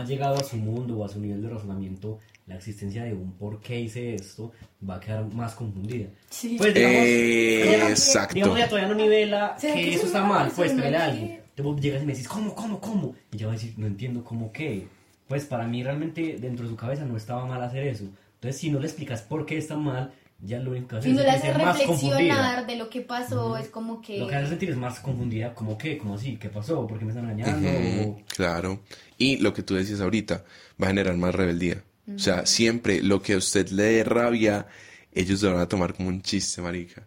[0.00, 3.32] ha llegado a su mundo o a su nivel de razonamiento la existencia de un
[3.32, 4.52] por qué hice esto
[4.88, 6.08] va a quedar más confundida.
[6.30, 6.54] Sí.
[6.58, 8.34] Pues digamos, Eh, digamos- exacto.
[8.34, 10.96] digamos ya todavía no nivela ¿Será que que eso es está mal, pues persona pégale
[10.96, 11.40] a que- alguien.
[11.56, 13.14] Te llegas y me decís, ¿cómo, cómo, cómo?
[13.32, 14.86] Y yo voy a decir, no entiendo cómo qué.
[15.26, 18.04] Pues para mí realmente dentro de su cabeza no estaba mal hacer eso.
[18.34, 21.14] Entonces si no le explicas por qué está mal, ya lo único que hace Si
[21.14, 22.16] no le es más confundida.
[22.18, 24.18] reflexionar de lo que pasó, es como que...
[24.18, 26.86] Lo que hace sentir es más confundida, como qué, como así, ¿qué pasó?
[26.86, 27.68] ¿Por qué me están engañando?
[27.68, 28.80] Ujú, Claro.
[29.18, 30.44] Y lo que tú decías ahorita
[30.80, 31.82] va a generar más rebeldía.
[32.14, 34.66] O sea, siempre lo que a usted le dé rabia,
[35.12, 37.02] ellos lo van a tomar como un chiste, marica.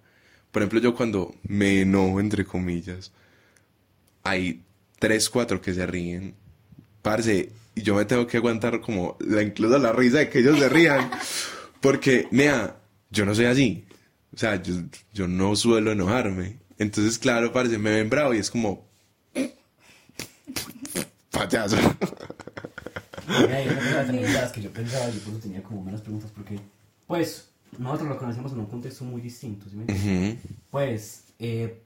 [0.52, 3.12] Por ejemplo, yo cuando me enojo, entre comillas,
[4.24, 4.64] hay
[5.00, 6.36] tres, cuatro que se ríen.
[7.02, 10.60] Parce, y yo me tengo que aguantar como la, incluso la risa de que ellos
[10.60, 11.10] se rían.
[11.82, 12.76] Porque, nea,
[13.10, 13.86] yo no soy así.
[14.34, 14.76] O sea, yo,
[15.14, 16.58] yo no suelo enojarme.
[16.78, 18.86] Entonces, claro, parce, me ven bravo y es como,
[21.32, 21.76] payaso.
[23.28, 26.32] Mira, y una de las que yo pensaba, yo por eso tenía como menos preguntas,
[26.34, 26.60] porque,
[27.08, 30.38] pues, nosotros lo conocemos en un contexto muy distinto, ¿sí me entiendes?
[30.44, 30.54] Ujú.
[30.72, 31.82] Pues, eh,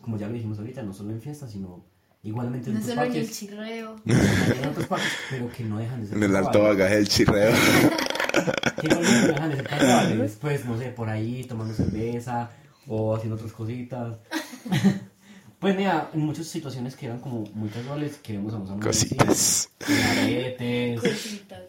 [0.00, 1.84] como ya lo dijimos ahorita, no solo en fiestas, sino
[2.22, 3.96] igualmente en No otros solo en el parques, chirreo.
[4.04, 7.52] en otros parques, pero que no dejan de ser En el alto bagaje del chirreo.
[8.82, 12.50] Dejan de ser casuales, pues, no sé, por ahí tomando cerveza
[12.86, 14.16] o haciendo otras cositas.
[15.58, 19.68] Pues mira, en muchas situaciones que eran como muy casuales, queremos a un Cositas.
[20.20, 21.62] aretes, Cositas.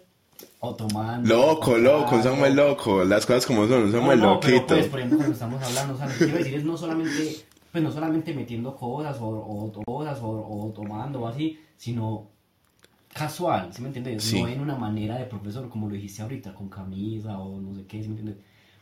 [0.60, 1.28] o tomando.
[1.28, 2.22] Loco, o loco.
[2.22, 3.04] Samuel loco.
[3.04, 4.76] Las cosas como son, Samuel no, no, pero, loquito.
[4.76, 7.36] pues, por ejemplo, cuando estamos hablando, o sea, lo que quiero decir es no solamente,
[7.72, 12.30] pues no solamente metiendo cosas o, o cosas o, o tomando o así, sino
[13.14, 14.24] casual, ¿sí me entiendes?
[14.24, 14.42] Sí.
[14.42, 17.86] No en una manera de profesor, como lo dijiste ahorita, con camisa o no sé
[17.86, 18.38] qué, ¿sí me entiendes?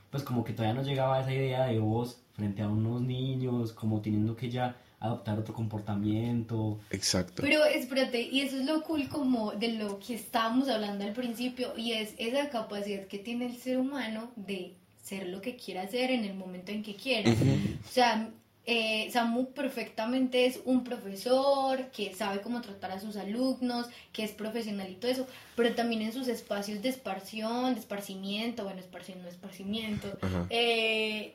[0.10, 4.02] Pues como que todavía no llegaba esa idea de vos frente a unos niños, como
[4.02, 6.80] teniendo que ya adoptar otro comportamiento.
[6.90, 7.41] Exacto.
[7.41, 11.78] Pero espérate, y eso es lo cool como de lo que estábamos hablando al principio,
[11.78, 14.74] y es esa capacidad que tiene el ser humano de
[15.04, 17.32] ser lo que quiera hacer en el momento en que quiera.
[17.32, 18.30] O sea,
[18.69, 24.31] eh, Samu perfectamente es un profesor que sabe cómo tratar a sus alumnos, que es
[24.31, 25.26] profesional y todo eso,
[25.56, 30.10] pero también en sus espacios de esparción, de esparcimiento, bueno, esparción no esparcimiento,
[30.49, 31.34] eh,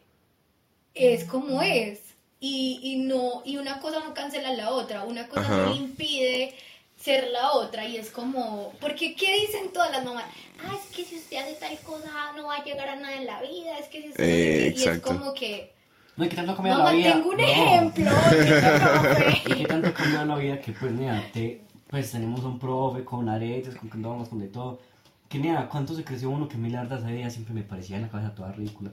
[0.94, 2.00] es como es.
[2.38, 5.56] Y, y no, y una cosa no cancela la otra, una cosa Ajá.
[5.58, 6.54] no le impide
[6.98, 10.24] ser la otra y es como, porque ¿qué dicen todas las mamás?
[10.58, 13.26] Ah, es que si usted hace tal cosa no va a llegar a nada en
[13.26, 14.24] la vida, es que si usted...
[14.24, 15.72] Eh, qué", y es como que,
[16.16, 17.12] No, ¿y qué tanto cambia mamá, la vida?
[17.14, 17.42] tengo un No.
[17.42, 22.58] ejemplo, que ¿Y qué tanto cambia la vida que pues mira, te, pues tenemos un
[22.58, 24.80] profe con aretes, con condones, con de todo.
[25.28, 27.02] Que mira, cuánto se creció uno que mil lardas
[27.32, 28.90] siempre me parecía en la cabeza toda ridícula.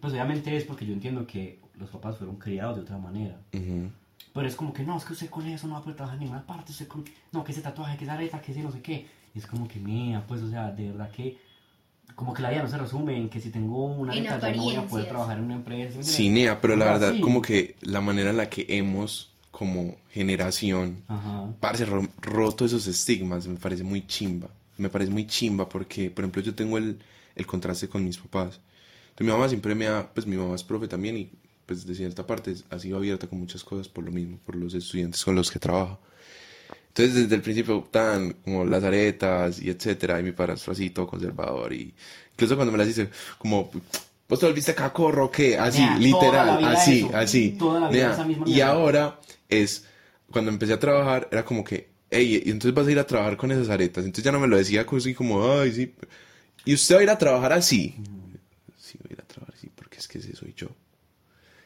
[0.00, 3.36] Pues obviamente es porque yo entiendo que los papás fueron criados de otra manera.
[3.54, 3.90] Ujú.
[4.34, 6.18] Pero es como que no, es que usted con eso no va a poder trabajar
[6.18, 8.70] en ninguna parte, usted con, no, que ese tatuaje, que esa areta, que ese no
[8.70, 9.06] sé qué.
[9.34, 11.38] Y es como que mía, pues o sea, de verdad que
[12.20, 14.56] como que la vida no se resume en que si tengo una En areta ya
[14.56, 15.08] no voy a poder apariencias.
[15.08, 16.02] trabajar en una empresa.
[16.02, 16.28] ¿sí?
[16.28, 17.20] Nea, pero la verdad, así.
[17.22, 21.48] como que la manera en la que hemos, como generación, Ajá.
[21.60, 24.48] parce, ro- roto esos estigmas, me parece muy chimba.
[24.76, 26.98] Me parece muy chimba porque, por ejemplo, yo tengo el,
[27.36, 28.60] el contraste con mis papás.
[29.10, 31.30] Entonces, mi mamá siempre me ha, pues mi mamá es profe también y,
[31.64, 34.74] pues, de cierta parte ha sido abierta con muchas cosas por lo mismo, por los
[34.74, 35.98] estudiantes con los que trabaja.
[36.90, 41.06] Entonces, desde el principio, tan como las aretas y etcétera, y mi padrastro así, todo
[41.06, 41.94] conservador, y
[42.32, 43.08] incluso cuando me las dice,
[43.38, 43.70] como,
[44.28, 45.56] ¿vos te volviste cacorro o qué?
[45.56, 47.50] Así, Nea, literal, así, eso, así.
[47.58, 48.66] toda la vida Nea, y mierda.
[48.68, 49.84] ahora es,
[50.30, 53.36] cuando empecé a trabajar, era como que, hey, y entonces vas a ir a trabajar
[53.36, 54.04] con esas aretas.
[54.04, 55.94] Entonces ya no me lo decía así como, ay, sí.
[56.64, 57.94] Y usted va a ir a trabajar así.
[58.76, 60.68] Sí, voy a ir a trabajar así, porque es que ese soy yo.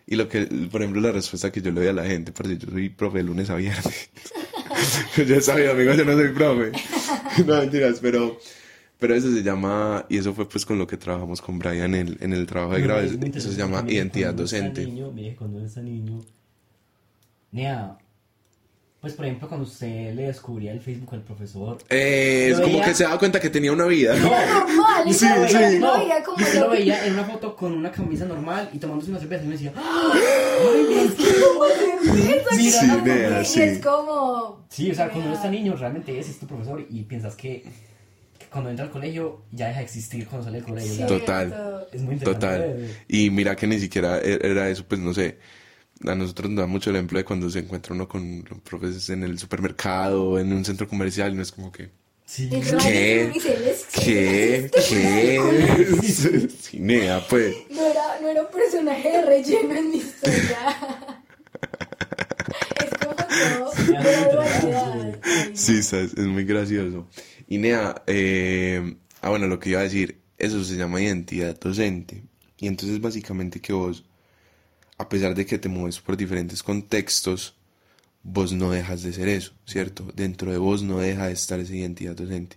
[0.06, 2.58] Y lo que, por ejemplo, la respuesta que yo le doy a la gente, parce,
[2.58, 4.10] yo soy profe de lunes a viernes.
[5.28, 6.72] yo sabía, amigo, yo no soy profe.
[7.46, 8.38] no, mentiras, pero,
[8.98, 12.08] pero eso se llama, y eso fue pues con lo que trabajamos con Brian en
[12.08, 14.58] el, en el trabajo de No, grado, es eso se llama identidad cuando uno está
[14.58, 14.86] docente.
[14.86, 16.20] Niño, mire, cuando uno está niño,
[17.52, 17.96] Nea,
[19.04, 21.78] pues por ejemplo, cuando usted le descubría el Facebook al profesor.
[21.88, 24.16] Eh, es como veía- que se da cuenta que tenía una vida.
[24.16, 25.78] normal, Sí, no, sí.
[25.78, 28.78] no, veía como yo lo lo- veía en una foto con una camisa normal y
[28.78, 31.24] tomándose una cerveza y me decía, ¡ay, mira, es que
[32.56, 33.60] Mira, Sí, no, nea, y sí.
[33.62, 34.64] es como...
[34.70, 37.62] Sí, o sea, cuando uno está niño realmente ese es tu profesor y piensas que,
[38.38, 41.06] que cuando entra al colegio ya deja de existir cuando sale del colegio.
[41.06, 41.86] Total.
[41.92, 42.46] Es muy interesante.
[42.46, 42.88] Total.
[43.08, 45.38] Y mira que ni siquiera e- era eso, pues no sé.
[46.06, 49.08] A nosotros nos da mucho el ejemplo de cuando se encuentra uno con los profes
[49.10, 51.90] en el supermercado, en un centro comercial, y no es como que,
[52.26, 52.48] Sí.
[52.48, 53.32] ¿Qué?
[53.92, 54.70] ¿qué?
[54.72, 56.48] ¿Qué?
[56.48, 57.54] Cinea, pues.
[57.70, 60.58] No era, no era un personaje de relleno en mi historia.
[62.82, 67.06] es como todo, Ya, pero sí, es muy gracioso.
[67.46, 72.22] Y Nea, eh, ah, bueno, lo que iba a decir, eso se llama identidad docente.
[72.58, 74.04] Y entonces básicamente que vos,
[74.98, 77.54] a pesar de que te mueves por diferentes contextos,
[78.22, 80.10] vos no dejas de ser eso, ¿cierto?
[80.14, 82.56] Dentro de vos no deja de estar esa identidad docente.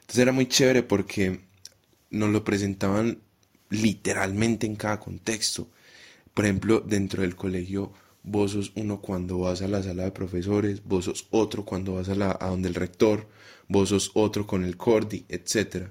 [0.00, 1.40] Entonces era muy chévere porque
[2.10, 3.18] nos lo presentaban
[3.70, 5.68] literalmente en cada contexto.
[6.34, 10.82] Por ejemplo, dentro del colegio, vos sos uno cuando vas a la sala de profesores,
[10.84, 13.28] vos sos otro cuando vas a, la, a donde el rector,
[13.68, 15.88] vos sos otro con el cordi, etc.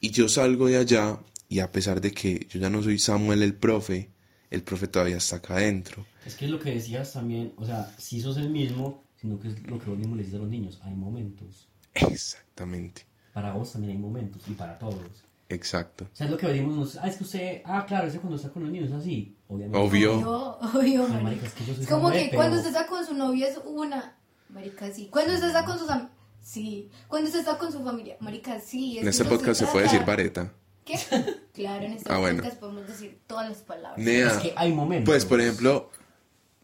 [0.00, 1.18] Y yo salgo de allá
[1.48, 4.08] y a pesar de que yo ya no soy Samuel el profe,
[4.50, 6.04] el profe todavía está acá adentro.
[6.26, 9.48] Es que es lo que decías también, o sea, si sos el mismo, sino que
[9.48, 11.68] es lo que vos mismo le dices a los niños, hay momentos.
[11.94, 15.24] Exactamente, Para vos también hay momentos y para todos.
[15.48, 16.04] exacto.
[16.12, 18.36] O sea, es lo que decimos, nos- ah, es que usted, ah, claro, ese cuando
[18.36, 19.78] está con los niños es así, obviamente.
[19.78, 20.14] Obvio.
[20.18, 21.22] Obvio, obvio, Ay, marica.
[21.22, 23.48] marica, es que yo soy Es como que pero- cuando usted está con su novia
[23.48, 24.16] es una.
[24.48, 25.08] Marica, sí.
[25.10, 26.10] Cuando usted está con sus am-
[26.42, 28.96] Sí, cuando usted está con su familia, marica, sí.
[28.96, 30.52] es En este podcast se puede decir vareta.
[30.90, 31.34] ¿Qué?
[31.54, 32.42] Claro, en este Ah, bueno.
[32.42, 33.98] podcast podemos decir todas las palabras.
[33.98, 34.28] Nea.
[34.28, 35.04] Es que hay momentos.
[35.12, 35.90] Pues, por ejemplo,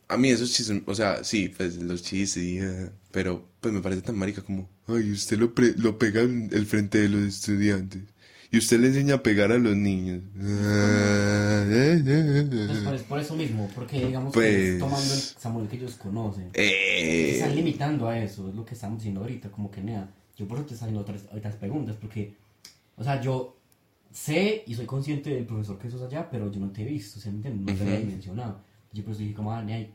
[0.08, 3.80] a mí esos chistes, o sea, sí, pues los chistes, y, eh, pero pues me
[3.82, 7.22] parece tan marica como, ay, usted lo, pre- lo pega en el frente de los
[7.24, 8.02] estudiantes
[8.50, 10.22] y usted le enseña a pegar a los niños.
[11.68, 15.94] Entonces, por, por eso mismo, porque digamos que Pues- es tomando el Samuel que ellos
[15.94, 16.50] conocen.
[16.54, 20.08] Se Eh, están limitando a eso, es lo que estamos diciendo ahorita, como que nea,
[20.36, 22.34] yo por eso te estoy haciendo otras, otras preguntas, porque,
[22.96, 23.55] o sea, yo
[24.10, 27.20] sé y soy consciente del profesor que sos allá, pero yo no te he visto,
[27.20, 27.66] ¿sí me entiendes?
[27.74, 28.60] No te había dimensionado.
[28.92, 29.92] Yo por eso dije como, ah, nea, y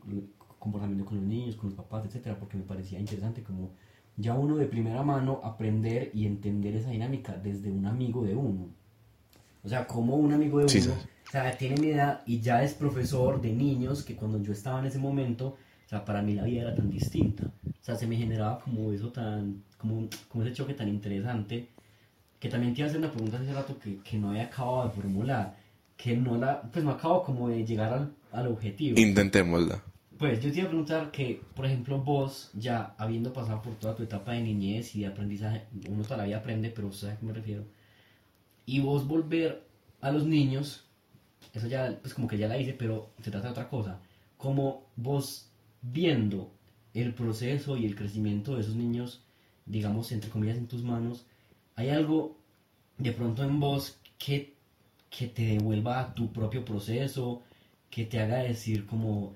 [0.58, 3.70] comportamiento con los niños, con los papás, etcétera, porque me parecía interesante como
[4.16, 8.68] ya uno de primera mano aprender y entender esa dinámica desde un amigo de uno.
[9.64, 11.08] O sea, como un amigo de Sí, uno, sí.
[11.28, 14.78] o sea, tiene mi edad y ya es profesor de niños que cuando yo estaba
[14.80, 15.56] en ese momento,
[15.86, 17.50] o sea, para mí la vida era tan distinta.
[17.66, 21.68] O sea, se me generaba como eso tan, como, como ese choque tan interesante,
[22.42, 24.88] que también te iba a hacer una pregunta hace rato que, que no había acabado
[24.88, 25.56] de formular,
[25.96, 28.98] que no la, pues no acabo como de llegar al, al objetivo.
[28.98, 29.80] intentémosla.
[30.18, 33.94] Pues yo te iba a preguntar que, por ejemplo, vos, ya habiendo pasado por toda
[33.94, 37.26] tu etapa de niñez y de aprendizaje, uno todavía aprende, pero usted sabe a qué
[37.26, 37.64] me refiero,
[38.66, 39.62] y vos volver
[40.00, 40.84] a los niños,
[41.54, 44.00] eso ya, pues como que ya la hice, pero se trata de otra cosa,
[44.36, 45.48] como vos
[45.80, 46.50] viendo
[46.92, 49.22] el proceso y el crecimiento de esos niños,
[49.64, 51.24] digamos, entre comillas, en tus manos,
[51.76, 52.36] hay algo
[52.98, 54.54] de pronto en vos que,
[55.10, 57.42] que te devuelva a tu propio proceso,
[57.90, 59.34] que te haga decir como,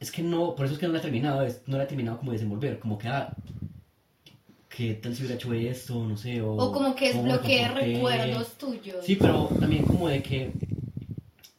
[0.00, 1.86] es que no, por eso es que no la he terminado, es- no la he
[1.86, 3.34] terminado como de desenvolver, como que, ah,
[4.68, 6.04] ¿qué tal si hubiera hecho esto?
[6.04, 6.54] No sé, o...
[6.54, 9.04] O como que desbloquee recuerdos tuyos.
[9.04, 10.52] Sí, pero también como de que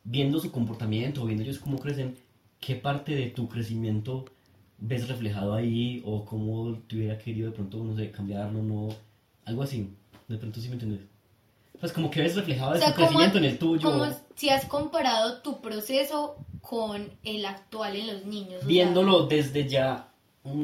[0.04, 2.16] viendo su comportamiento, viendo ellos cómo crecen,
[2.60, 4.26] ¿qué parte de tu crecimiento
[4.80, 6.02] ves reflejado ahí?
[6.06, 8.90] O cómo te hubiera querido de pronto, no sé, cambiarlo, no...
[9.48, 9.90] Algo así,
[10.28, 11.02] de pronto sí me entiendes.
[11.80, 14.06] Pues como que ves reflejado O de sea, tu crecimiento en el tuyo, como
[14.36, 18.56] si has comparado tu proceso con el actual en los niños.
[18.58, 20.10] o sea, viéndolo desde ya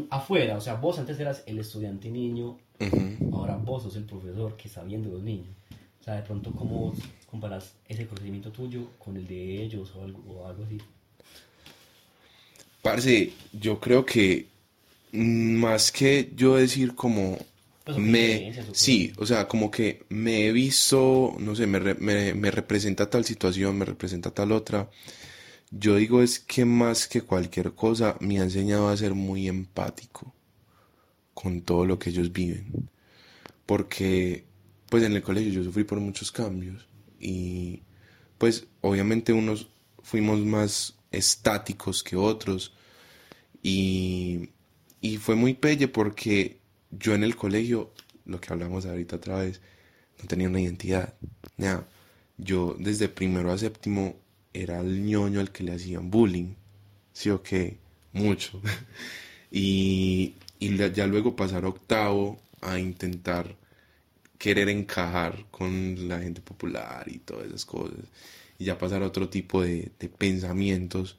[0.10, 0.58] afuera.
[0.58, 3.36] O sea, vos antes eras el estudiante niño, Ujú.
[3.38, 5.56] ahora vos sos el profesor que está viendo los niños.
[6.02, 7.00] O sea, de pronto, ¿cómo vos
[7.30, 10.78] comparas ese conocimiento tuyo con el de ellos o algo, o algo así?
[12.82, 14.48] Parce, yo creo que
[15.14, 17.38] mm, más que yo decir como
[17.84, 22.52] Pues, me sí, o sea, como que me he visto, no sé, me, me, me
[22.52, 24.90] representa tal situación, me representa tal otra.
[25.72, 30.34] Yo digo es que más que cualquier cosa me ha enseñado a ser muy empático
[31.34, 32.90] con todo lo que ellos viven.
[33.66, 34.46] Porque
[34.90, 36.88] pues en el colegio yo sufrí por muchos cambios
[37.20, 37.84] y
[38.40, 39.70] pues obviamente unos
[40.04, 42.76] fuimos más estáticos que otros
[43.64, 44.52] y,
[45.02, 46.60] y fue muy pelle porque
[47.00, 47.92] yo en el colegio,
[48.26, 49.62] lo que hablamos ahorita otra vez,
[50.20, 51.14] no tenía una identidad.
[51.58, 51.88] Nada,
[52.38, 54.16] yo desde primero a séptimo
[54.54, 56.54] era el ñoño al que le hacían bullying,
[57.14, 57.78] sí o qué,
[58.14, 58.62] mucho.
[59.52, 63.56] y, y ya luego pasar octavo a intentar
[64.38, 68.00] querer encajar con la gente popular y todas esas cosas.
[68.60, 71.18] Y ya pasar otro tipo de, de pensamientos.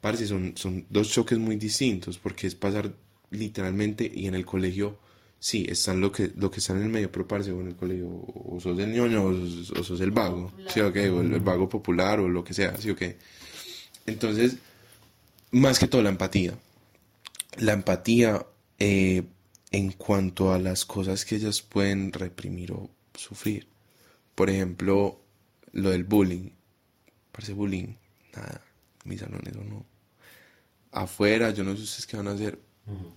[0.00, 2.92] Parece, son, son dos choques muy distintos, porque es pasar
[3.30, 4.98] literalmente, y en el colegio,
[5.38, 7.76] sí, están lo que, lo que están en el medio, pero parece, o en el
[7.76, 11.20] colegio, o sos el ñoño, o sos, o sos el vago, sí o qué, o
[11.20, 13.18] el, el vago popular, o lo que sea, sí o qué.
[14.06, 14.56] Entonces,
[15.50, 16.54] más que todo la empatía.
[17.58, 18.46] La empatía
[18.78, 19.24] eh,
[19.70, 23.68] en cuanto a las cosas que ellas pueden reprimir o sufrir.
[24.34, 25.20] Por ejemplo,
[25.72, 26.50] lo del bullying.
[27.32, 27.94] Parece bullying.
[28.34, 28.62] Nada.
[29.04, 29.86] Mis salones o no.
[30.92, 32.58] Afuera, yo no sé ustedes qué van a hacer,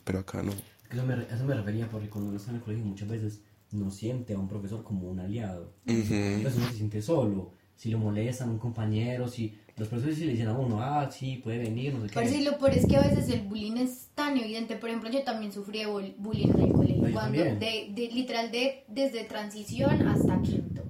[0.03, 0.51] pero acá no.
[0.91, 3.41] Eso me, eso me refería porque cuando uno está en el colegio muchas veces
[3.71, 5.73] no siente a un profesor como un aliado.
[5.87, 7.51] Entonces uno se siente solo.
[7.75, 11.37] Si lo molestan un compañero, si los profesores sí le dicen a uno, ah, sí,
[11.43, 12.13] puede venir, no sé qué.
[12.13, 14.75] Parce, y lo peor es que a veces el bullying es tan evidente.
[14.75, 17.07] Por ejemplo, yo también sufrí de bull- bullying en el colegio.
[17.07, 20.83] Yo Cuando de, de- literal, de, desde transición hasta quinto.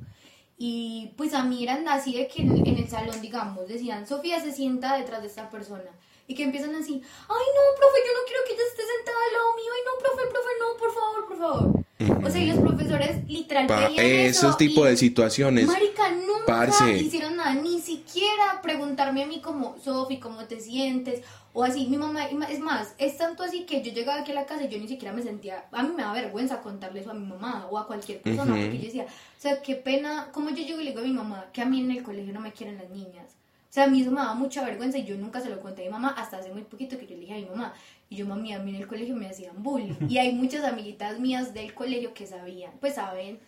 [0.57, 4.41] Y pues a mí eran así de que en, en el salón, digamos, decían, Sofía
[4.41, 5.89] se sienta detrás de esta persona.
[6.27, 9.33] Y que empiezan así, ay no, profe, yo no quiero que ella esté sentada al
[9.33, 9.71] lado mío.
[9.75, 11.83] Ay no, profe, profe, no, por favor, por favor.
[12.25, 15.67] O sea, y los profesores literal Pa- veían esos eso tipos de situaciones.
[15.67, 16.97] Marica, nunca Parce.
[16.97, 21.21] hicieron nada, ni siquiera preguntarme a mí como, Sofi, ¿cómo te sientes?
[21.53, 24.45] O así, mi mamá, es más, es tanto así que yo llegaba aquí a la
[24.45, 27.13] casa y yo ni siquiera me sentía, a mí me da vergüenza contarle eso a
[27.13, 28.61] mi mamá o a cualquier persona, Ujú.
[28.63, 31.11] porque yo decía, o sea, qué pena, como yo llego y le digo a mi
[31.13, 33.27] mamá que a mí en el colegio no me quieren las niñas.
[33.73, 35.81] O sea, a mí eso me daba mucha vergüenza y yo nunca se lo conté
[35.81, 37.73] a mi mamá hasta hace muy poquito que yo le dije a mi mamá.
[38.07, 39.95] Y yo, mami, a mí en el colegio me hacían bullying.
[40.07, 43.39] Y hay muchas amiguitas mías del colegio que sabían, pues saben,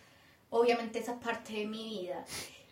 [0.50, 2.24] obviamente esa parte de mi vida.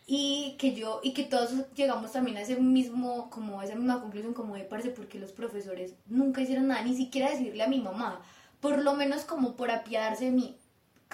[0.05, 4.01] Y que yo, y que todos llegamos también a ese mismo, como a esa misma
[4.01, 7.79] conclusión, como de parece porque los profesores nunca hicieron nada, ni siquiera decirle a mi
[7.79, 8.21] mamá,
[8.59, 10.57] por lo menos como por apiadarse de mí,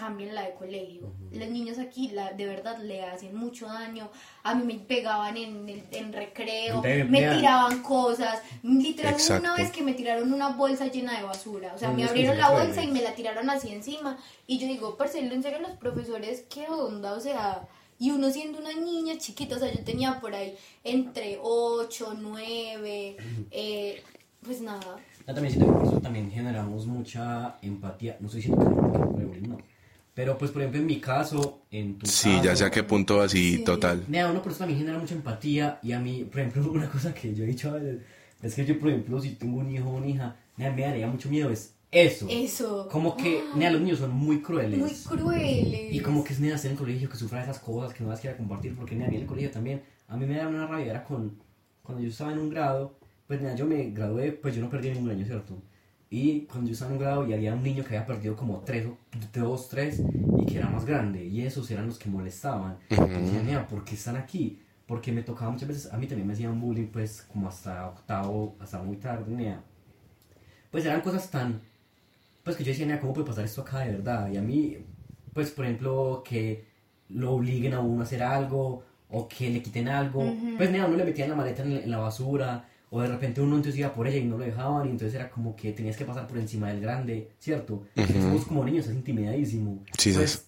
[0.01, 1.13] cambien la de colegio.
[1.31, 4.09] Los niños aquí, la, de verdad, le hacen mucho daño.
[4.43, 7.37] A mí me pegaban en, el, en recreo, me mira.
[7.37, 8.41] tiraban cosas.
[8.63, 11.73] Literal, una vez que me tiraron una bolsa llena de basura.
[11.75, 12.85] O sea, No, me es que abrieron la bolsa puede.
[12.87, 14.17] y me la tiraron así encima.
[14.47, 17.69] Y yo digo, parcelo, en serio, los profesores, qué onda, o sea...
[18.03, 23.17] Y uno siendo una niña chiquita, o sea, yo tenía por ahí entre 8, 9,
[23.51, 24.03] eh,
[24.43, 24.97] pues nada.
[25.27, 28.17] Yo también siento que por eso también generamos mucha empatía.
[28.21, 29.59] No estoy diciendo que no,
[30.21, 32.83] Pero pues por ejemplo en mi caso, en tu Sí, caso, ya sé a qué
[32.83, 33.65] punto así, Sí.
[33.65, 34.05] total.
[34.07, 37.15] Mira, uno por eso también genera mucha empatía y a mí, por ejemplo, una cosa
[37.15, 38.03] que yo he dicho a veces,
[38.43, 41.07] es que yo, por ejemplo, si tengo un hijo o una hija, mira, me daría
[41.07, 42.27] mucho miedo, es eso.
[42.29, 42.87] Eso.
[42.93, 44.79] Como que, mira, los niños son muy crueles.
[44.79, 45.95] Muy crueles.
[45.95, 48.11] Y como que es nena hacer en el colegio, que sufra esas cosas, que no
[48.11, 50.49] las quiera compartir, porque nena, a mí en el colegio también, a mí me da
[50.49, 51.39] una rabia, era con,
[51.83, 52.95] cuando yo estaba en un grado,
[53.27, 55.57] pues nena, yo me gradué, pues yo no perdí ningún año, ¿cierto?
[56.13, 58.59] Y cuando yo estaba en un grado y había un niño que había perdido como
[58.67, 58.97] tres, o
[59.39, 60.03] dos, tres,
[60.39, 62.79] y que era más grande, y esos eran los que molestaban.
[62.91, 64.61] Y decía, nena, ¿por qué están aquí?
[64.87, 68.57] Porque me tocaba muchas veces, a mí también me hacían bullying, pues como hasta octavo,
[68.59, 69.63] hasta muy tarde, nena.
[70.73, 71.61] Pues eran cosas tan,
[72.43, 74.29] pues que yo decía, "Nea, ¿cómo puede pasar esto acá de verdad?
[74.33, 74.79] Y a mí,
[75.33, 76.65] pues por ejemplo, que
[77.09, 80.23] lo obliguen a uno a hacer algo, o que le quiten algo,
[80.57, 83.57] pues nada, uno le metían la maleta en, en la basura, o de repente uno
[83.57, 86.05] entonces iba por ella y no lo dejaban, y entonces era como que tenías que
[86.05, 87.85] pasar por encima del grande, ¿cierto?
[87.97, 89.83] Somos como niños, es intimidadísimo.
[89.99, 90.47] Sí, pues, ¿sabes?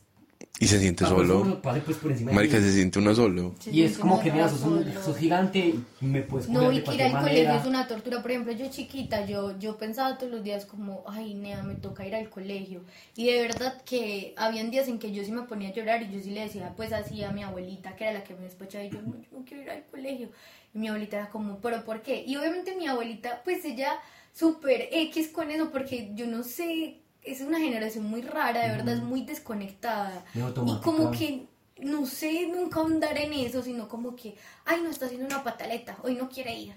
[0.58, 1.60] Y se siente solo.
[1.62, 3.54] pase pues por encima Marica, se siente uno solo.
[3.58, 6.94] Se Y es como que, mira, sos, un- sos gigante, me puedes No, y que
[6.94, 7.32] ir al manera.
[7.32, 8.22] colegio es una tortura.
[8.22, 12.06] Por ejemplo, yo chiquita, yo, yo pensaba todos los días como, ay, nea, me toca
[12.06, 12.82] ir al colegio.
[13.16, 16.12] Y de verdad que habían días en que yo sí me ponía a llorar y
[16.12, 18.84] yo sí le decía, pues así a mi abuelita, que era la que me despachaba,
[18.84, 20.28] y yo, no, yo no quiero ir al colegio.
[20.74, 22.24] Y mi abuelita era como, ¿pero por qué?
[22.26, 23.98] Y obviamente mi abuelita, pues ella
[24.32, 28.94] súper X con eso, porque yo no sé, es una generación muy rara, de verdad,
[28.94, 30.24] es muy desconectada.
[30.34, 31.46] Y como que
[31.80, 35.98] no sé nunca ahondar en eso, sino como que, ay, no está haciendo una pataleta,
[36.02, 36.74] hoy no quiere ir,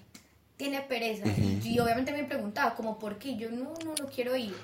[0.57, 1.25] tiene pereza.
[1.37, 3.37] y, y obviamente me preguntaba, como, ¿por qué?
[3.37, 4.55] Yo no, no, no quiero ir.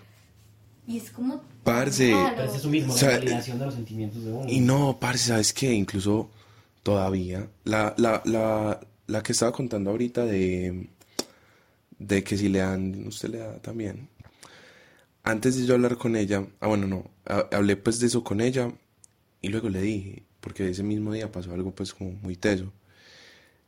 [0.88, 1.44] Y es como.
[1.64, 2.12] Parce.
[2.44, 4.50] es eso mismo, O sea, la validación de los sentimientos de uno.
[4.50, 5.72] Y no, parce, ¿sabes qué?
[5.72, 6.30] Incluso
[6.84, 10.90] todavía, la, la, la, la que estaba contando ahorita de,
[12.00, 14.10] de que si le dan, usted le da también.
[15.24, 18.42] Antes de yo hablar con ella, ah, bueno, no, ha- hablé pues de eso con
[18.42, 18.72] ella
[19.42, 22.74] y luego le dije, porque ese mismo día pasó algo pues como muy teso.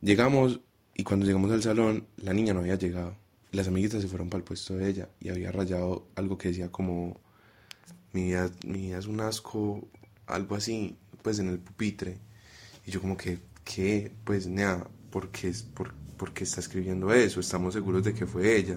[0.02, 0.60] Llegamos
[0.94, 3.16] y cuando llegamos al salón, la niña no había llegado.
[3.52, 6.70] Las amiguitas se fueron para el puesto de ella y había rayado algo que decía
[6.72, 7.20] como
[8.12, 9.88] mi vida, mi vida es un asco,
[10.26, 12.18] algo así, pues en el pupitre.
[12.86, 14.12] Y yo como que, ¿qué?
[14.24, 17.38] Pues nada, ¿por qué, es- por, por qué está escribiendo eso?
[17.40, 18.76] Estamos seguros de que fue ella.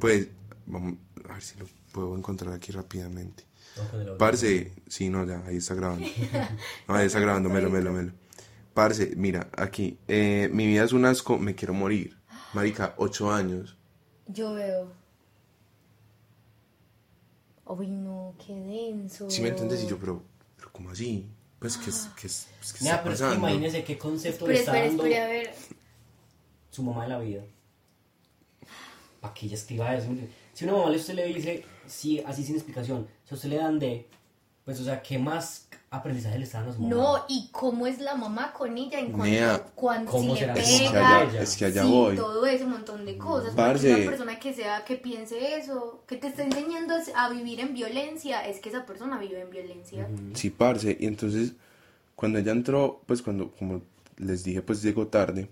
[0.00, 0.28] Pues,
[0.66, 0.94] vamos
[1.28, 3.44] a ver si lo puedo encontrar aquí rápidamente.
[4.18, 6.08] Parce, sí, no, ya, ahí está grabando.
[6.88, 8.12] No, ahí está grabando, melo, melo, melo.
[8.74, 12.16] Parce, mira, aquí, eh, mi vida es un asco, me quiero morir.
[12.54, 13.76] Marica, ocho años.
[14.26, 14.88] Yo veo.
[17.66, 19.28] Uy, no, qué denso.
[19.30, 19.82] ¿Sí me entiendes?
[19.82, 20.22] Y yo, pero,
[20.56, 21.28] pero ¿cómo así?
[21.62, 23.14] Pues, ¿qué, es, qué, es, pues, ¿qué Mira, está pero
[23.64, 25.54] es que qué concepto le está dando espera, a ver.
[26.70, 27.44] su mamá de la vida.
[29.20, 30.08] Para que ella escriba eso.
[30.54, 33.58] Si una mamá le usted le dice, sí, así sin explicación, si a usted le
[33.58, 34.08] dan de,
[34.64, 36.94] pues, o sea, ¿qué más aprendizaje le está dando a su mamá?
[36.94, 40.54] No, y cómo es la mamá con ella en cuanto, Nea, cuando ¿cómo si será
[40.54, 41.42] le pega, con ella?
[41.42, 42.16] Es que allá sí, voy.
[42.16, 43.54] todo ese montón de cosas.
[43.54, 43.88] Parce.
[43.88, 47.74] Porque una persona que sea, que piense eso, que te está enseñando a vivir en
[47.74, 50.08] violencia, es que esa persona vive en violencia.
[50.34, 50.96] Sí, parce.
[50.98, 51.52] Y entonces,
[52.16, 53.82] cuando ella entró, pues cuando, como
[54.16, 55.50] les dije, pues llegó tarde.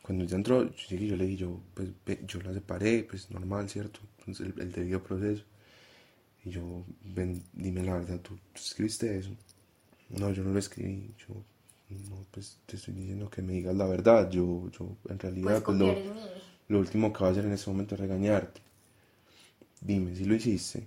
[0.00, 3.04] Cuando ella entró, yo llegué y yo le dije, yo, pues, ve, yo la separé,
[3.04, 4.00] pues normal, ¿cierto?
[4.20, 5.44] Entonces, el, el debido proceso.
[6.44, 9.30] Y yo, ven, dime la verdad, ¿tú, tú escribiste eso?
[10.12, 11.14] No, yo no lo escribí.
[11.18, 11.34] Yo,
[12.10, 14.30] no, pues te estoy diciendo que me digas la verdad.
[14.30, 16.22] Yo, yo, en realidad, Puedes pues
[16.68, 18.60] lo, último que voy a hacer en este momento es regañarte.
[19.80, 20.86] Dime, si lo hiciste?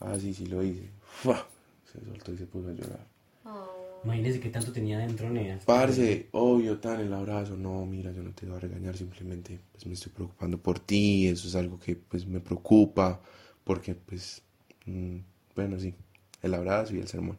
[0.00, 0.88] Ah, sí, sí lo hice.
[1.00, 1.46] ¡Fua!
[1.92, 3.06] Se soltó y se puso a llorar.
[3.44, 4.00] Oh.
[4.04, 5.58] Imagínese qué tanto tenía dentro, Nea.
[5.64, 7.56] Parce, obvio, tan el abrazo.
[7.56, 11.26] No, mira, yo no te voy a regañar, simplemente pues me estoy preocupando por ti.
[11.28, 13.20] Eso es algo que pues me preocupa.
[13.64, 14.42] Porque pues,
[14.86, 15.16] mm,
[15.56, 15.94] bueno, sí,
[16.42, 17.36] el abrazo y el sermón.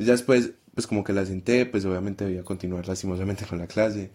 [0.00, 3.66] Entonces ya después, pues como que la senté, pues obviamente debía continuar lastimosamente con la
[3.66, 4.10] clase.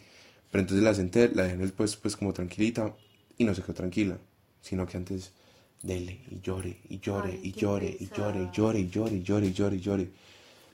[0.52, 2.96] Pero entonces la senté, la dejé en el puesto pues como tranquilita
[3.38, 4.18] y no se quedó tranquila.
[4.62, 5.34] sino que antes
[5.84, 9.24] dele y llore y llore Ay, y llore y llore y llore y llore y
[9.24, 10.12] llore y llore y llore.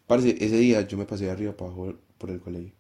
[0.07, 2.73] Parce, ese día yo me pasé de arriba para abajo por el colegio,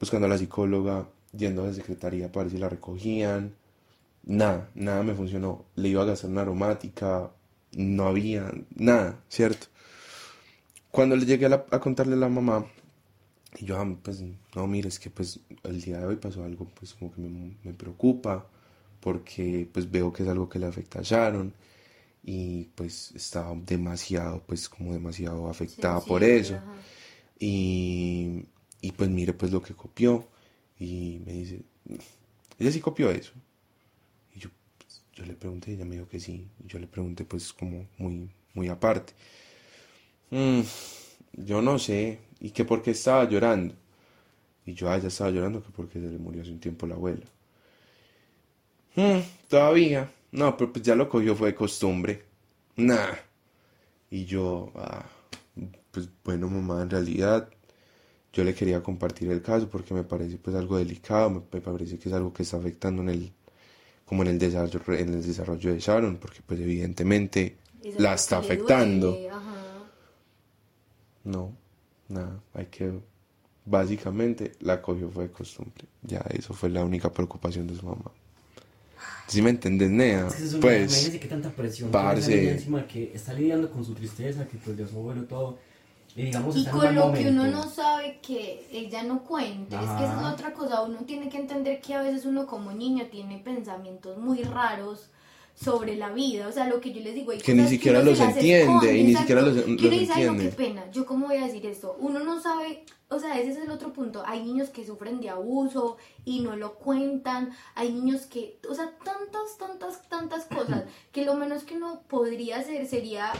[0.00, 3.54] buscando a la psicóloga, yendo a la secretaría para ver si la recogían.
[4.24, 5.66] Nada, nada me funcionó.
[5.76, 7.32] Le iba a gastar una aromática,
[7.72, 9.68] no había nada, ¿cierto?
[10.92, 12.66] Cuando le llegué a, la- a contarle a la mamá,
[13.58, 14.22] y yo, ah, pues,
[14.56, 17.56] no, mire, es que pues el día de hoy pasó algo, pues como que me,
[17.64, 18.46] me preocupa,
[19.00, 21.54] porque pues veo que es algo que le afecta a Sharon,
[22.24, 26.62] y pues estaba demasiado, pues como demasiado afectada por eso.
[26.62, 26.84] ajá.
[27.40, 28.44] Y,
[28.82, 30.28] y pues mire pues lo que copió,
[30.80, 31.62] y me dice,
[32.58, 33.32] ella sí copió eso.
[34.34, 37.24] Y yo, pues, yo le pregunté, ella me dijo que sí, y yo le pregunté
[37.24, 39.12] pues como muy, muy aparte.
[40.32, 40.62] "Mm,
[41.34, 43.74] yo no sé, y que por qué estaba llorando.
[44.66, 46.94] Y yo, ah, ella estaba llorando que porque se le murió hace un tiempo la
[46.96, 47.26] abuela.
[48.96, 52.22] "Mm, todavía, no, pero pues ya lo cogió, fue de costumbre.
[52.76, 53.14] Nah.
[54.10, 55.04] Y yo, ah,
[55.90, 57.48] pues bueno, mamá, en realidad
[58.32, 61.98] yo le quería compartir el caso porque me parece pues algo delicado, me, me parece
[61.98, 63.32] que es algo que está afectando en el,
[64.06, 67.56] como en el desarrollo, en el desarrollo de Sharon, porque pues evidentemente
[67.98, 69.12] la está afectando.
[69.12, 69.31] duele.
[71.24, 71.52] No,
[72.08, 72.92] nada, hay que,
[73.64, 78.10] básicamente la cogió fue de costumbre, ya eso fue la única preocupación de su mamá.
[79.28, 80.26] ¿Sí me entendés, Nea?
[80.26, 82.50] Es que Pues, imagínense qué tanta presión parce.
[82.52, 85.58] encima que está lidiando con su tristeza, que perdió a su abuelo todo.
[86.14, 90.04] Y digamos, Y con lo que uno no sabe que ella no cuente, es que
[90.04, 93.38] esa es otra cosa, uno tiene que entender que a veces uno como niño tiene
[93.38, 95.08] pensamientos muy raros
[95.54, 98.10] sobre la vida, o sea, lo que yo les digo, hay Que ni siquiera uno
[98.10, 100.50] los entiende, esconde, y ni siquiera los- Que los uno dice, "Ay, no, entiende".
[100.56, 103.56] qué pena, yo cómo voy a decir esto, uno no sabe, o sea, ese es
[103.58, 108.22] el otro punto, hay niños que sufren de abuso y no lo cuentan, hay niños
[108.26, 113.30] que, o sea, tantas, tantas, tantas cosas, que lo menos que uno podría hacer sería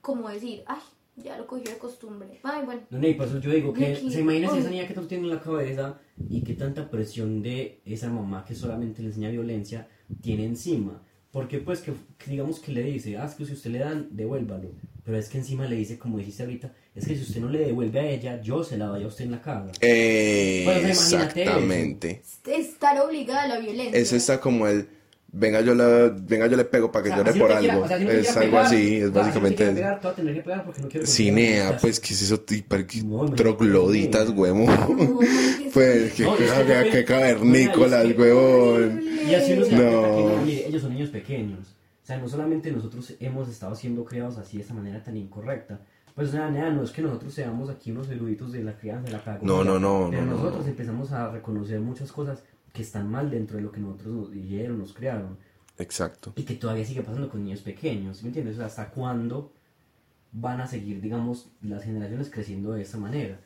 [0.00, 0.80] como decir, ay,
[1.16, 2.80] ya lo cogió de costumbre, ay, bueno.
[2.90, 4.60] No, no, y por eso yo digo que se imagina si uy.
[4.60, 5.98] esa niña que tú tienes en la cabeza
[6.28, 9.86] y qué tanta presión de esa mamá que solamente le enseña violencia
[10.22, 11.02] tiene encima.
[11.32, 14.08] Porque pues que, que digamos que le dice, ah, es que si usted le dan,
[14.10, 14.70] devuélvalo.
[15.04, 17.60] Pero es que encima le dice, como dijiste ahorita, es que si usted no le
[17.60, 22.22] devuelve a ella, yo se la doy a usted en la eh, Bueno, imagínate exactamente.
[22.46, 23.98] estar obligada a la violencia.
[23.98, 24.88] Ese está como el,
[25.32, 27.74] venga yo, la, venga yo le pego para que O sea, llore por te quiera-
[27.74, 27.84] algo.
[27.84, 29.74] o sea, si no es algo pegar, así, es si no básicamente eso.
[29.74, 32.40] pegar, tener que porque no quiero que Cinea, te pues, ¿qué es eso?
[33.36, 34.86] Trogloditas, marica,
[35.72, 39.00] Pues, que- qué, qué cavernícolas, que- huevón.
[39.28, 39.80] Y así uno se No.
[39.80, 41.76] que, mire, ellos son niños pequeños.
[42.02, 45.80] O sea, no solamente nosotros hemos estado siendo criados así de esa manera tan incorrecta.
[46.14, 49.12] Pues, sea, nada, no es que nosotros seamos aquí unos eruditos de la crianza, de
[49.12, 49.46] la pedagogía.
[49.46, 50.70] No, no, no, Pero no, no, nosotros no.
[50.70, 52.42] empezamos a reconocer muchas cosas
[52.72, 55.38] que están mal dentro de lo que nosotros nos dijeron, nos crearon.
[55.78, 56.32] Exacto.
[56.36, 58.18] Y que todavía sigue pasando con niños pequeños.
[58.18, 58.54] ¿sí ¿Me entiendes?
[58.54, 59.52] O sea, ¿hasta cuándo
[60.32, 63.40] van a seguir, digamos, las generaciones creciendo de esta manera?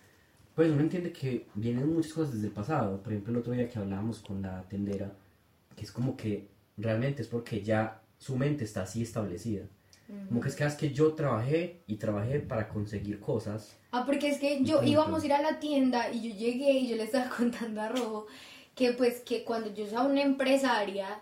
[0.55, 3.03] Pues uno entiende que vienen muchas cosas desde el pasado.
[3.03, 5.13] Por ejemplo, el otro día que hablábamos con la tendera,
[5.77, 9.65] que es como que realmente es porque ya su mente está así establecida.
[10.29, 13.77] Como que es que, es que yo trabajé y trabajé para conseguir cosas.
[13.91, 16.89] Ah, porque es que yo íbamos a ir a la tienda y yo llegué y
[16.89, 18.27] yo le estaba contando a Robo
[18.75, 21.21] que pues que cuando yo sea una empresaria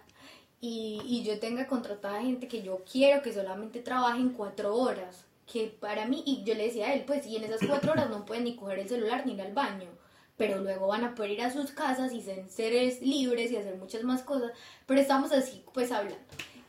[0.61, 5.67] y, y yo tenga contratada gente que yo quiero que solamente trabajen cuatro horas, que
[5.81, 8.25] para mí, y yo le decía a él, pues y en esas cuatro horas no
[8.25, 9.89] pueden ni coger el celular ni ir al baño,
[10.37, 13.77] pero luego van a poder ir a sus casas y ser seres libres y hacer
[13.77, 14.53] muchas más cosas,
[14.87, 16.19] pero estamos así pues hablando.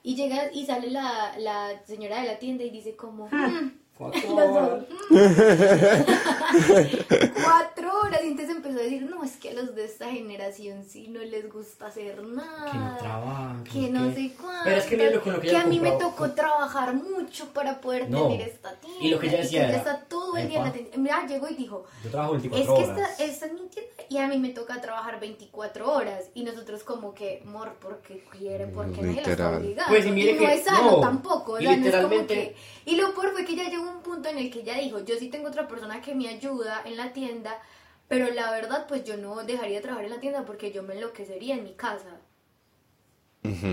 [0.01, 3.27] Y llega y sale la, la señora de la tienda y dice como...
[3.27, 4.83] "Mm, Cuatro Los horas.
[7.43, 8.21] cuatro horas.
[8.23, 11.19] Y entonces empezó a decir no es que a los de esta generación sí no
[11.19, 12.71] les gusta hacer nada.
[12.71, 13.63] Que no trabajan.
[13.65, 15.91] que no sé cuánto Pero es que lo- con lo que ella a mí me
[15.91, 18.27] tocó trabajar mucho para poder No.
[18.27, 20.63] tener esta tienda Y lo que ella decía ella era, está todo el día en
[20.65, 20.97] la tienda.
[20.97, 23.09] Mira llegó y dijo Yo trabajo es 24 que horas.
[23.11, 26.25] esta, esta es mi tienda y a mí me toca trabajar 24 horas.
[26.33, 30.39] Y nosotros como que mor porque quiere porque no se obligando Pues, y mire no
[30.39, 30.99] que- es sano no.
[30.99, 31.53] tampoco.
[31.53, 32.55] O Y sea, no es como literalmente- que
[32.91, 35.15] y lo peor fue que ya llegó un punto en el que ella dijo, yo
[35.17, 37.59] sí tengo otra persona que me ayuda en la tienda,
[38.07, 40.93] pero la verdad pues yo no dejaría de trabajar en la tienda porque yo me
[40.95, 42.19] enloquecería en mi casa,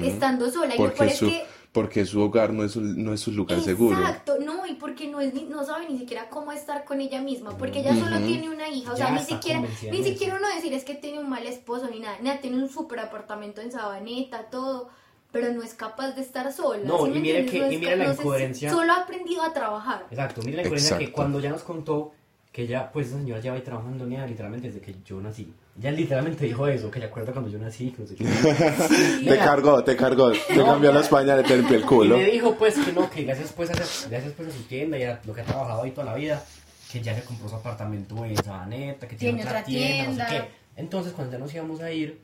[0.03, 0.75] estando sola.
[0.75, 1.45] Y Porque es su, que...
[1.73, 3.99] porque su hogar no es, su- no es su lugar seguro.
[4.01, 7.21] Exacto, no, y porque no, es, ni- no sabe ni siquiera cómo estar con ella
[7.23, 10.49] misma, porque ella solo tiene una hija, o Ya sea, ni siquiera, ni siquiera uno
[10.49, 13.71] decir es que tiene un mal esposo ni nada, nada, tiene un super apartamento en
[13.71, 14.89] Sabaneta, todo,
[15.33, 16.83] pero no es capaz de estar sola.
[16.85, 17.51] No, ¿sí y entiendes?
[17.51, 18.71] que- No y ca- la no incoherencia.
[18.71, 20.07] Solo ha aprendido a trabajar.
[20.11, 21.17] Exacto, mira la incoherencia que Exacto.
[21.17, 22.13] cuando ya nos contó
[22.53, 25.53] que ella, pues esa señora lleva ahí trabajando Nea, literalmente desde que yo nací.
[25.79, 28.25] Ella literalmente dijo eso, que ella acuerda cuando yo nací, que no sé qué.
[29.25, 30.99] Te cargó, te cargó, te No, cambió ya.
[30.99, 32.17] las pañales, te limpió el culo.
[32.17, 34.99] Y me dijo pues que no, que gracias pues a, gracias pues a su tienda
[34.99, 36.43] y a lo que ha trabajado ahí toda la vida,
[36.91, 40.11] que ya se compró su apartamento en Sabaneta, que tiene, Tiene otra otra tienda, no
[40.11, 40.29] sé tienda.
[40.49, 40.81] qué.
[40.81, 42.19] Entonces cuando ya nos íbamos a ir,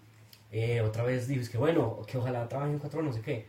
[0.53, 3.47] eh, otra vez dijo, es que bueno, que ojalá trabajen cuatro horas, no sé qué.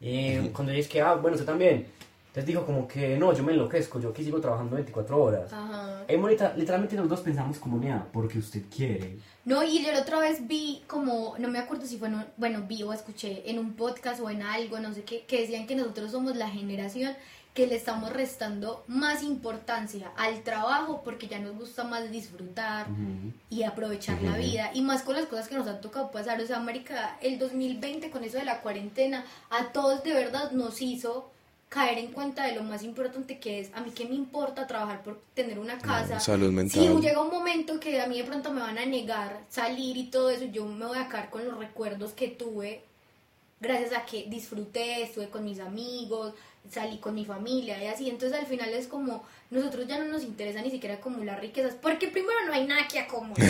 [0.00, 1.86] Eh, cuando ella es que, ah, bueno, usted también.
[2.28, 5.52] Entonces dijo como que no, yo me enloquezco, yo aquí sigo trabajando 24 horas.
[5.52, 6.04] Ajá.
[6.06, 9.16] Eh, Monita, literalmente los dos pensamos como Nea, porque usted quiere.
[9.44, 12.26] No, y yo la otra vez vi como, no me acuerdo si fue, en un-
[12.36, 15.66] bueno, vi o escuché en un podcast o en algo, no sé qué, que decían
[15.66, 17.14] que nosotros somos la generación
[17.54, 22.86] que le estamos restando más importancia al trabajo porque ya nos gusta más disfrutar
[23.48, 24.70] y aprovechar la vida.
[24.72, 26.40] Y más con las cosas que nos han tocado pasar.
[26.40, 30.80] O sea, América, el 2020 con eso de la cuarentena, a todos de verdad nos
[30.80, 31.30] hizo
[31.68, 33.70] caer en cuenta de lo más importante que es.
[33.74, 36.82] A mí que me importa trabajar por tener una casa salud mental.
[36.82, 40.04] si llega un momento que a mí de pronto me van a negar salir y
[40.04, 42.82] todo eso yo me voy a quedar con los recuerdos que tuve
[43.60, 46.34] gracias a que disfruté estuve con mis amigos
[46.68, 48.08] salí con mi familia y así.
[48.08, 52.08] Entonces al final es como nosotros ya no nos interesa ni siquiera acumular riquezas porque
[52.08, 53.48] primero no hay nada que acumular.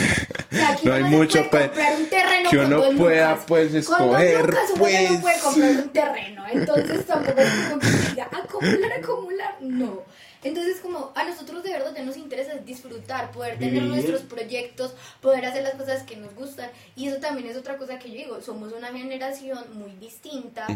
[0.50, 3.30] O sea, aquí No hay mucho puede comprar un terreno que con uno dos pueda,
[3.32, 3.44] lucas.
[3.48, 5.10] pues, Con escoger, lucas uno ya pues.
[5.10, 6.44] no puede comprar un terreno.
[6.52, 10.02] Entonces tampoco es como que diga acumular acumular no
[10.42, 13.88] entonces como a nosotros de verdad ya nos interesa es disfrutar poder tener Vivir.
[13.88, 16.70] nuestros proyectos poder hacer las cosas que nos gustan.
[16.96, 20.66] Y eso también es otra cosa que yo digo somos una generación muy distinta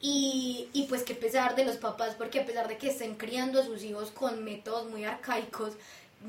[0.00, 3.14] y, y pues que a pesar de los papás porque a pesar de que estén
[3.16, 5.74] criando a sus hijos con métodos muy arcaicos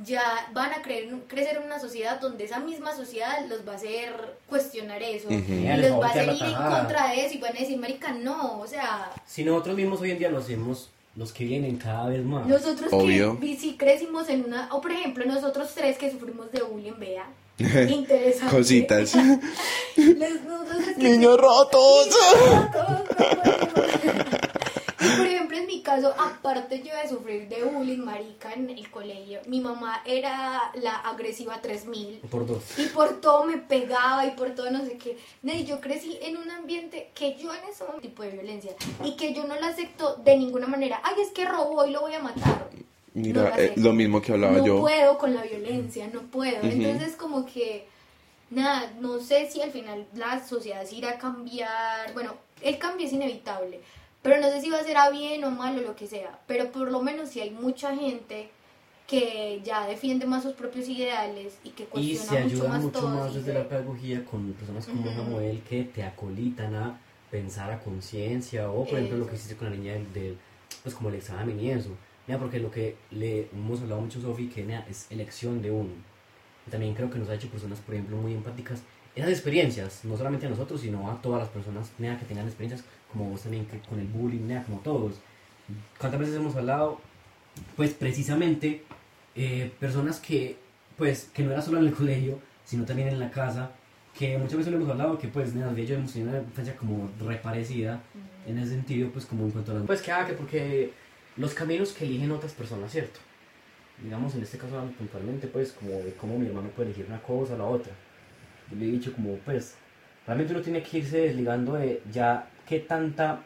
[0.04, 3.76] ya van a creer, crecer en una sociedad donde esa misma sociedad los va a
[3.76, 5.30] hacer cuestionar eso.
[5.30, 5.38] Y
[5.78, 8.60] los va a hacer ir en contra de eso y van a decir marica no
[8.60, 9.12] o sea.
[9.26, 12.46] Si nosotros mismos hoy en día lo hacemos, los que vienen cada vez más.
[12.48, 13.40] nosotros Obvio.
[13.40, 17.28] que si crecimos en una o por ejemplo nosotros tres que sufrimos de bullying vea
[17.90, 19.14] interesante Cositas.
[19.96, 22.08] Los- nosotros es que Niños rotos.
[25.00, 28.90] Y por ejemplo, en mi caso, aparte yo de sufrir de bullying, marica, en el
[28.92, 32.64] colegio, mi mamá era la agresiva 3000 Por dos.
[32.78, 35.18] y por todo me pegaba y por todo no sé qué.
[35.42, 38.72] No, y yo crecí en un ambiente que yo en ese momento tipo de violencia
[39.04, 41.02] y que yo no la acepto de ninguna manera.
[41.04, 42.70] Ay, es que robó y lo voy a matar.
[43.14, 44.80] No Mira, la eh, lo mismo que hablaba no yo.
[44.80, 46.58] puedo con la violencia, no puedo.
[46.60, 46.68] Ujú.
[46.68, 47.88] Entonces como que,
[48.50, 52.14] nada, no sé si al final la sociedad se irá a cambiar.
[52.14, 53.82] Bueno, el cambio es inevitable,
[54.24, 56.40] pero no sé si va a ser a bien o mal o lo que sea.
[56.48, 58.50] Pero por lo menos si hay mucha gente
[59.08, 62.82] que ya defiende más sus propios ideales y que Y cuestiona se mucho ayuda más
[62.84, 63.10] mucho todo.
[63.10, 65.14] más y desde la pedagogía con personas como Ujú.
[65.14, 69.70] Samuel que te acolitan a pensar a conciencia o por ejemplo lo que hiciste con
[69.70, 70.38] la niña del, del-
[70.82, 71.90] pues como el examen y eso.
[72.28, 75.92] Mira, porque lo que le hemos hablado mucho Sofi que nea, es elección de uno.
[76.66, 78.80] Y también creo que nos ha hecho personas, por ejemplo, muy empáticas.
[79.16, 82.86] Esas experiencias, no solamente a nosotros, sino a todas las personas nea, que tengan experiencias,
[83.14, 85.14] como vos también, que con el bullying, nea, como todos.
[85.98, 87.00] ¿Cuántas veces hemos hablado?
[87.78, 88.84] Pues precisamente
[89.36, 90.58] eh, personas que,
[90.98, 93.72] pues, que no era solo en el colegio, sino también en la casa,
[94.18, 96.76] que muchas veces le hemos hablado que, pues, nada, de ellos hemos tenido una infancia
[96.76, 98.02] como reparecida,
[98.46, 99.86] en ese sentido, pues, como en cuanto a las...
[99.86, 100.92] Pues que, ah, que porque
[101.38, 103.20] los caminos que eligen otras personas, ¿cierto?
[104.04, 107.56] Digamos, en este caso puntualmente, pues, como de cómo mi hermano puede elegir una cosa
[107.56, 107.94] o la otra.
[108.70, 109.76] Yo le he dicho como, pues,
[110.28, 113.42] realmente uno tiene que irse desligando de ya qué tanta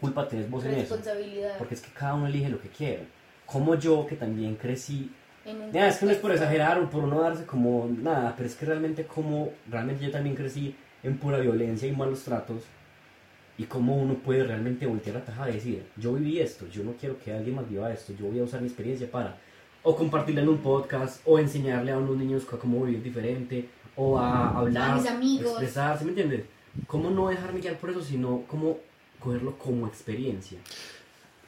[0.00, 0.98] culpa tenés vos en eso.
[1.58, 3.06] Porque es que cada uno elige lo que quiere.
[3.46, 5.10] Como yo, que también crecí.
[5.72, 8.54] Ya, es que no es por exagerar o por no darse como nada, pero es
[8.54, 12.62] que realmente como, realmente yo también crecí en pura violencia y malos tratos.
[13.58, 16.92] Y cómo uno puede realmente voltear la tajada y decir, yo viví esto, yo no
[16.92, 19.36] quiero que alguien más viva esto, yo voy a usar mi experiencia para
[19.82, 24.50] o compartirla en un podcast, o enseñarle a unos niños cómo vivir diferente, o a
[24.56, 25.50] hablar, A mis amigos.
[25.50, 26.44] expresarse, ¿me entiendes?
[26.86, 28.78] ¿Cómo no dejarme guiar por eso, sino cómo
[29.20, 30.58] cogerlo como experiencia?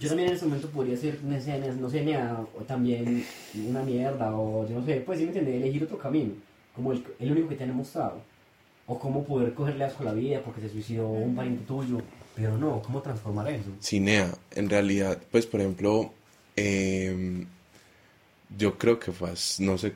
[0.01, 3.25] Yo también en ese momento podría ser, no sé, no sé, nea, o también
[3.55, 6.33] una mierda, o yo no sé, pues sí me entiendes, elegir otro camino,
[6.75, 8.21] como el, el único que te han mostrado.
[8.87, 12.03] O cómo poder cogerle asco a la vida porque se suicidó un pariente tuyo,
[12.35, 13.71] pero no, cómo transformar eso.
[13.81, 16.13] Cinea, en realidad, pues por ejemplo,
[16.55, 17.47] em,
[18.59, 19.31] yo creo que fue,
[19.61, 19.95] no sé,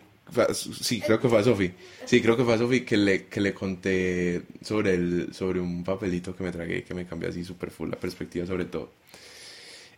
[0.52, 1.72] sí, creo que fue a Sofi,
[2.04, 5.84] sí, creo que fue a Sofi que le, que le conté sobre, el, sobre un
[5.84, 8.90] papelito que me tragué que me cambió así súper full la perspectiva sobre todo.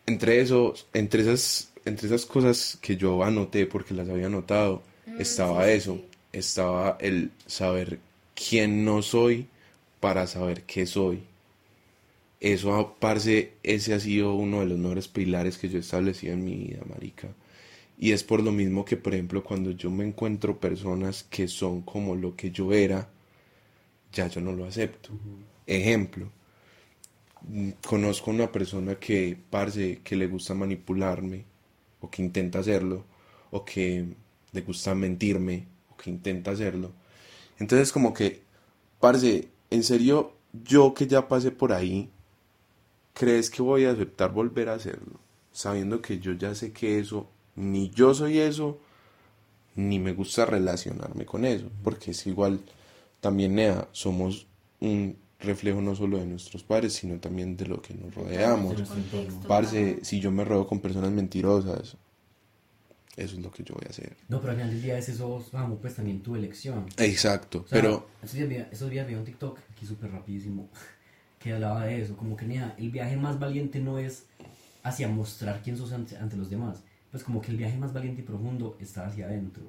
[0.07, 5.15] Entre esos, entre esas, entre esas cosas que yo anoté porque las había anotado, Mm,
[5.17, 6.09] estaba sí, eso, sí.
[6.33, 8.01] estaba el saber
[8.35, 9.47] quién no soy
[10.01, 11.23] para saber qué soy.
[12.41, 16.45] Eso, parce, ese ha sido uno de los mejores pilares que yo he establecido en
[16.45, 17.29] mi vida, marica.
[18.03, 21.83] Y es por lo mismo que, por ejemplo, cuando yo me encuentro personas que son
[21.83, 23.11] como lo que yo era,
[24.11, 25.11] ya yo no lo acepto.
[25.67, 26.31] Ejemplo,
[27.43, 31.45] mm, conozco una persona que, parce, que le gusta manipularme,
[32.01, 33.05] o que intenta hacerlo,
[33.51, 34.07] o que
[34.53, 36.93] le gusta mentirme, o que intenta hacerlo.
[37.59, 38.41] Entonces, como que,
[38.99, 40.33] parce, en serio,
[40.65, 42.11] yo que ya pasé por ahí,
[43.15, 45.21] ¿crees que voy a aceptar volver a hacerlo?
[45.53, 47.29] Sabiendo que yo ya sé que eso
[47.61, 48.81] ni yo soy eso,
[49.77, 52.61] ni me gusta relacionarme con eso, porque es igual,
[53.21, 54.47] también Nea, somos
[54.81, 58.77] un reflejo no solo de nuestros padres, sino también de lo que nos rodeamos.
[59.49, 61.97] Parce, si yo me rodeo con personas mentirosas,
[63.17, 64.17] eso es lo que yo voy a hacer.
[64.29, 66.87] No, pero al final del día es eso, vamos, pues también tu elección.
[66.99, 68.09] Exacto, pero...
[68.23, 70.69] Esos días, esos días vi un TikTok aquí súper rapidísimo
[71.39, 74.25] que hablaba de eso, como que Nea, el viaje más valiente no es
[74.83, 78.23] hacia mostrar quién sos ante, ante los demás, pues como que el viaje más valiente
[78.23, 79.65] y profundo está hacia adentro,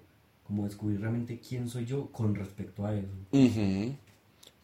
[0.45, 3.09] como descubrir realmente quién soy yo con respecto a eso.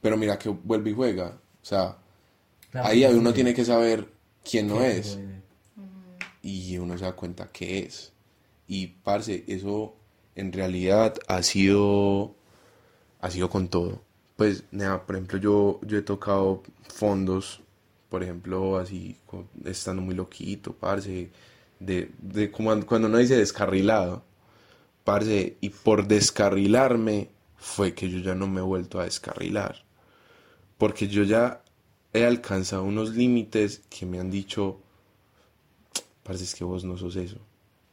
[0.01, 1.97] Pero mira que vuelve y juega, o sea,
[2.73, 4.07] ahí uno tiene que saber
[4.43, 5.19] quién no es
[6.41, 8.13] y uno se da cuenta qué es.
[8.67, 9.95] Y parce, eso
[10.35, 12.35] en realidad ha sido
[13.21, 14.01] ha sido con todo.
[14.35, 17.61] Pues, nada, por ejemplo, yo, yo he tocado fondos,
[18.09, 19.17] por ejemplo, así,
[19.65, 21.29] estando muy loquito, parce,
[21.79, 24.23] de, de como cuando uno dice descarrilado,
[25.03, 29.83] parce, y por descarrilarme fue que yo ya no me he vuelto a descarrilar,
[30.77, 31.63] porque yo ya
[32.13, 34.79] he alcanzado unos límites que me han dicho,
[36.23, 37.37] parce, es que vos no sos eso,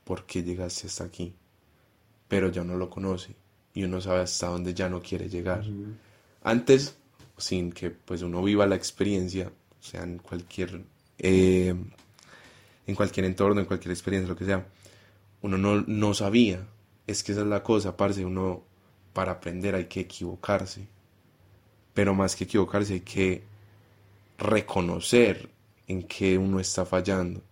[0.04, 1.34] ¿por qué llegaste hasta aquí?
[2.28, 3.36] Pero ya no lo conoce
[3.74, 5.64] y uno sabe hasta dónde ya no quiere llegar.
[6.42, 6.94] Antes,
[7.36, 10.82] sin que pues uno viva la experiencia, o sea, en cualquier
[11.18, 11.74] eh,
[12.86, 14.66] en cualquier entorno, en cualquier experiencia, lo que sea,
[15.42, 16.66] uno no, no sabía.
[17.06, 18.64] Es que esa es la cosa, parce, uno
[19.12, 20.88] para aprender hay que equivocarse.
[21.94, 23.44] Pero más que equivocarse hay que
[24.38, 25.50] reconocer
[25.86, 27.42] en qué uno está fallando.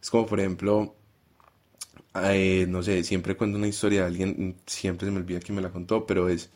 [0.00, 0.94] Es como, por ejemplo,
[2.14, 5.62] eh, no sé, siempre cuento una historia de alguien, siempre se me olvida quién me
[5.62, 6.50] la contó, pero es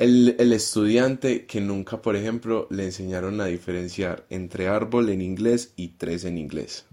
[0.00, 5.74] el, el, estudiante que nunca, por ejemplo, le enseñaron a diferenciar entre árbol en inglés
[5.76, 6.86] y tres en inglés.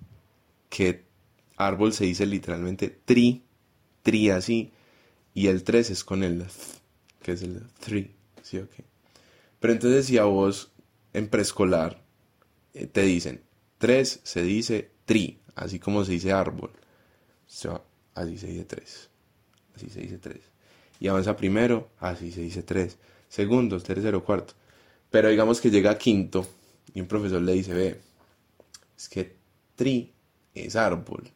[0.68, 1.06] Que
[1.56, 3.44] árbol se dice literalmente tri,
[4.04, 4.74] tri así,
[5.34, 6.52] y el tres es con el th,
[7.24, 8.12] que es el three,
[8.44, 8.68] ¿sí o
[9.62, 10.74] Pero entonces si a vos
[11.14, 12.04] en preescolar
[12.74, 13.42] eh, te dicen
[13.78, 16.72] tres se dice tri, así como se dice árbol,
[18.16, 19.10] así se dice tres,
[19.74, 20.57] así se dice tres
[21.00, 22.98] y avanza primero, así se dice tres,
[23.30, 24.54] segundos, tercero, cuarto.
[25.10, 26.46] Pero digamos que llega a quinto
[26.94, 28.02] y un profesor le dice, ve,
[28.98, 29.36] es que
[29.76, 30.14] tri
[30.54, 31.32] es árbol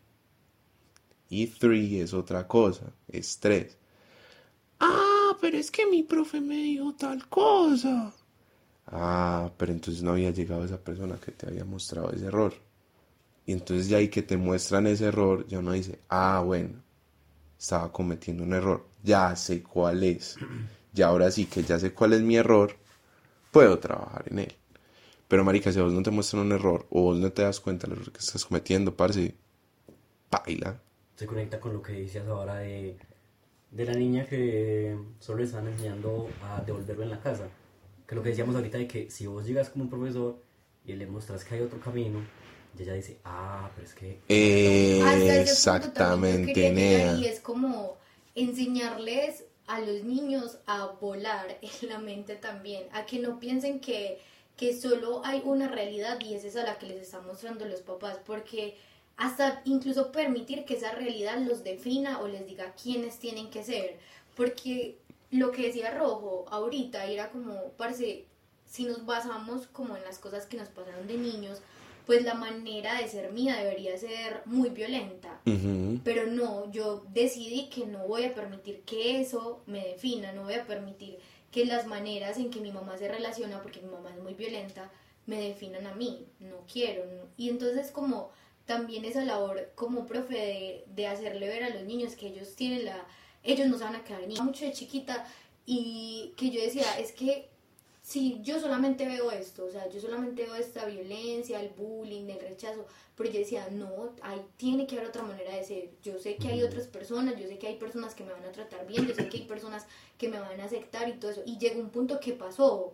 [1.29, 3.77] y three es otra cosa, es tres.
[4.79, 8.13] Ah, pero es que mi profe me dijo tal cosa.
[8.87, 12.53] Ah, pero entonces no había llegado esa persona que te había mostrado ese error.
[13.45, 16.83] Y entonces ya ahí que te muestran ese error, ya uno dice, ah, bueno,
[17.57, 20.37] estaba cometiendo un error, ya sé cuál es,
[20.93, 22.75] y ahora sí que ya sé cuál es mi error,
[23.51, 24.55] puedo trabajar en él.
[25.27, 27.87] Pero marica, si vos no te muestran un error o vos no te das cuenta
[27.87, 29.35] de lo que estás cometiendo, parce,
[30.29, 30.81] baila.
[31.15, 32.97] Se conecta con lo que decías ahora de,
[33.71, 37.47] de la niña que solo le están enseñando a devolverlo en la casa.
[38.05, 40.43] Que lo que decíamos ahorita de que si vos llegas como un profesor
[40.85, 42.19] y le mostras que hay otro camino,
[42.77, 44.19] y ella dice, ah, pero es que...
[45.41, 47.15] exactamente, Nea.
[47.15, 47.97] Y es como
[48.35, 54.19] enseñarles a los niños a volar en la mente también, a que no piensen que,
[54.57, 58.19] que solo hay una realidad y es esa la que les están mostrando los papás,
[58.25, 58.77] porque
[59.17, 63.97] hasta incluso permitir que esa realidad los defina o les diga quiénes tienen que ser,
[64.35, 64.97] porque
[65.31, 68.25] lo que decía Rojo ahorita era como, parece,
[68.69, 71.61] si nos basamos como en las cosas que nos pasaron de niños,
[72.05, 75.41] pues la manera de ser mía debería ser muy violenta.
[76.03, 80.55] Pero no, yo decidí que no voy a permitir que eso me defina, no voy
[80.55, 81.17] a permitir
[81.51, 84.91] que las maneras en que mi mamá se relaciona, porque mi mamá es muy violenta,
[85.25, 87.03] me definan a mí, no quiero.
[87.37, 88.31] Y entonces como
[88.65, 92.85] también esa labor como profe de, de, hacerle ver a los niños que ellos tienen
[92.85, 93.05] la,
[93.43, 95.25] ellos no se van a quedar ni mucho de chiquita
[95.65, 97.49] y que yo decía, es que
[98.01, 102.39] si yo solamente veo esto, o sea, yo solamente veo esta violencia, el bullying, el
[102.39, 105.89] rechazo, pero yo decía, no, hay, tiene que haber otra manera de ser.
[106.01, 108.51] Yo sé que hay otras personas, yo sé que hay personas que me van a
[108.51, 109.85] tratar bien, yo sé que hay personas
[110.17, 111.43] que me van a aceptar y todo eso.
[111.45, 112.93] Y llegó un punto que pasó.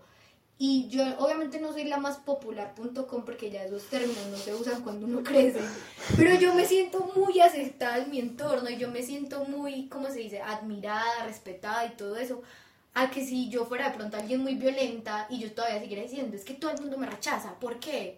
[0.60, 4.84] Y yo obviamente no soy la más popular.com porque ya esos términos no se usan
[4.84, 5.62] cuando uno crece.
[6.18, 10.08] Pero yo me siento muy aceptada en mi entorno y yo me siento muy, ¿cómo
[10.10, 12.42] se dice?, admirada, respetada y todo eso.
[13.00, 16.36] A que si yo fuera de pronto alguien muy violenta y yo todavía siguiera diciendo,
[16.36, 18.18] es que todo el mundo me rechaza, ¿por qué?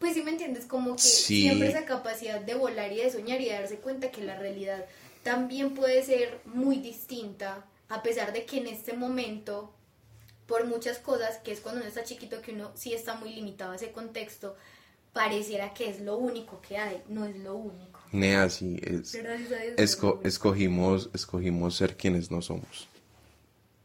[0.00, 1.42] Pues sí me entiendes, como que Sí.
[1.42, 4.84] siempre esa capacidad de volar y de soñar y de darse cuenta que la realidad
[5.22, 9.72] también puede ser muy distinta, a pesar de que en este momento
[10.46, 13.70] por muchas cosas, que es cuando uno está chiquito, que uno sí está muy limitado
[13.70, 14.56] a ese contexto,
[15.12, 18.00] pareciera que es lo único que hay, no es lo único.
[18.10, 22.88] Nea, sí, es, Gracias a Dios, esco- escogimos, escogimos ser quienes no somos.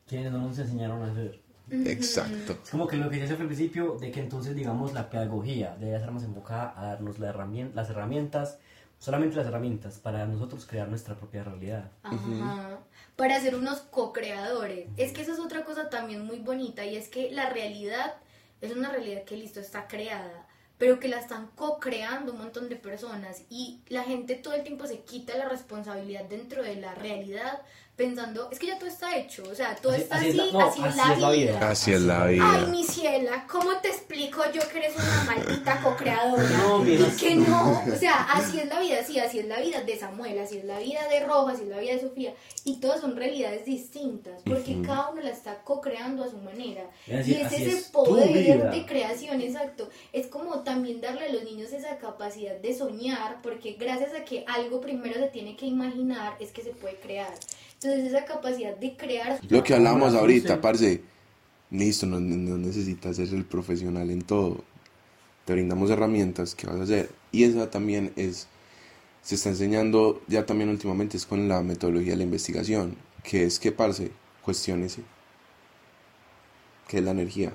[0.07, 1.41] Quienes no nos enseñaron a hacer.
[1.71, 2.57] Exacto.
[2.63, 5.09] Es como que lo que ya se fue al principio, de que entonces, digamos, la
[5.09, 7.33] pedagogía debe ser más enfocada a darnos la
[7.73, 8.59] las herramientas,
[8.99, 11.91] solamente las herramientas, para nosotros crear nuestra propia realidad.
[12.03, 12.79] Ajá.
[13.15, 14.89] Para ser unos co-creadores.
[14.97, 18.15] Es que esa es otra cosa también muy bonita y es que la realidad
[18.61, 22.75] es una realidad que listo está creada, pero que la están co-creando un montón de
[22.75, 27.61] personas y la gente todo el tiempo se quita la responsabilidad dentro de la realidad
[27.95, 30.45] pensando, es que ya todo está hecho, o sea, todo Así- está así así, es
[30.53, 31.51] la- no, así es así la es la vida.
[31.53, 31.69] vida.
[31.69, 32.65] Así es la Ay, vida.
[32.67, 36.43] mi ciela, ¿cómo te explico yo que eres una maldita co-creadora?
[36.49, 37.07] No, mira.
[37.07, 39.97] Y que no, o sea, así es la vida, sí, así es la vida de
[39.97, 42.33] Samuel, así es la vida de Roja, así es la vida de Sofía,
[42.65, 46.89] y todas son realidades distintas, porque cada uno la está co-creando a su manera.
[47.07, 49.89] Y así- y es ese es poder de creación, exacto.
[50.11, 54.43] Es como también darle a los niños esa capacidad de soñar, porque gracias a que
[54.47, 57.33] algo primero se tiene que imaginar, es que se puede crear.
[57.75, 59.39] Entonces esa capacidad de crear...
[59.49, 61.01] Lo que la ahorita, parce.
[61.71, 64.63] Listo, no, no necesitas ser el profesional en todo.
[65.45, 67.09] Te brindamos herramientas que vas a hacer.
[67.31, 68.47] Y esa también es,
[69.21, 72.97] se está enseñando ya también últimamente, es con la metodología de la investigación.
[73.23, 74.11] Que es que, parce,
[74.41, 75.01] cuestiónese.
[76.87, 77.51] ¿Qué es la energía?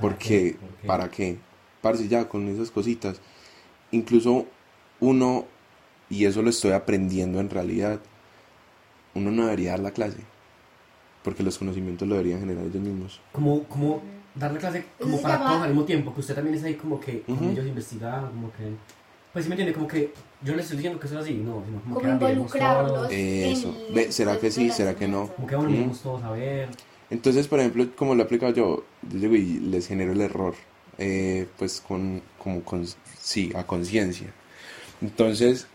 [0.00, 0.28] ¿Por ¿Para qué?
[0.28, 0.56] qué?
[0.58, 0.86] ¿Por qué?
[0.86, 1.38] ¿Para qué?
[1.82, 3.20] Parce, ya con esas cositas.
[3.90, 4.46] Incluso
[5.00, 5.46] uno,
[6.10, 8.00] y eso lo estoy aprendiendo en realidad,
[9.14, 10.18] uno no debería dar la clase.
[11.22, 13.20] Porque los conocimientos lo deberían generar ellos mismos.
[13.32, 14.02] Como, como
[14.34, 17.00] darle clase como para llama- todos al mismo tiempo, que usted también es ahí como
[17.00, 17.48] que con Ujú.
[17.50, 18.72] ellos investigar, como que...
[19.32, 20.12] Pues sí me entiende, como que
[20.42, 22.92] yo les estoy diciendo que eso es así, no, sino como, Como que involucrarlos.
[22.92, 23.68] todos, Eso.
[23.88, 24.70] en Ve, ¿será el que sí?
[24.70, 25.28] ¿Será la que no?
[25.34, 26.68] como que bueno, miremos todos a ver.
[27.10, 30.54] Entonces, por ejemplo, como lo he aplicado yo, yo llego y les genero el error.
[31.00, 32.84] eh, pues con, como con,
[33.20, 34.32] sí, a conciencia.
[35.00, 35.66] Entonces,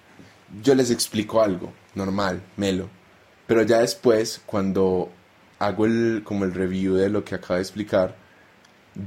[0.61, 2.89] yo les explico algo, normal, melo.
[3.47, 5.09] Pero ya después, cuando
[5.59, 8.15] hago el, como el review de lo que acabo de explicar,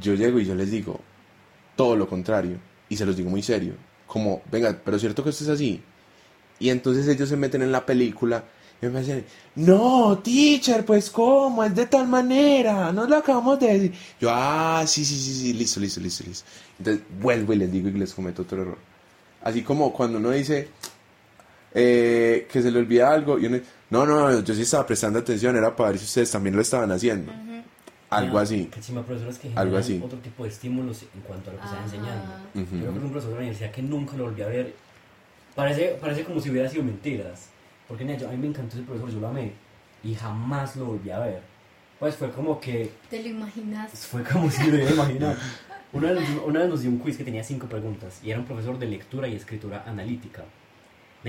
[0.01, 1.01] yo llego y yo les digo
[1.77, 2.59] todo lo contrario.
[2.89, 3.74] Y se los digo muy serio.
[4.06, 5.82] Como, venga, pero es cierto que esto es así.
[6.59, 8.44] Y entonces ellos se meten en la película
[8.81, 9.24] y me dicen,
[9.55, 13.94] no, teacher, pues cómo, es de tal manera, no lo acabamos de decir.
[14.20, 16.47] Yo, ah, sí, sí, sí, sí, listo, listo, listo, listo.
[16.78, 18.78] Entonces vuelvo y les digo y les cometo otro error.
[19.43, 20.68] Así como cuando uno dice
[21.78, 23.59] eh, que se le olvida algo y uno
[23.90, 26.90] no, no, yo sí estaba prestando atención, era para ver si ustedes también lo estaban
[26.90, 27.31] haciendo.
[28.09, 28.65] Algo Ya, así.
[28.66, 30.01] Que encima profesores que Algo así.
[30.03, 32.32] otro tipo de estímulos en cuanto a lo que están enseñando.
[32.55, 32.77] Ujú.
[32.77, 34.74] Yo creo que un profesor de la universidad que nunca lo volví a ver,
[35.55, 37.48] parece, parece como si hubiera sido mentiras.
[37.89, 39.53] Porque mira, yo, a mí me encantó ese profesor, yo lo amé
[40.03, 41.40] y jamás lo volví a ver.
[41.98, 43.90] Pues fue como que, Te lo imaginas.
[44.11, 45.36] fue como si lo hubiera imaginado.
[45.93, 48.47] Una vez, una vez nos dio un quiz que tenía cinco preguntas y era un
[48.47, 50.43] profesor de lectura y escritura analítica.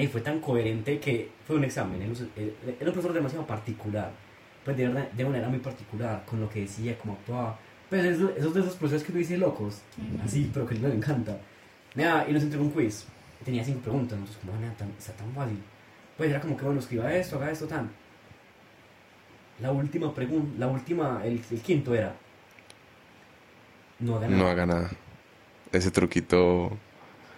[0.04, 2.02] Y fue tan coherente que fue un examen.
[2.02, 4.12] Él, él- era un profesor demasiado particular.
[4.64, 7.58] Pues de, verdad, de manera muy particular, con lo que decía, cómo actuaba.
[7.90, 9.82] Pues esos, esos de esos profesores que tú dices locos,
[10.24, 11.38] así, pero que a él le encanta.
[11.96, 13.06] Nada, y nos entregó un quiz.
[13.46, 14.20] Tenía cinco preguntas.
[14.20, 15.58] Nosotros, como, nada, tan, está tan fácil.
[16.18, 17.90] Pues era como que, bueno, escriba esto, haga esto, tan.
[19.62, 22.14] La última pregunta, la última, el, el quinto era.
[24.00, 24.44] No haga nada.
[24.44, 24.90] No haga nada.
[25.72, 26.78] Ese truquito.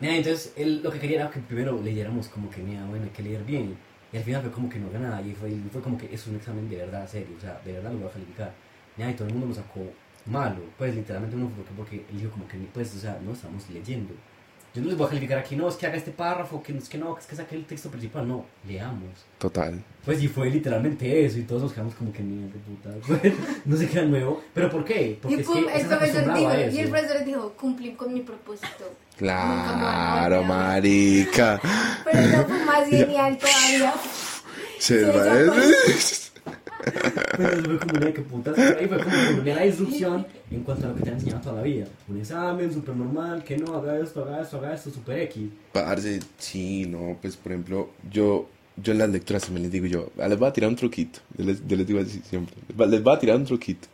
[0.02, 3.12] Nada, entonces él lo que quería era que primero leyéramos como que, mira, bueno, hay
[3.12, 3.78] que leer bien.
[4.12, 5.22] Y al final fue como que no haga nada.
[5.22, 7.36] Y fue, fue como que es un examen de verdad serio.
[7.38, 8.54] O sea, de verdad lo voy a calificar.
[8.98, 9.82] Nada, y todo el mundo lo sacó
[10.26, 10.62] malo.
[10.78, 14.14] Pues literalmente uno porque, porque él dijo como que, pues, o sea, no estamos leyendo.
[14.74, 16.80] Yo no les voy a calificar aquí, no, es que haga este párrafo, que no,
[16.80, 18.28] es que no, es que saque el texto principal.
[18.28, 19.10] No, leamos.
[19.40, 19.82] Total.
[20.06, 21.40] Pues y fue literalmente eso.
[21.40, 22.90] Y todos nos quedamos como que, mierda, puta.
[23.08, 23.34] Pues,
[23.66, 24.44] no se queda nuevo.
[24.54, 25.18] ¿Pero por qué?
[25.22, 26.76] Porque Y es que el profesor dijo, a eso.
[26.76, 28.94] y el profesor dijo, cumplí con mi propósito.
[29.18, 31.60] Claro, marica.
[32.06, 33.94] Pero no fue más genial todavía.
[34.78, 35.10] Se ya
[37.38, 38.58] Pero fue como una que putas.
[38.58, 41.56] Ahí fue como poner la instrucción en cuanto a lo que te han enseñado toda
[41.58, 41.88] la vida.
[42.08, 45.44] Un examen súper normal, que no, haga esto, haga esto, haga esto, súper X.
[45.72, 50.10] Parce, sí, no, pues por ejemplo, yo, yo en las lecturas también les digo yo,
[50.20, 52.56] "Ah, les voy a tirar un truquito, yo les, les digo así siempre,
[52.88, 53.88] les voy a tirar un truquito.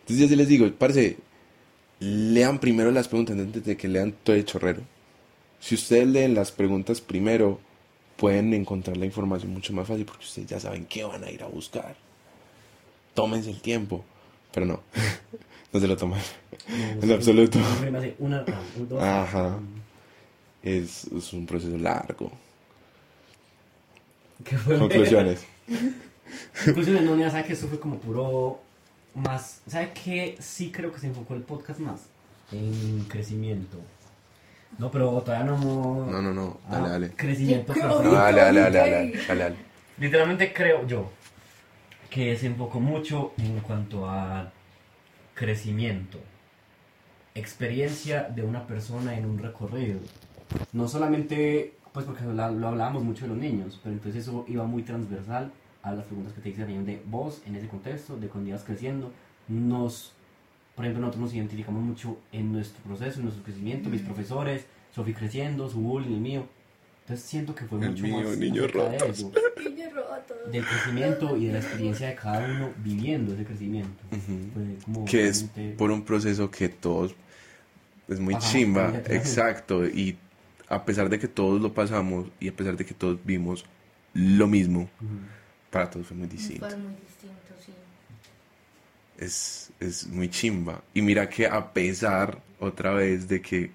[0.00, 1.16] Entonces yo sí les digo, parce,
[2.00, 4.82] lean primero las preguntas antes de que lean todo el chorrero.
[5.60, 7.60] Si ustedes leen las preguntas primero,
[8.16, 11.42] pueden encontrar la información mucho más fácil porque ustedes ya saben qué van a ir
[11.42, 11.96] a buscar.
[13.18, 14.04] Tómense el tiempo,
[14.54, 14.80] pero no,
[15.72, 16.20] no se lo toman.
[17.02, 17.58] En absoluto.
[18.20, 18.44] Una,
[18.88, 19.02] dos.
[19.02, 19.58] Ajá.
[20.62, 22.30] Es, es un proceso largo.
[24.44, 24.78] ¿Qué fue?
[24.78, 25.44] Conclusiones.
[26.64, 28.60] Conclusiones, no, mira, ¿sabe que esto fue como puro
[29.16, 29.62] más?
[29.66, 30.36] ¿Sabe qué?
[30.38, 32.02] Sí creo que se enfocó el podcast más
[32.52, 33.78] en crecimiento.
[34.78, 36.06] No, pero todavía no hemos...
[36.06, 37.10] No, no, no, dale, Ah, dale.
[37.16, 38.12] Crecimiento profesional.
[38.12, 39.56] Dale, dale, dale, dale, dale, dale.
[39.98, 41.10] Literalmente creo yo
[42.18, 44.50] que se enfocó mucho en cuanto a
[45.36, 46.18] crecimiento,
[47.32, 50.00] experiencia de una persona en un recorrido.
[50.72, 54.64] No solamente, pues porque lo, lo hablábamos mucho de los niños, pero entonces eso iba
[54.64, 55.52] muy transversal
[55.84, 59.12] a las preguntas que te hicieron de vos en ese contexto, de cuando ibas creciendo.
[59.46, 60.12] Nos,
[60.74, 65.14] por ejemplo, nosotros nos identificamos mucho en nuestro proceso, en nuestro crecimiento, mis profesores, Sofi
[65.14, 66.46] creciendo, su bullying, el mío.
[67.08, 69.08] Entonces siento que fue El mucho mío, más niños de rotos.
[69.08, 69.32] eso
[69.64, 70.34] Niño roto.
[70.50, 74.04] del crecimiento y de la experiencia de cada uno viviendo ese crecimiento.
[74.84, 75.46] Como que es
[75.78, 77.14] por un proceso que todos
[78.08, 80.18] es muy Ajá, chimba, exacto, y
[80.68, 83.64] a pesar de que todos lo pasamos y a pesar de que todos vimos
[84.12, 84.90] lo mismo,
[85.70, 86.66] para todos fue muy distinto.
[86.66, 87.72] Fue muy distinto, sí.
[89.18, 90.82] Es, es muy chimba.
[90.94, 93.70] Y mira que a pesar otra vez de que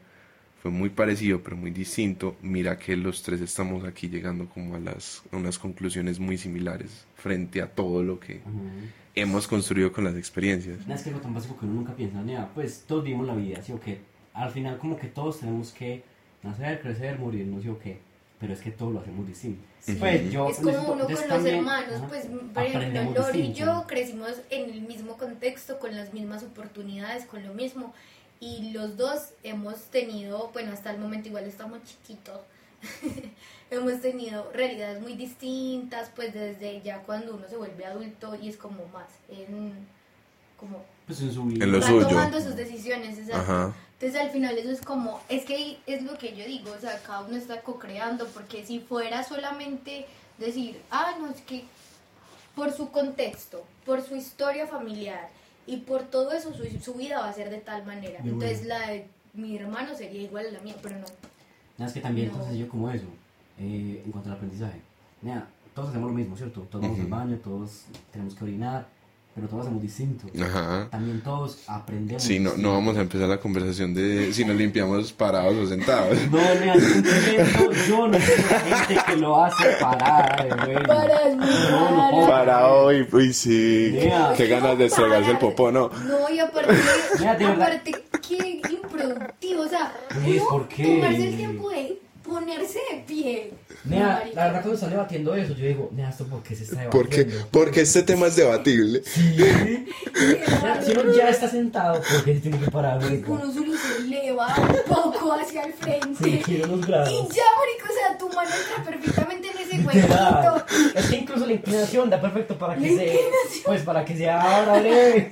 [0.64, 4.80] fue muy parecido pero muy distinto, mira que los tres estamos aquí llegando como a
[4.80, 8.69] las a unas conclusiones muy similares frente a todo lo que Ujú.
[9.14, 10.77] hemos construido con las experiencias.
[10.88, 13.61] Es que algo tan básico que uno nunca piensa, nada, pues todos vivimos la vida,
[13.61, 13.99] ¿sí o qué?
[14.34, 16.02] Al final como que todos tenemos que
[16.44, 17.99] nacer, crecer, morir, no sé o qué,
[18.40, 19.61] pero es que todos lo hacemos distinto.
[19.85, 19.98] Ujú.
[19.98, 23.84] Pues yo Es como uno con los hermanos, ajá, pues por ejemplo Lori y yo
[23.85, 27.94] crecimos en el mismo contexto, con las mismas oportunidades, con lo mismo
[28.43, 32.41] y los dos hemos tenido, bueno hasta el momento igual estamos chiquitos,
[33.71, 38.57] hemos tenido realidades muy distintas, pues desde ya cuando uno se vuelve adulto y es
[38.57, 39.87] como más en
[40.59, 41.63] como Pues en su vida.
[41.63, 42.07] En lo va suyo.
[42.07, 43.51] tomando sus decisiones, exacto.
[43.51, 43.73] Ajá.
[43.93, 47.01] Entonces al final eso es como, es que es lo que yo digo, o sea,
[47.03, 50.05] cada uno está co-creando, porque si fuera solamente
[50.37, 51.63] decir, ah, no, es que
[52.55, 55.29] por su contexto, por su historia familiar
[55.68, 58.22] y por todo eso su, su vida va a ser de tal manera.
[58.22, 58.76] De Entonces bueno.
[58.80, 61.06] la de mi hermano sería igual a la mía, pero no.
[61.77, 62.34] Nada, es que también No.
[62.34, 63.06] entonces yo como eso,
[63.60, 64.80] eh, en cuanto al aprendizaje.
[65.22, 66.61] Nada, todos hacemos lo mismo, ¿cierto?
[66.69, 67.15] Todos vamos al Ujú.
[67.15, 68.88] baño, todos tenemos que orinar,
[69.34, 70.27] pero todos hacemos distinto.
[70.44, 70.88] Ajá.
[70.91, 72.22] También todos aprendemos.
[72.22, 76.15] Sí, no, no vamos a empezar la conversación de si nos limpiamos parados o sentados.
[76.30, 77.72] No, no
[78.11, 80.88] soy la gente que lo hace parada de bueno.
[80.88, 82.27] Para, No.
[82.27, 83.91] Para hoy, uy, sí.
[83.93, 84.34] Mira.
[84.35, 85.89] Qué ganas de estregarse el popó, ¿no?
[86.05, 86.73] No, y aparte,
[87.19, 87.91] Mira, aparte,
[88.27, 89.93] qué improductivo, o sea,
[90.49, 90.84] ¿por qué?
[90.84, 91.99] tomarse el tiempo de
[92.34, 93.51] ponerse de pie.
[93.85, 96.89] Nea, la verdad cuando está debatiendo eso, yo digo, nea, ¿esto por qué se está
[96.89, 97.47] Porque, debatiendo?
[97.51, 99.03] porque este tema es debatible.
[99.35, 103.01] Nea, Si uno ya está sentado, ¿por qué se tiene que parar?
[103.01, 103.30] marica?
[103.31, 106.23] Uno solo se eleva un poco hacia el frente.
[106.23, 110.64] Sí, quiero unos Y ya, marico, o sea, tu mano entra perfectamente en ese huequito.
[110.95, 113.19] Es que incluso la inclinación da perfecto para que se.
[113.65, 115.31] Pues para que sea ahora breve.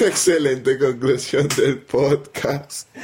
[0.00, 2.88] Excelente conclusión del podcast.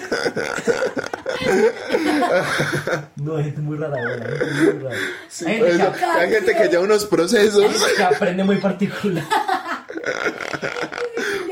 [3.17, 4.15] No, hay gente muy rara, güey.
[4.15, 4.97] Hay gente muy rara.
[5.29, 7.63] Sí, hay, gente que, hay gente que lleva unos procesos.
[7.65, 9.25] hay gente que aprende muy particular.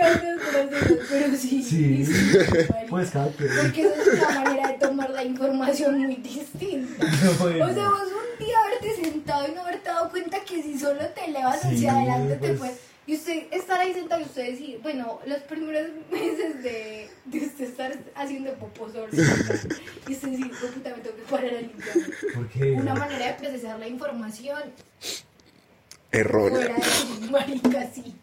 [0.02, 1.62] Es pero sí.
[1.62, 2.06] Sí.
[2.90, 3.26] Pues cada.
[3.28, 7.06] Porque esa es una manera de tomar la información muy distinta.
[7.38, 7.66] Bueno.
[7.66, 11.00] O sea, vos un día haberte sentado y no haberte dado cuenta que si solo
[11.14, 12.58] te elevas Sí, hacia adelante te pues.
[12.58, 12.91] puedes...
[13.06, 17.64] Y usted estar ahí sentado y usted decir, bueno, los primeros meses de, de usted
[17.64, 19.08] estar haciendo popó solo.
[19.12, 21.96] y usted decir, "Oh, puta, me tengo que parar a limpiar.
[22.34, 22.72] ¿Por qué?
[22.72, 24.58] Una manera de procesar la información
[25.00, 25.26] fuera
[26.12, 26.60] Errónea.
[27.20, 28.14] de marica, sí.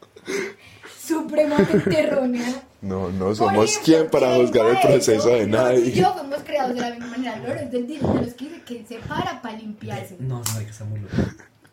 [1.02, 2.64] Supremamente errónea.
[2.82, 5.30] No, no somos ejemplo, quien para ¿quién juzgar el proceso eso?
[5.30, 5.92] de nadie.
[5.92, 7.38] Yo fuimos creados de la misma manera.
[7.38, 10.16] Loro es del tipo de los que dice que se para para limpiarse.
[10.20, 11.16] No, no, hay que estar muy loco.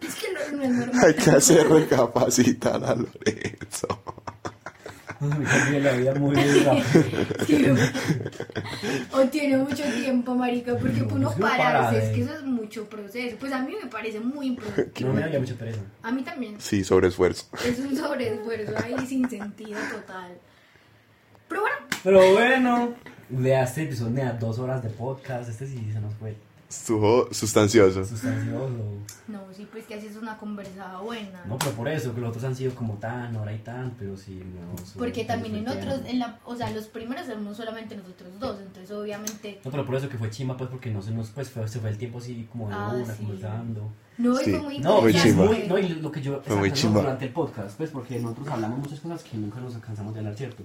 [0.01, 1.05] Es que no es normal.
[1.05, 3.89] Hay que hacer recapacitar a Lorenzo.
[5.71, 6.37] Me la vida muy.
[7.47, 7.65] Sí,
[9.13, 12.25] o tiene mucho tiempo, marica, porque No, uno pararse, para, es que eh.
[12.25, 13.37] eso es mucho proceso.
[13.39, 15.09] Pues a mí me parece muy improductivo.
[15.09, 15.81] No me daría mucha pereza.
[16.03, 16.57] A mí también.
[16.61, 17.47] Sí, sobre esfuerzo.
[17.65, 20.33] Es un sobreesfuerzo ahí sin sentido total.
[21.49, 22.95] Pero bueno, Pero bueno,
[23.31, 26.37] de este episodio, de dos horas de podcast, este sí se nos fue
[26.69, 28.05] Estuvo sustancioso.
[28.05, 28.69] Sustancioso.
[29.29, 31.45] No, sí, pues que así es una conversada buena.
[31.47, 34.17] No, pero por eso, que los otros han sido como tan, ahora y tan, pero
[34.17, 34.75] sí, no.
[34.99, 38.91] Porque también en otros, en la, o sea, los primeros éramos solamente nosotros dos, entonces
[38.91, 41.67] obviamente, No, pero por eso que fue chimba, pues, porque no se nos, pues, fue,
[41.69, 43.23] se fue el tiempo así como de Ah, una, sí.
[43.23, 43.93] conversando.
[44.19, 44.51] no, Sí.
[44.51, 45.45] fue muy No, Fue y es chimba.
[45.45, 47.01] muy, no, y lo que yo Fue muy chimba.
[47.01, 50.35] durante el podcast, pues, porque nosotros hablamos muchas cosas que nunca nos cansamos de hablar,
[50.37, 50.65] ¿cierto?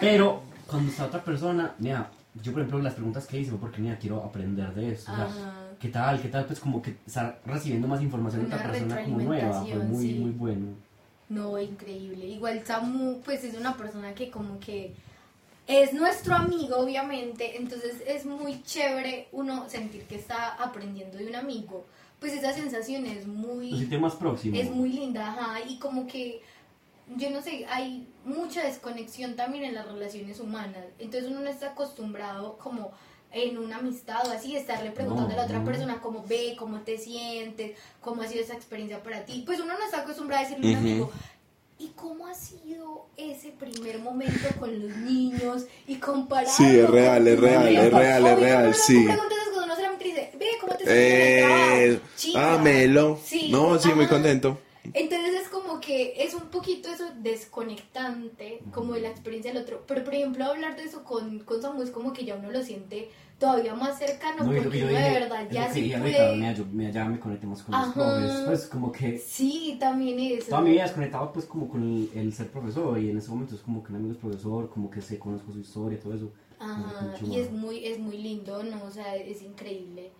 [0.00, 2.10] Pero cuando está otra persona, mira,
[2.42, 5.16] yo por ejemplo las preguntas que hice fue porque, mira, quiero aprender de eso, o
[5.16, 5.60] sea.
[5.78, 6.20] ¿qué tal?
[6.20, 6.46] ¿Qué tal?
[6.46, 10.14] Pues como que estar recibiendo más información de otra persona como nueva, fue muy, sí.
[10.14, 10.66] muy bueno.
[11.28, 12.26] No, increíble.
[12.26, 14.94] Igual Samu, pues es una persona que como que
[15.66, 21.36] es nuestro amigo, obviamente, entonces es muy chévere uno sentir que está aprendiendo de un
[21.36, 21.84] amigo.
[22.20, 24.56] Pues esa sensación es Lo muy, siente más próximo.
[24.56, 26.42] es muy linda, ajá, y como que,
[27.16, 31.68] yo no sé, hay mucha desconexión también en las relaciones humanas, entonces uno no está
[31.72, 32.92] acostumbrado como
[33.32, 35.64] en una amistad o así, estarle preguntando a la otra No.
[35.64, 39.42] persona cómo ve, cómo te sientes, cómo ha sido esa experiencia para ti.
[39.44, 41.10] Pues uno no está acostumbrado a decirle a un amigo,
[41.80, 45.64] ¿y cómo ha sido ese primer momento con los niños?
[45.88, 49.04] Y compararlo Sí, es real, es real, es real, es real, sí.
[49.04, 52.00] uno solamente dice, ve, ¿cómo te sientes Eh,
[52.36, 53.18] ah, Melo.
[53.24, 54.60] Sí, no, sí, muy contento.
[54.92, 59.84] Entonces es como que es un poquito eso desconectante, como de la experiencia del otro.
[59.86, 62.62] Pero por ejemplo, hablar de eso con, con Samu es como que ya uno lo
[62.62, 63.08] siente
[63.38, 66.36] todavía más cercano, No, porque que yo de verdad ya sí puede.
[66.72, 67.86] mira, ya me conecté más con Ajá.
[67.86, 70.50] los profes, pues como que Sí, también eso.
[70.50, 73.54] toda mi vida desconectado pues como con el, el ser profesor y en ese momento
[73.54, 76.32] es como que un amigo es profesor, como que sé, conozco su historia, todo eso.
[76.60, 78.84] Ajá, y es muy, es muy lindo, ¿no?
[78.84, 80.12] O sea, es increíble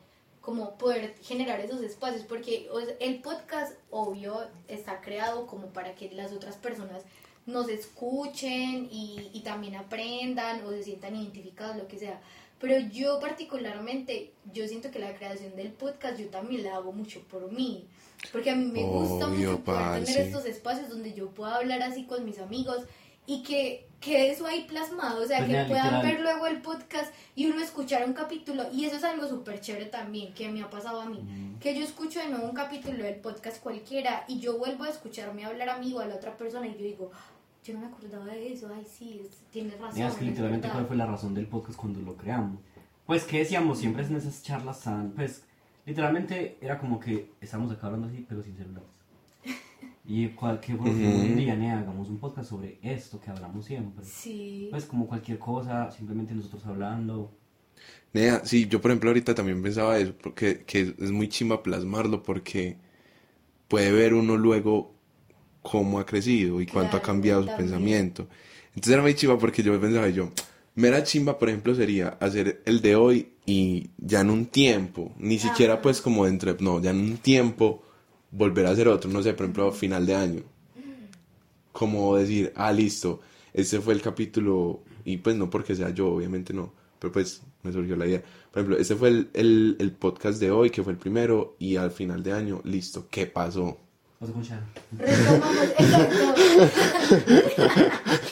[0.45, 2.69] como poder generar esos espacios, porque
[3.01, 7.03] el podcast, obvio, está creado como para que las otras personas
[7.47, 12.21] nos escuchen y, y también aprendan o se sientan identificados, lo que sea.
[12.61, 17.23] Pero yo particularmente, yo siento que la creación del podcast yo también la hago mucho
[17.23, 17.87] por mí.
[18.31, 21.83] Porque a mí me gusta Obvio, mucho poder tener estos espacios donde yo pueda hablar
[21.83, 22.85] así con mis amigos
[23.27, 26.02] y que quede eso ahí plasmado, o sea, Pues que puedan literal.
[26.06, 29.86] ver luego el podcast y uno escuchar un capítulo y eso es algo súper chévere
[29.86, 31.20] también que me ha pasado a mí,
[31.60, 35.44] que yo escucho de nuevo un capítulo del podcast cualquiera y yo vuelvo a escucharme
[35.44, 37.10] hablar a mí o a la otra persona y yo digo,
[37.64, 39.94] yo no me acordaba de eso, ay sí, es- tienes razón.
[39.94, 40.81] Mira, es que literalmente verdad".
[40.81, 42.60] cuál fue la razón del podcast cuando lo creamos.
[43.06, 45.43] Pues que decíamos siempre en esas charlas tan, pues
[45.86, 48.89] literalmente era como que estábamos acá hablando así, pero sin celulares.
[50.06, 50.90] Y cualquier Ujú.
[50.90, 54.05] un día, "Nea, hagamos un podcast sobre esto que hablamos siempre.
[54.05, 54.68] Sí.
[54.70, 57.32] Pues como cualquier cosa, simplemente nosotros hablando.
[58.12, 62.22] Nea, sí, yo por ejemplo ahorita también pensaba eso, porque que es muy chimba plasmarlo
[62.22, 62.76] porque
[63.68, 64.94] puede ver uno luego
[65.62, 67.68] cómo ha crecido y cuánto ha cambiado su también.
[67.68, 68.28] pensamiento.
[68.68, 70.31] Entonces era muy chimba porque yo pensaba yo,
[70.74, 75.39] mera chimba por ejemplo sería hacer el de hoy y ya en un tiempo, ni
[75.39, 77.82] siquiera pues como entre, no, ya en un tiempo
[78.35, 80.43] volver a hacer otro, no sé, por ejemplo final de año.
[81.73, 83.20] Como decir, ah, listo,
[83.52, 87.73] este fue el capítulo, y pues no porque sea yo, obviamente no, pero pues me
[87.73, 88.23] surgió la idea.
[88.51, 91.77] Por ejemplo, este fue el, el, el podcast de hoy, que fue el primero, y
[91.77, 93.78] al final de año, listo, ¿qué pasó?
[94.20, 94.51] Retomamos,
[95.78, 96.35] exacto.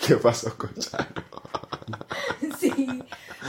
[0.06, 1.22] ¿Qué pasó con Charo?
[2.58, 2.88] Sí,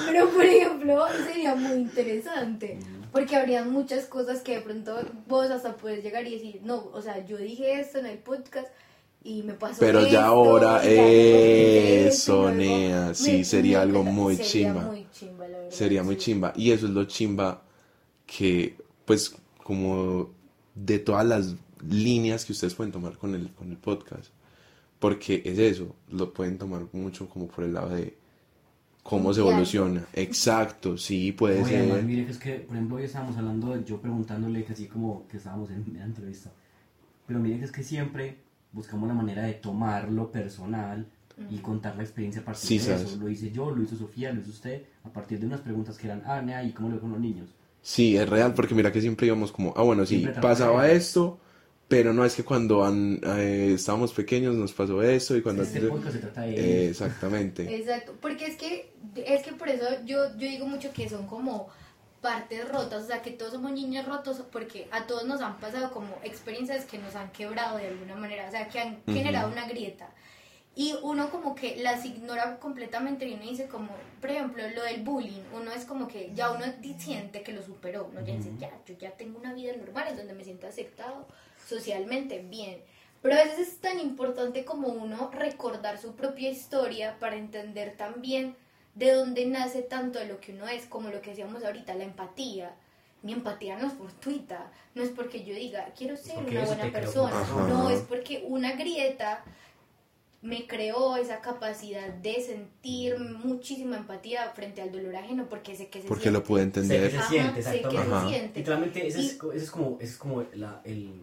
[0.07, 2.79] pero por ejemplo sería muy interesante
[3.13, 7.01] porque habría muchas cosas que de pronto vos hasta puedes llegar y decir, no, o
[7.01, 8.67] sea, yo dije esto en el podcast
[9.23, 10.89] y me pasó Pero ya esto, ahora, ya
[12.07, 14.81] eso, nea, sí, sería algo muy sería chimba.
[14.81, 16.21] muy chimba, la verdad, Sería muy sí.
[16.21, 16.53] chimba.
[16.57, 17.63] Y eso es lo chimba
[18.25, 18.75] que,
[19.05, 20.31] pues, como
[20.75, 21.55] de todas las
[21.87, 24.31] líneas que ustedes pueden tomar con el, con el podcast.
[24.99, 28.17] Porque es eso, lo pueden tomar mucho como por el lado de
[29.03, 30.05] cómo se evoluciona.
[30.13, 32.05] Exacto, sí, puede Oye, además, ser.
[32.05, 35.27] mire que es que, por ejemplo, hoy estábamos hablando, de- yo preguntándole que así como
[35.27, 36.51] que estábamos en una entrevista.
[37.27, 38.37] Pero mire que es que siempre
[38.71, 41.05] buscamos la manera de tomar lo personal
[41.49, 43.01] y contar la experiencia a partir Sí, de sabes.
[43.05, 43.17] eso.
[43.17, 46.07] Lo hice yo, lo hizo Sofía, lo hizo usted, a partir de unas preguntas que
[46.07, 47.49] eran, ah, ¿y cómo lo ve con los niños?
[47.81, 51.39] Sí, es real, porque mira que siempre íbamos como, ah, bueno, sí, pasaba esto,
[51.95, 55.63] pero no es que cuando an- eh, estábamos pequeños nos pasó esto y cuando...
[55.63, 57.05] Este se trata de Eh, eso.
[57.05, 57.75] exactamente.
[57.75, 61.69] Exacto, porque es que, es que por eso yo, yo digo mucho que son como
[62.21, 65.91] partes rotas, o sea, que todos somos niños rotos porque a todos nos han pasado
[65.91, 69.67] como experiencias que nos han quebrado de alguna manera, o sea, que han generado una
[69.67, 70.09] grieta.
[70.75, 73.89] Y uno como que las ignora completamente y uno dice como,
[74.19, 76.65] por ejemplo, lo del bullying, uno es como que ya uno
[76.97, 80.17] siente que lo superó, uno ya dice, ya, yo ya tengo una vida normal en
[80.17, 81.27] donde me siento aceptado
[81.65, 82.81] socialmente bien.
[83.21, 88.55] Pero a veces es tan importante como uno recordar su propia historia para entender también
[88.95, 92.03] de dónde nace tanto de lo que uno es, como lo que decíamos ahorita, la
[92.03, 92.75] empatía.
[93.21, 96.91] mi empatía no es fortuita, no es porque yo diga, quiero ser porque una buena
[96.91, 97.67] persona, Ajá.
[97.69, 99.45] no, es porque una grieta
[100.41, 106.01] me creó esa capacidad de sentir muchísima empatía frente al dolor ajeno porque sé que
[106.01, 106.39] se Porque siente.
[106.39, 107.11] lo pude Sé que entender.
[107.11, 108.19] se Ajá, siente, sé que exactamente.
[108.19, 108.59] se siente.
[108.59, 111.21] Literalmente, ese, Y- es, ese es como, ese es como, la, el,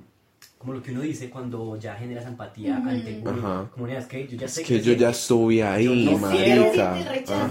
[0.60, 2.90] como lo que uno dice cuando ya generas empatía Ujú.
[2.90, 3.22] ante.
[3.26, 3.70] Ajá.
[3.72, 6.18] Como, "Mira, es que yo ya sé Es que yo ya estuve ahí, Yo no
[6.18, 6.90] marica.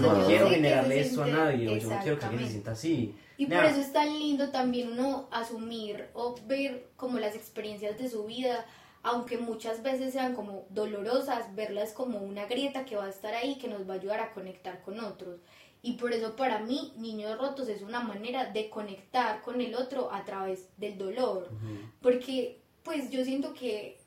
[0.00, 2.50] no quiero que generarle se esto a nadie, o yo no quiero que alguien se
[2.52, 3.12] sienta así.
[3.36, 7.98] Y por Nea, eso es tan lindo también uno asumir o ver como las experiencias
[7.98, 8.64] de su vida,
[9.02, 13.56] aunque muchas veces sean como dolorosas, verlas como una grieta que va a estar ahí,
[13.56, 15.40] que nos va a ayudar a conectar con otros.
[15.82, 20.12] Y por eso para mí, Niños Rotos es una manera de conectar con el otro
[20.12, 21.48] a través del dolor.
[21.50, 21.90] Ujú.
[22.02, 23.98] Porque pues yo siento que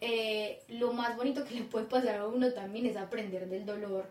[0.00, 4.06] eh, lo más bonito que le puede pasar a uno también es aprender del dolor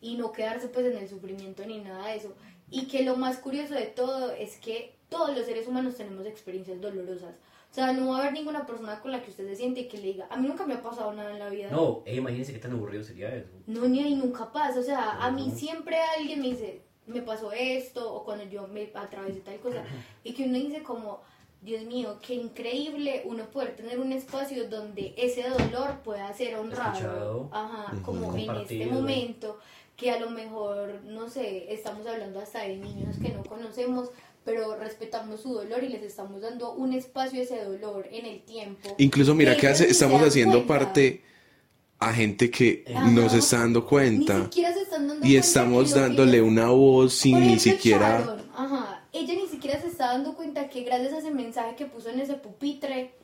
[0.00, 2.34] y no quedarse pues en el sufrimiento ni nada de eso.
[2.70, 6.80] Y que lo más curioso de todo es que todos los seres humanos tenemos experiencias
[6.80, 7.34] dolorosas.
[7.70, 9.88] O sea, no va a haber ninguna persona con la que usted se siente y
[9.88, 11.70] que le diga, a mí nunca me ha pasado nada en la vida.
[11.70, 13.50] No, eh, imagínense qué tan aburrido sería eso.
[13.66, 14.78] No, ni ahí nunca pasa.
[14.78, 18.90] O sea, a mí siempre alguien me dice, me pasó esto, o cuando yo me
[18.94, 19.82] atravesé tal cosa,
[20.22, 21.22] y que uno dice como,
[21.64, 27.48] Dios mío, qué increíble uno poder tener un espacio donde ese dolor pueda ser honrado.
[27.52, 29.58] Ajá, como en este momento,
[29.96, 34.10] que a lo mejor, no sé, estamos hablando hasta de niños que no conocemos,
[34.44, 38.42] pero respetamos su dolor y les estamos dando un espacio a ese dolor en el
[38.42, 38.94] tiempo.
[38.98, 40.74] Incluso mira Que hace- ni estamos haciendo cuenta.
[40.84, 41.22] parte
[41.98, 43.08] a gente que Ajá.
[43.10, 46.42] no se está dando Ni cuenta siquiera se están dando y cuenta estamos que dándole
[46.42, 48.83] una voz sin ni siquiera Sharon, ajá,
[49.14, 52.20] ella ni siquiera se está dando cuenta que gracias a ese mensaje que puso en
[52.20, 53.14] ese pupitre,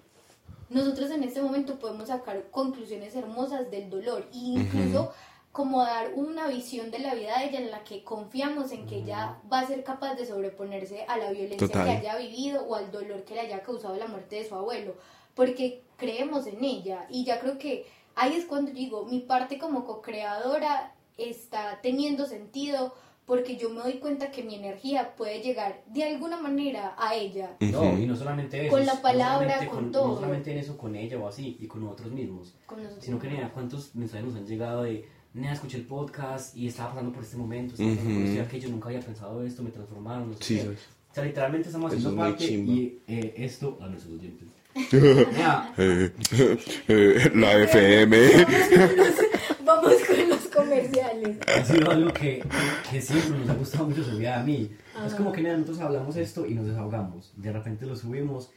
[0.69, 4.29] nosotros en este momento podemos sacar conclusiones hermosas del dolor.
[4.33, 5.13] E incluso
[5.51, 8.99] como dar una visión de la vida de ella en la que confiamos en que
[8.99, 11.85] ella va a ser capaz de sobreponerse a la violencia Total.
[11.85, 14.95] que haya vivido o al dolor que le haya causado la muerte de su abuelo,
[15.35, 17.07] porque creemos en ella.
[17.11, 22.95] Y ya creo que ahí es cuando digo, mi parte como co-creadora está teniendo sentido
[23.31, 27.57] porque yo me doy cuenta que mi energía puede llegar de alguna manera a ella.
[27.61, 28.71] No, y no solamente eso.
[28.71, 30.15] Con la no palabra, solamente con No todo.
[30.17, 32.53] solamente en eso, con ella o así, y con nosotros mismos.
[32.67, 36.57] Con nosotros Sino que, nena, ¿cuántos mensajes nos han llegado de, nena, escuché el podcast
[36.57, 38.29] y estaba pasando por este momento, estaba pasando por Ujú.
[38.31, 40.63] esto y aquello, nunca había pensado esto, me transformaron, no sé Sí, qué.
[40.65, 40.79] ¿sabes?
[40.81, 42.73] O sea, literalmente estamos haciendo es parte chimba.
[42.73, 44.49] y eh, esto a nuestros oyentes.
[45.33, 46.11] Nena, Eh,
[46.89, 48.19] eh, la FM.
[49.65, 51.39] Vamos con los comerciales.
[51.49, 52.45] ha sido algo que,
[52.91, 54.71] que siempre nos ha gustado mucho subir a mí.
[55.07, 57.33] Es como que nena, nosotros hablamos esto y nos desahogamos.
[57.37, 58.51] De repente lo subimos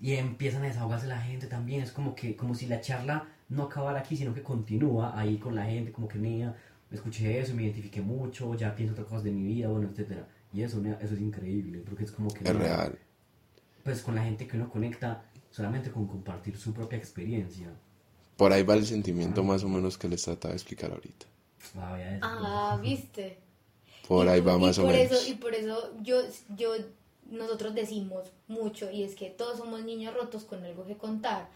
[0.00, 1.82] y empiezan a desahogarse la gente también.
[1.82, 5.54] Es como que como si la charla no acabara aquí, sino que continúa ahí con
[5.54, 6.56] la gente, como que nena,
[6.90, 10.26] escuché eso, me identifiqué mucho, ya pienso otras cosas de mi vida, bueno, etcétera.
[10.54, 12.98] Y eso, eso es increíble, porque es como que Es real.
[13.82, 17.68] pues con la gente que uno conecta solamente con compartir su propia experiencia.
[18.36, 21.26] Por ahí va el sentimiento más o menos que les trataba de explicar ahorita.
[21.76, 22.18] Ah.
[22.22, 23.38] Ah, viste.
[24.08, 25.12] Por Y ahí va y más o por menos.
[25.12, 26.20] Eso, y por eso yo,
[26.56, 26.74] yo,
[27.30, 31.48] nosotros decimos mucho, y es que todos somos niños rotos con algo que contar,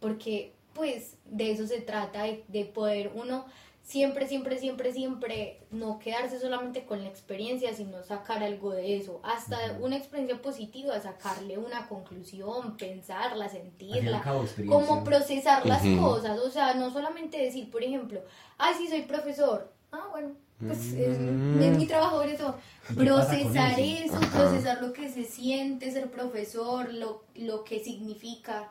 [0.00, 3.46] porque pues de eso se trata, de, de poder uno
[3.86, 9.20] siempre, siempre, siempre, siempre no quedarse solamente con la experiencia, sino sacar algo de eso,
[9.22, 14.24] hasta una experiencia positiva, sacarle una conclusión, pensarla, sentirla,
[14.68, 18.20] cómo procesar las cosas, o sea, no solamente decir, por ejemplo,
[18.58, 22.56] ay, sí, soy profesor, ah, bueno, pues es, es mi trabajo ver eso,
[22.90, 24.04] ¿Y qué pasa con procesar eso?
[24.04, 24.38] eso, Ajá.
[24.38, 28.68] procesar lo que se siente ser profesor, lo, lo que significa,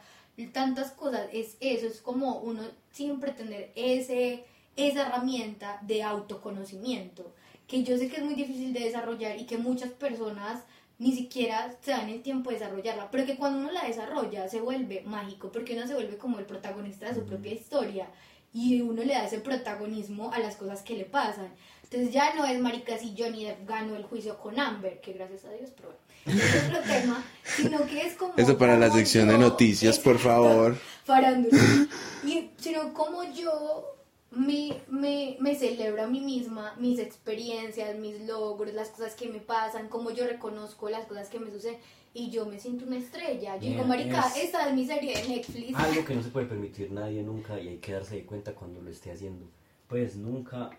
[0.52, 4.44] tantas cosas, es eso, es como uno siempre tener ese,
[4.76, 7.34] esa herramienta de autoconocimiento,
[7.68, 10.64] que yo sé que es muy difícil de desarrollar y que muchas personas
[10.98, 14.62] ni siquiera se dan el tiempo de desarrollarla, pero que cuando uno la desarrolla se
[14.62, 18.08] vuelve mágico, porque uno se vuelve como el protagonista de su propia historia
[18.54, 21.50] y uno le da ese protagonismo a las cosas que le pasan.
[21.84, 25.44] Entonces ya no es marica si Johnny Depp ganó el juicio con Amber, que gracias
[25.46, 25.94] a Dios, pero
[26.26, 28.34] bueno, es otro tema, sino que es como...
[28.38, 30.78] Eso para la sección de yo- noticias, por favor.
[31.04, 31.58] farándula.
[32.26, 33.95] Y, sino como yo
[34.32, 39.40] me, me, me celebro a mí misma, mis experiencias, mis logros, las cosas que me
[39.40, 41.78] pasan, como yo reconozco las cosas que me suceden
[42.14, 43.56] y yo me siento una estrella.
[43.58, 45.76] Yo digo, marica, es- esta es mi serie de Netflix.
[45.76, 48.82] Algo que no se puede permitir nadie nunca y hay que darse de cuenta cuando
[48.82, 49.46] lo esté haciendo.
[49.88, 50.72] Pues nunca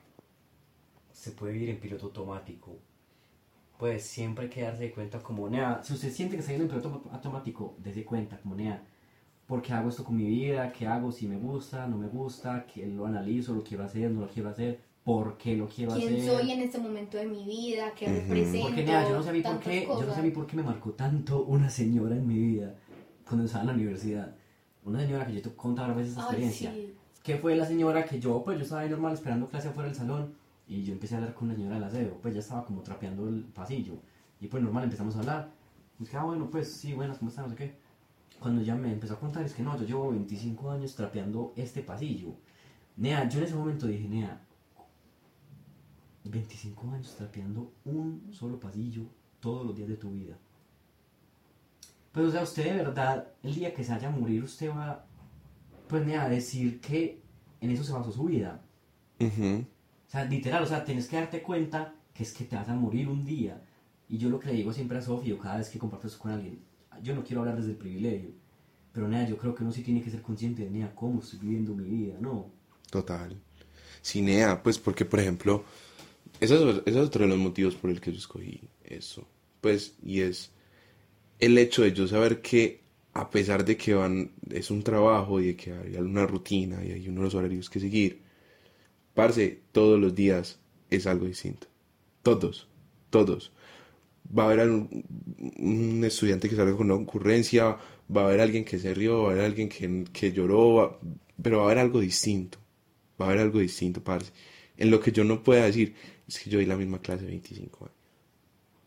[1.12, 2.76] se puede vivir en piloto automático.
[3.78, 6.64] Pues siempre hay que darse de cuenta como, nea, si usted siente que está yendo
[6.64, 8.82] en piloto automático, dése cuenta como, nea,
[9.46, 10.72] ¿por qué hago esto con mi vida?
[10.72, 11.12] ¿Qué hago?
[11.12, 14.48] Si me gusta, no me gusta, que lo analizo, lo quiero hacer, no lo quiero
[14.48, 14.80] hacer.
[15.04, 16.24] por qué lo quiero quién hacer.
[16.24, 18.16] soy en este momento de mi vida, qué Ujú.
[18.16, 18.66] represento.
[18.66, 20.32] Porque nada, yo no sé a mí por qué, yo no sé a mí cosas.
[20.32, 22.74] por qué me marcó tanto una señora en mi vida
[23.24, 24.34] cuando estaba en la universidad.
[24.84, 26.72] Una señora que yo te he contado a veces esta Ay, experiencia.
[26.72, 26.94] sí.
[27.22, 29.96] Que fue la señora que yo, pues yo estaba ahí normal esperando clase afuera del
[29.96, 30.34] salón
[30.66, 33.28] y yo empecé a hablar con una señora del aseo, pues ya estaba como trapeando
[33.28, 33.94] el pasillo
[34.40, 35.50] y pues normal empezamos a hablar.
[36.00, 37.44] Y dije, ah, bueno, pues sí, buenas, ¿cómo están?
[37.44, 37.74] No sé qué.
[38.40, 41.82] Cuando ya me empezó a contar, es que no, yo llevo 25 años trapeando este
[41.82, 42.34] pasillo.
[42.96, 44.40] Nea, yo en ese momento dije, Nea,
[46.24, 49.02] 25 años trapeando un solo pasillo
[49.40, 50.36] todos los días de tu vida.
[52.12, 55.04] Pues, o sea, usted de verdad, el día que se vaya a morir, usted va,
[55.88, 57.20] pues, Nea, a decir que
[57.60, 58.62] en eso se basó su vida.
[59.20, 59.64] Ujú.
[60.06, 62.74] O sea, literal, o sea, tienes que darte cuenta que es que te vas a
[62.74, 63.62] morir un día.
[64.08, 66.30] Y yo lo que le digo siempre a Sofía, cada vez que comparto eso con
[66.30, 66.60] alguien,
[67.02, 68.30] yo no quiero hablar desde el privilegio,
[68.92, 71.38] pero nada, yo creo que uno sí tiene que ser consciente de, nea, cómo estoy
[71.38, 72.50] viviendo mi vida, ¿no?
[72.90, 73.36] Total.
[74.02, 75.64] Cinea, pues porque, por ejemplo,
[76.40, 79.26] ese es, ese es otro de los motivos por el que yo escogí eso.
[79.60, 80.50] Pues, y es
[81.38, 85.46] el hecho de yo saber que a pesar de que van, es un trabajo y
[85.46, 88.20] de que hay una rutina y hay unos horarios que seguir,
[89.14, 90.58] parce, todos los días
[90.90, 91.66] es algo distinto.
[92.22, 92.68] Todos,
[93.08, 93.52] todos.
[94.36, 95.04] Va a haber algún-
[95.58, 97.76] un estudiante que salga con una ocurrencia,
[98.14, 100.98] va a haber alguien que se rió, va a haber alguien que, que lloró, va-
[101.42, 102.58] pero va a haber algo distinto.
[103.20, 104.32] Va a haber algo distinto, parce.
[104.76, 105.94] En lo que yo no pueda decir,
[106.28, 107.96] es que yo vi la misma clase 25 años.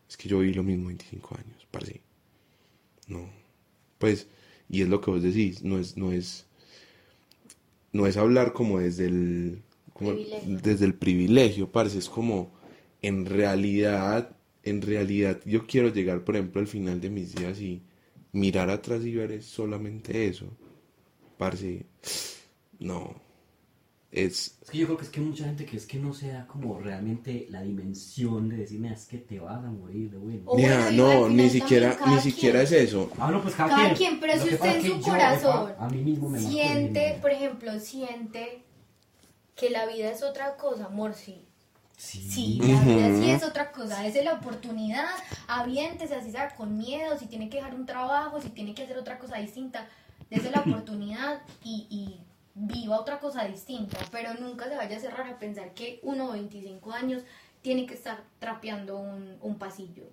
[0.08, 2.00] Es que yo vi lo mismo 25 años, parce.
[3.08, 3.28] No.
[3.98, 4.28] Pues,
[4.68, 6.46] y es lo que vos decís, no es, no es,
[7.92, 9.62] no es hablar como desde el,
[9.92, 10.12] como
[10.46, 12.52] desde el privilegio, parce, es como,
[13.02, 17.82] en realidad, en realidad, yo quiero llegar, por ejemplo, al final de mis días y
[18.32, 20.46] mirar atrás y ver es solamente eso,
[21.38, 21.86] parce,
[22.78, 23.14] no,
[24.12, 26.28] es, Es que yo creo que es que mucha gente que es que no se
[26.32, 30.42] da como realmente la dimensión de decirme, es que te vas a morir de bueno.
[30.46, 32.64] O Mira, bueno, y no, ni siquiera, ni siquiera quien.
[32.64, 33.94] es eso, Ah, no, pues cada, Cada quien.
[33.94, 38.64] quien, pero si usted en su corazón a mí mismo me siente, por ejemplo, siente
[39.54, 41.46] que la vida es otra cosa, amor, sí.
[42.00, 42.18] Sí.
[42.30, 45.04] Sí, la vida sí es otra cosa, es la oportunidad,
[45.48, 48.96] aviéntese así sea con miedo, si tiene que dejar un trabajo, si tiene que hacer
[48.96, 49.86] otra cosa distinta,
[50.30, 52.20] dése la oportunidad y, y
[52.54, 56.38] viva otra cosa distinta, pero nunca se vaya a cerrar a pensar que uno de
[56.40, 57.22] 25 años
[57.60, 60.04] tiene que estar trapeando un, un pasillo.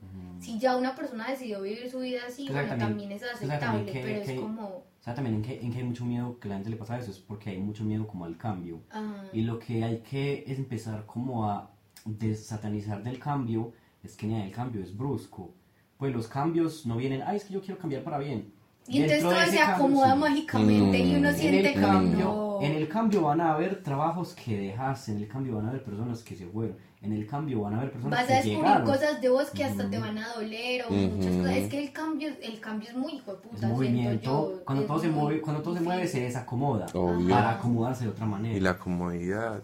[0.41, 3.25] Si ya una persona decidió vivir su vida así, O sea, bueno, también es o
[3.25, 4.67] sea, aceptable, también que- pero que- es como...
[4.67, 6.99] O sea, también en que, en que hay mucho miedo que la gente le pasa
[6.99, 8.81] eso, es porque hay mucho miedo como al cambio.
[8.91, 11.71] ah, Y lo que hay que es empezar como a
[12.07, 13.73] desatanizar del cambio,
[14.03, 15.51] es que ni el cambio es brusco.
[15.97, 18.53] Pues los cambios no vienen, ay, es que yo quiero cambiar para bien.
[18.89, 20.19] y entonces Dentro de todo se cambio, acomoda sí.
[20.19, 21.33] mágicamente y uno Mm.
[21.35, 22.59] siente En el, cambio, no.
[22.61, 25.83] en el cambio van a haber trabajos que dejaste, en el cambio van a haber
[25.83, 28.59] personas que se fueron, en el cambio van a haber personas Vas a que descubrir
[28.59, 28.87] llegaron.
[28.87, 31.39] cosas de vos que hasta te van a doler o muchas Ujú.
[31.39, 31.55] cosas.
[31.57, 34.21] Es que el cambio, el cambio es muy hijo de Es puta, movimiento,
[34.53, 34.63] yo.
[34.63, 37.27] cuando Es todo se muy mueve, cuando todo se mueve se desacomoda Obvio.
[37.29, 38.55] para acomodarse de otra manera.
[38.55, 39.61] y la comodidad,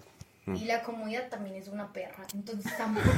[0.48, 3.10] Y la comodidad también es una perra, entonces tampoco,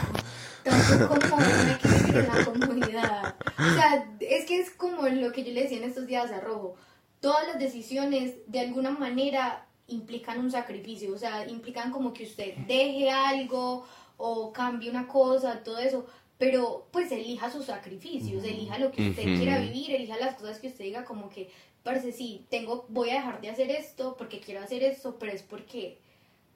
[0.64, 3.36] tampoco como hay que vivir en la comodidad.
[3.58, 6.40] O sea, es que es como lo que yo le decía en estos días a
[6.40, 6.76] Rojo.
[7.22, 12.56] Todas las decisiones de alguna manera implican un sacrificio, o sea, implican como que usted
[12.68, 13.86] deje algo
[14.18, 16.06] o cambie una cosa, todo eso,
[16.38, 20.68] pero pues elija sus sacrificios, elija lo que usted quiera vivir, elija las cosas que
[20.68, 21.50] usted diga como que,
[21.84, 25.44] parece sí, tengo, voy a dejar de hacer esto porque quiero hacer esto, pero es
[25.44, 25.98] porque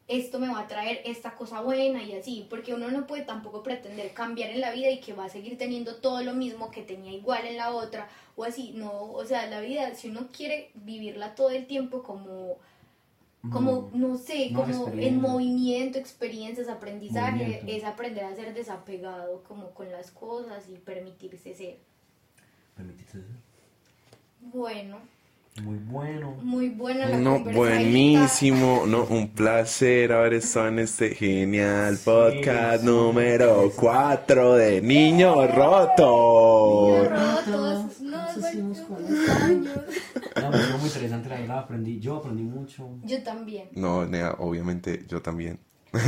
[0.09, 3.61] esto me va a traer esta cosa buena y así, porque uno no puede tampoco
[3.63, 6.81] pretender cambiar en la vida y que va a seguir teniendo todo lo mismo que
[6.81, 10.71] tenía igual en la otra o así, no, o sea, la vida si uno quiere
[10.73, 12.57] vivirla todo el tiempo como
[13.53, 17.71] como no sé, No, como en movimiento, experiencias, aprendizaje, Movimiento.
[17.71, 21.77] es aprender a ser desapegado como con las cosas y permitirse ser.
[22.75, 23.23] Permitite ser.
[24.41, 24.99] Bueno,
[25.63, 26.37] Muy bueno.
[26.41, 32.85] muy buena la no, buenísimo, no, un placer haber estado en este genial podcast sí,
[32.85, 33.75] número sí.
[33.77, 37.09] 4 de Niños Niños Rotos.
[37.09, 38.27] rotos, no,
[40.51, 42.89] me muy interesante, la verdad, aprendí, yo aprendí mucho.
[43.03, 43.69] Yo también.
[43.73, 45.59] No, Nea, obviamente yo también.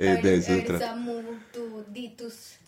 [0.00, 0.78] Eh, ver, de eso.
[0.78, 1.22] Samu,
[1.52, 2.58] tú, di tus,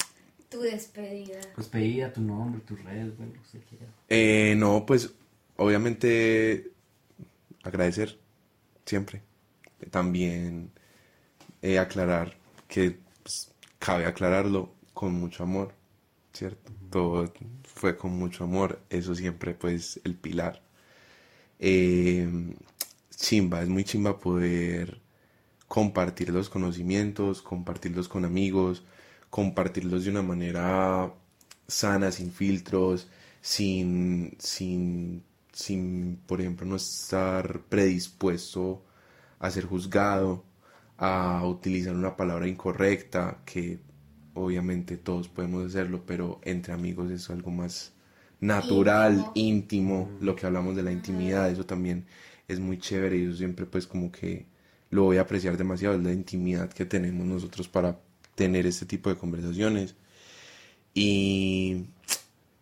[0.48, 1.38] tu despedida.
[1.54, 3.86] Pues pedía tu nombre, tus redes, bueno, lo que usted quiera.
[4.08, 5.14] Eh, no, pues
[5.60, 6.72] obviamente
[7.62, 8.18] agradecer
[8.86, 9.22] siempre.
[9.90, 10.72] También
[11.62, 12.36] eh, aclarar
[12.68, 15.74] que pues, cabe aclararlo con mucho amor,
[16.32, 16.72] ¿cierto?
[16.90, 17.32] Todo
[17.64, 20.62] fue con mucho amor, eso siempre pues el pilar.
[21.58, 22.28] Eh,
[23.14, 25.00] chimba, es muy chimba poder
[25.68, 28.84] compartir los conocimientos, compartirlos con amigos,
[29.30, 31.14] compartirlos de una manera
[31.68, 33.08] sana, sin filtros,
[33.42, 38.84] sin, sin, sin, por ejemplo, no estar predispuesto
[39.38, 40.44] a ser juzgado,
[40.98, 43.80] a utilizar una palabra incorrecta, que
[44.34, 47.92] obviamente todos podemos hacerlo, pero entre amigos es algo más
[48.40, 52.06] natural, íntimo, lo que hablamos de la intimidad, eso también
[52.48, 54.46] es muy chévere y yo siempre pues como que
[54.90, 58.00] lo voy a apreciar demasiado, es la intimidad que tenemos nosotros para
[58.34, 59.94] tener este tipo de conversaciones.
[60.94, 61.86] Y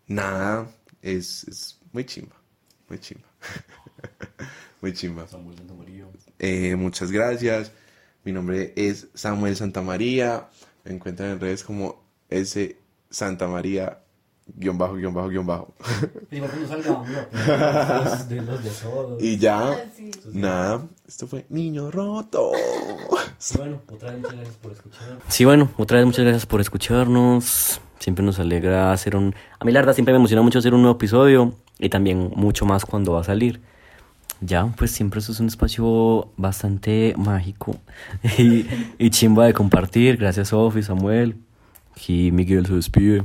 [0.06, 0.70] nada,
[1.02, 2.36] es, muy chimba,
[2.88, 3.28] muy chimba.
[4.80, 5.26] muy chimba.
[6.38, 7.72] Eh, muchas gracias.
[8.24, 10.48] Mi nombre es Samuel Santamaría.
[10.84, 12.76] Me encuentran en redes como S
[13.10, 14.00] Santa María
[14.56, 15.74] guion bajo, guion bajo, guion bajo.
[19.20, 19.76] y ya,
[20.32, 22.52] nada, esto fue Niño Roto.
[23.56, 25.22] Bueno, otra vez muchas gracias por escucharnos.
[25.28, 27.80] Sí, bueno, otra vez muchas gracias por escucharnos.
[27.98, 29.34] Siempre nos alegra hacer un...
[29.58, 32.66] A mí la verdad siempre me emociona mucho hacer un nuevo episodio y también mucho
[32.66, 33.60] más cuando va a salir.
[34.40, 37.76] Ya, pues siempre eso es un espacio bastante mágico
[38.38, 38.66] y,
[38.98, 40.16] y chimba de compartir.
[40.16, 41.36] Gracias, Sofi, Samuel.
[42.06, 43.24] Y Miguel se despide.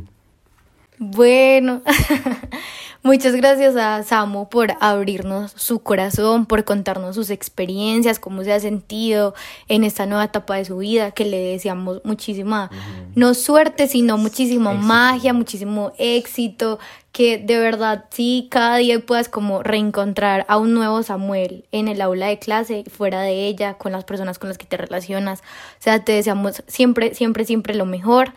[0.99, 1.82] Bueno,
[3.03, 8.60] muchas gracias a Samu por abrirnos su corazón, por contarnos sus experiencias, cómo se ha
[8.60, 9.34] sentido
[9.68, 12.70] en esta nueva etapa de su vida, que le deseamos muchísima,
[13.15, 16.80] no suerte, sino muchísima magia, muchísimo éxito,
[17.11, 22.02] que de verdad sí, cada día puedas como reencontrar a un nuevo Samuel en el
[22.02, 25.41] aula de clase, fuera de ella, con las personas con las que te relacionas.
[25.41, 28.34] O sea, te deseamos siempre, siempre, siempre lo mejor.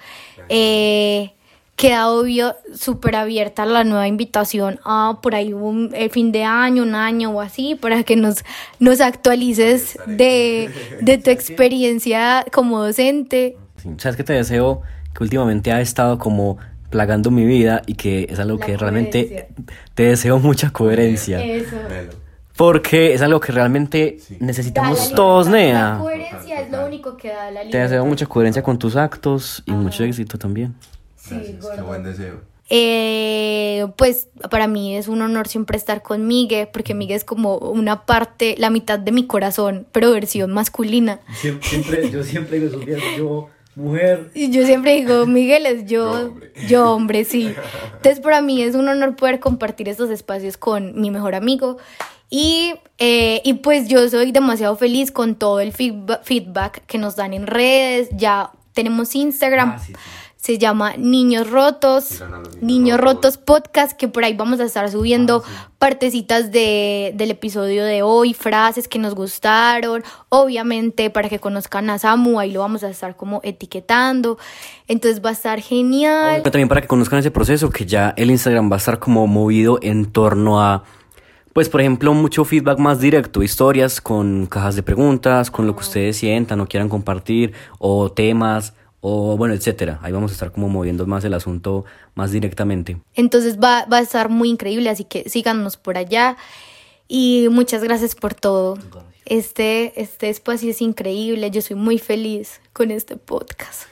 [0.51, 1.33] Eh,
[1.77, 6.82] queda obvio súper abierta la nueva invitación a por ahí un el fin de año,
[6.82, 8.44] un año o así, para que nos,
[8.81, 10.70] nos actualices de,
[11.03, 13.57] de tu experiencia como docente.
[13.98, 14.82] Sabes que te deseo
[15.15, 16.57] que últimamente ha estado como
[16.90, 19.48] plagando mi vida y que es algo que realmente
[19.94, 21.44] te deseo mucha coherencia.
[21.44, 21.77] Eso.
[22.57, 25.93] Porque es algo que realmente necesitamos todos, Nea.
[25.93, 29.62] La coherencia es lo único que da la Te deseo mucha coherencia con tus actos
[29.66, 30.74] y mucho éxito también.
[31.28, 32.40] Sí, Qué buen deseo.
[32.69, 37.59] Eh, pues para mí es un honor siempre estar con Miguel, porque Miguel es como
[37.59, 41.20] una parte, la mitad de mi corazón, pero versión masculina.
[41.40, 44.31] Siempre, yo siempre digo, Sofía, yo mujer.
[44.35, 46.35] Y yo siempre digo, Miguel es yo,
[46.66, 47.24] yo hombre.
[47.24, 47.55] sí.
[47.97, 51.77] Entonces para mí es un honor poder compartir estos espacios con mi mejor amigo.
[52.28, 57.32] Y, eh, y pues yo soy demasiado feliz con todo el feedback que nos dan
[57.32, 58.09] en redes.
[58.12, 59.77] Ya tenemos Instagram.
[59.77, 59.82] Ah,
[60.37, 62.23] se llama Niños Rotos,
[62.61, 63.37] Niños Rotos.
[63.37, 68.33] Podcast, que por ahí vamos a estar subiendo ah, partecitas de, del episodio de hoy,
[68.35, 73.17] frases que nos gustaron, obviamente para que conozcan a Samu, ahí lo vamos a estar
[73.17, 74.39] como etiquetando,
[74.87, 76.37] entonces va a estar genial.
[76.43, 79.27] Pero también para que conozcan ese proceso, que ya el Instagram va a estar como
[79.27, 80.85] movido en torno a
[81.57, 85.81] pues por ejemplo, mucho feedback más directo, historias con cajas de preguntas, con lo que
[85.81, 88.75] ustedes sientan o quieran compartir, o temas,
[89.09, 90.01] o bueno, etcétera.
[90.03, 91.85] Ahí vamos a estar como moviendo más el asunto
[92.16, 93.01] más directamente.
[93.15, 96.37] Entonces va, va a estar muy increíble, así que síganos por allá.
[97.07, 98.77] Y muchas gracias por todo.
[99.24, 103.83] Este, este espacio es increíble, yo soy muy feliz con este podcast.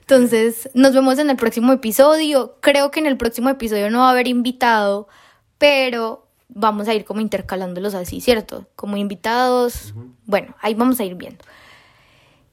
[0.00, 2.56] Entonces, nos vemos en el próximo episodio.
[2.62, 5.08] Creo que en el próximo episodio no va a haber invitado,
[5.58, 8.66] pero vamos a ir como intercalándolos así, ¿cierto?
[8.76, 9.92] Como invitados.
[10.24, 11.44] Bueno, ahí vamos a ir viendo.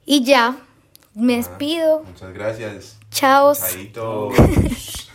[0.06, 0.58] Y ya,
[1.14, 2.04] me despido.
[2.04, 2.98] Muchas gracias.
[3.10, 3.54] Chao.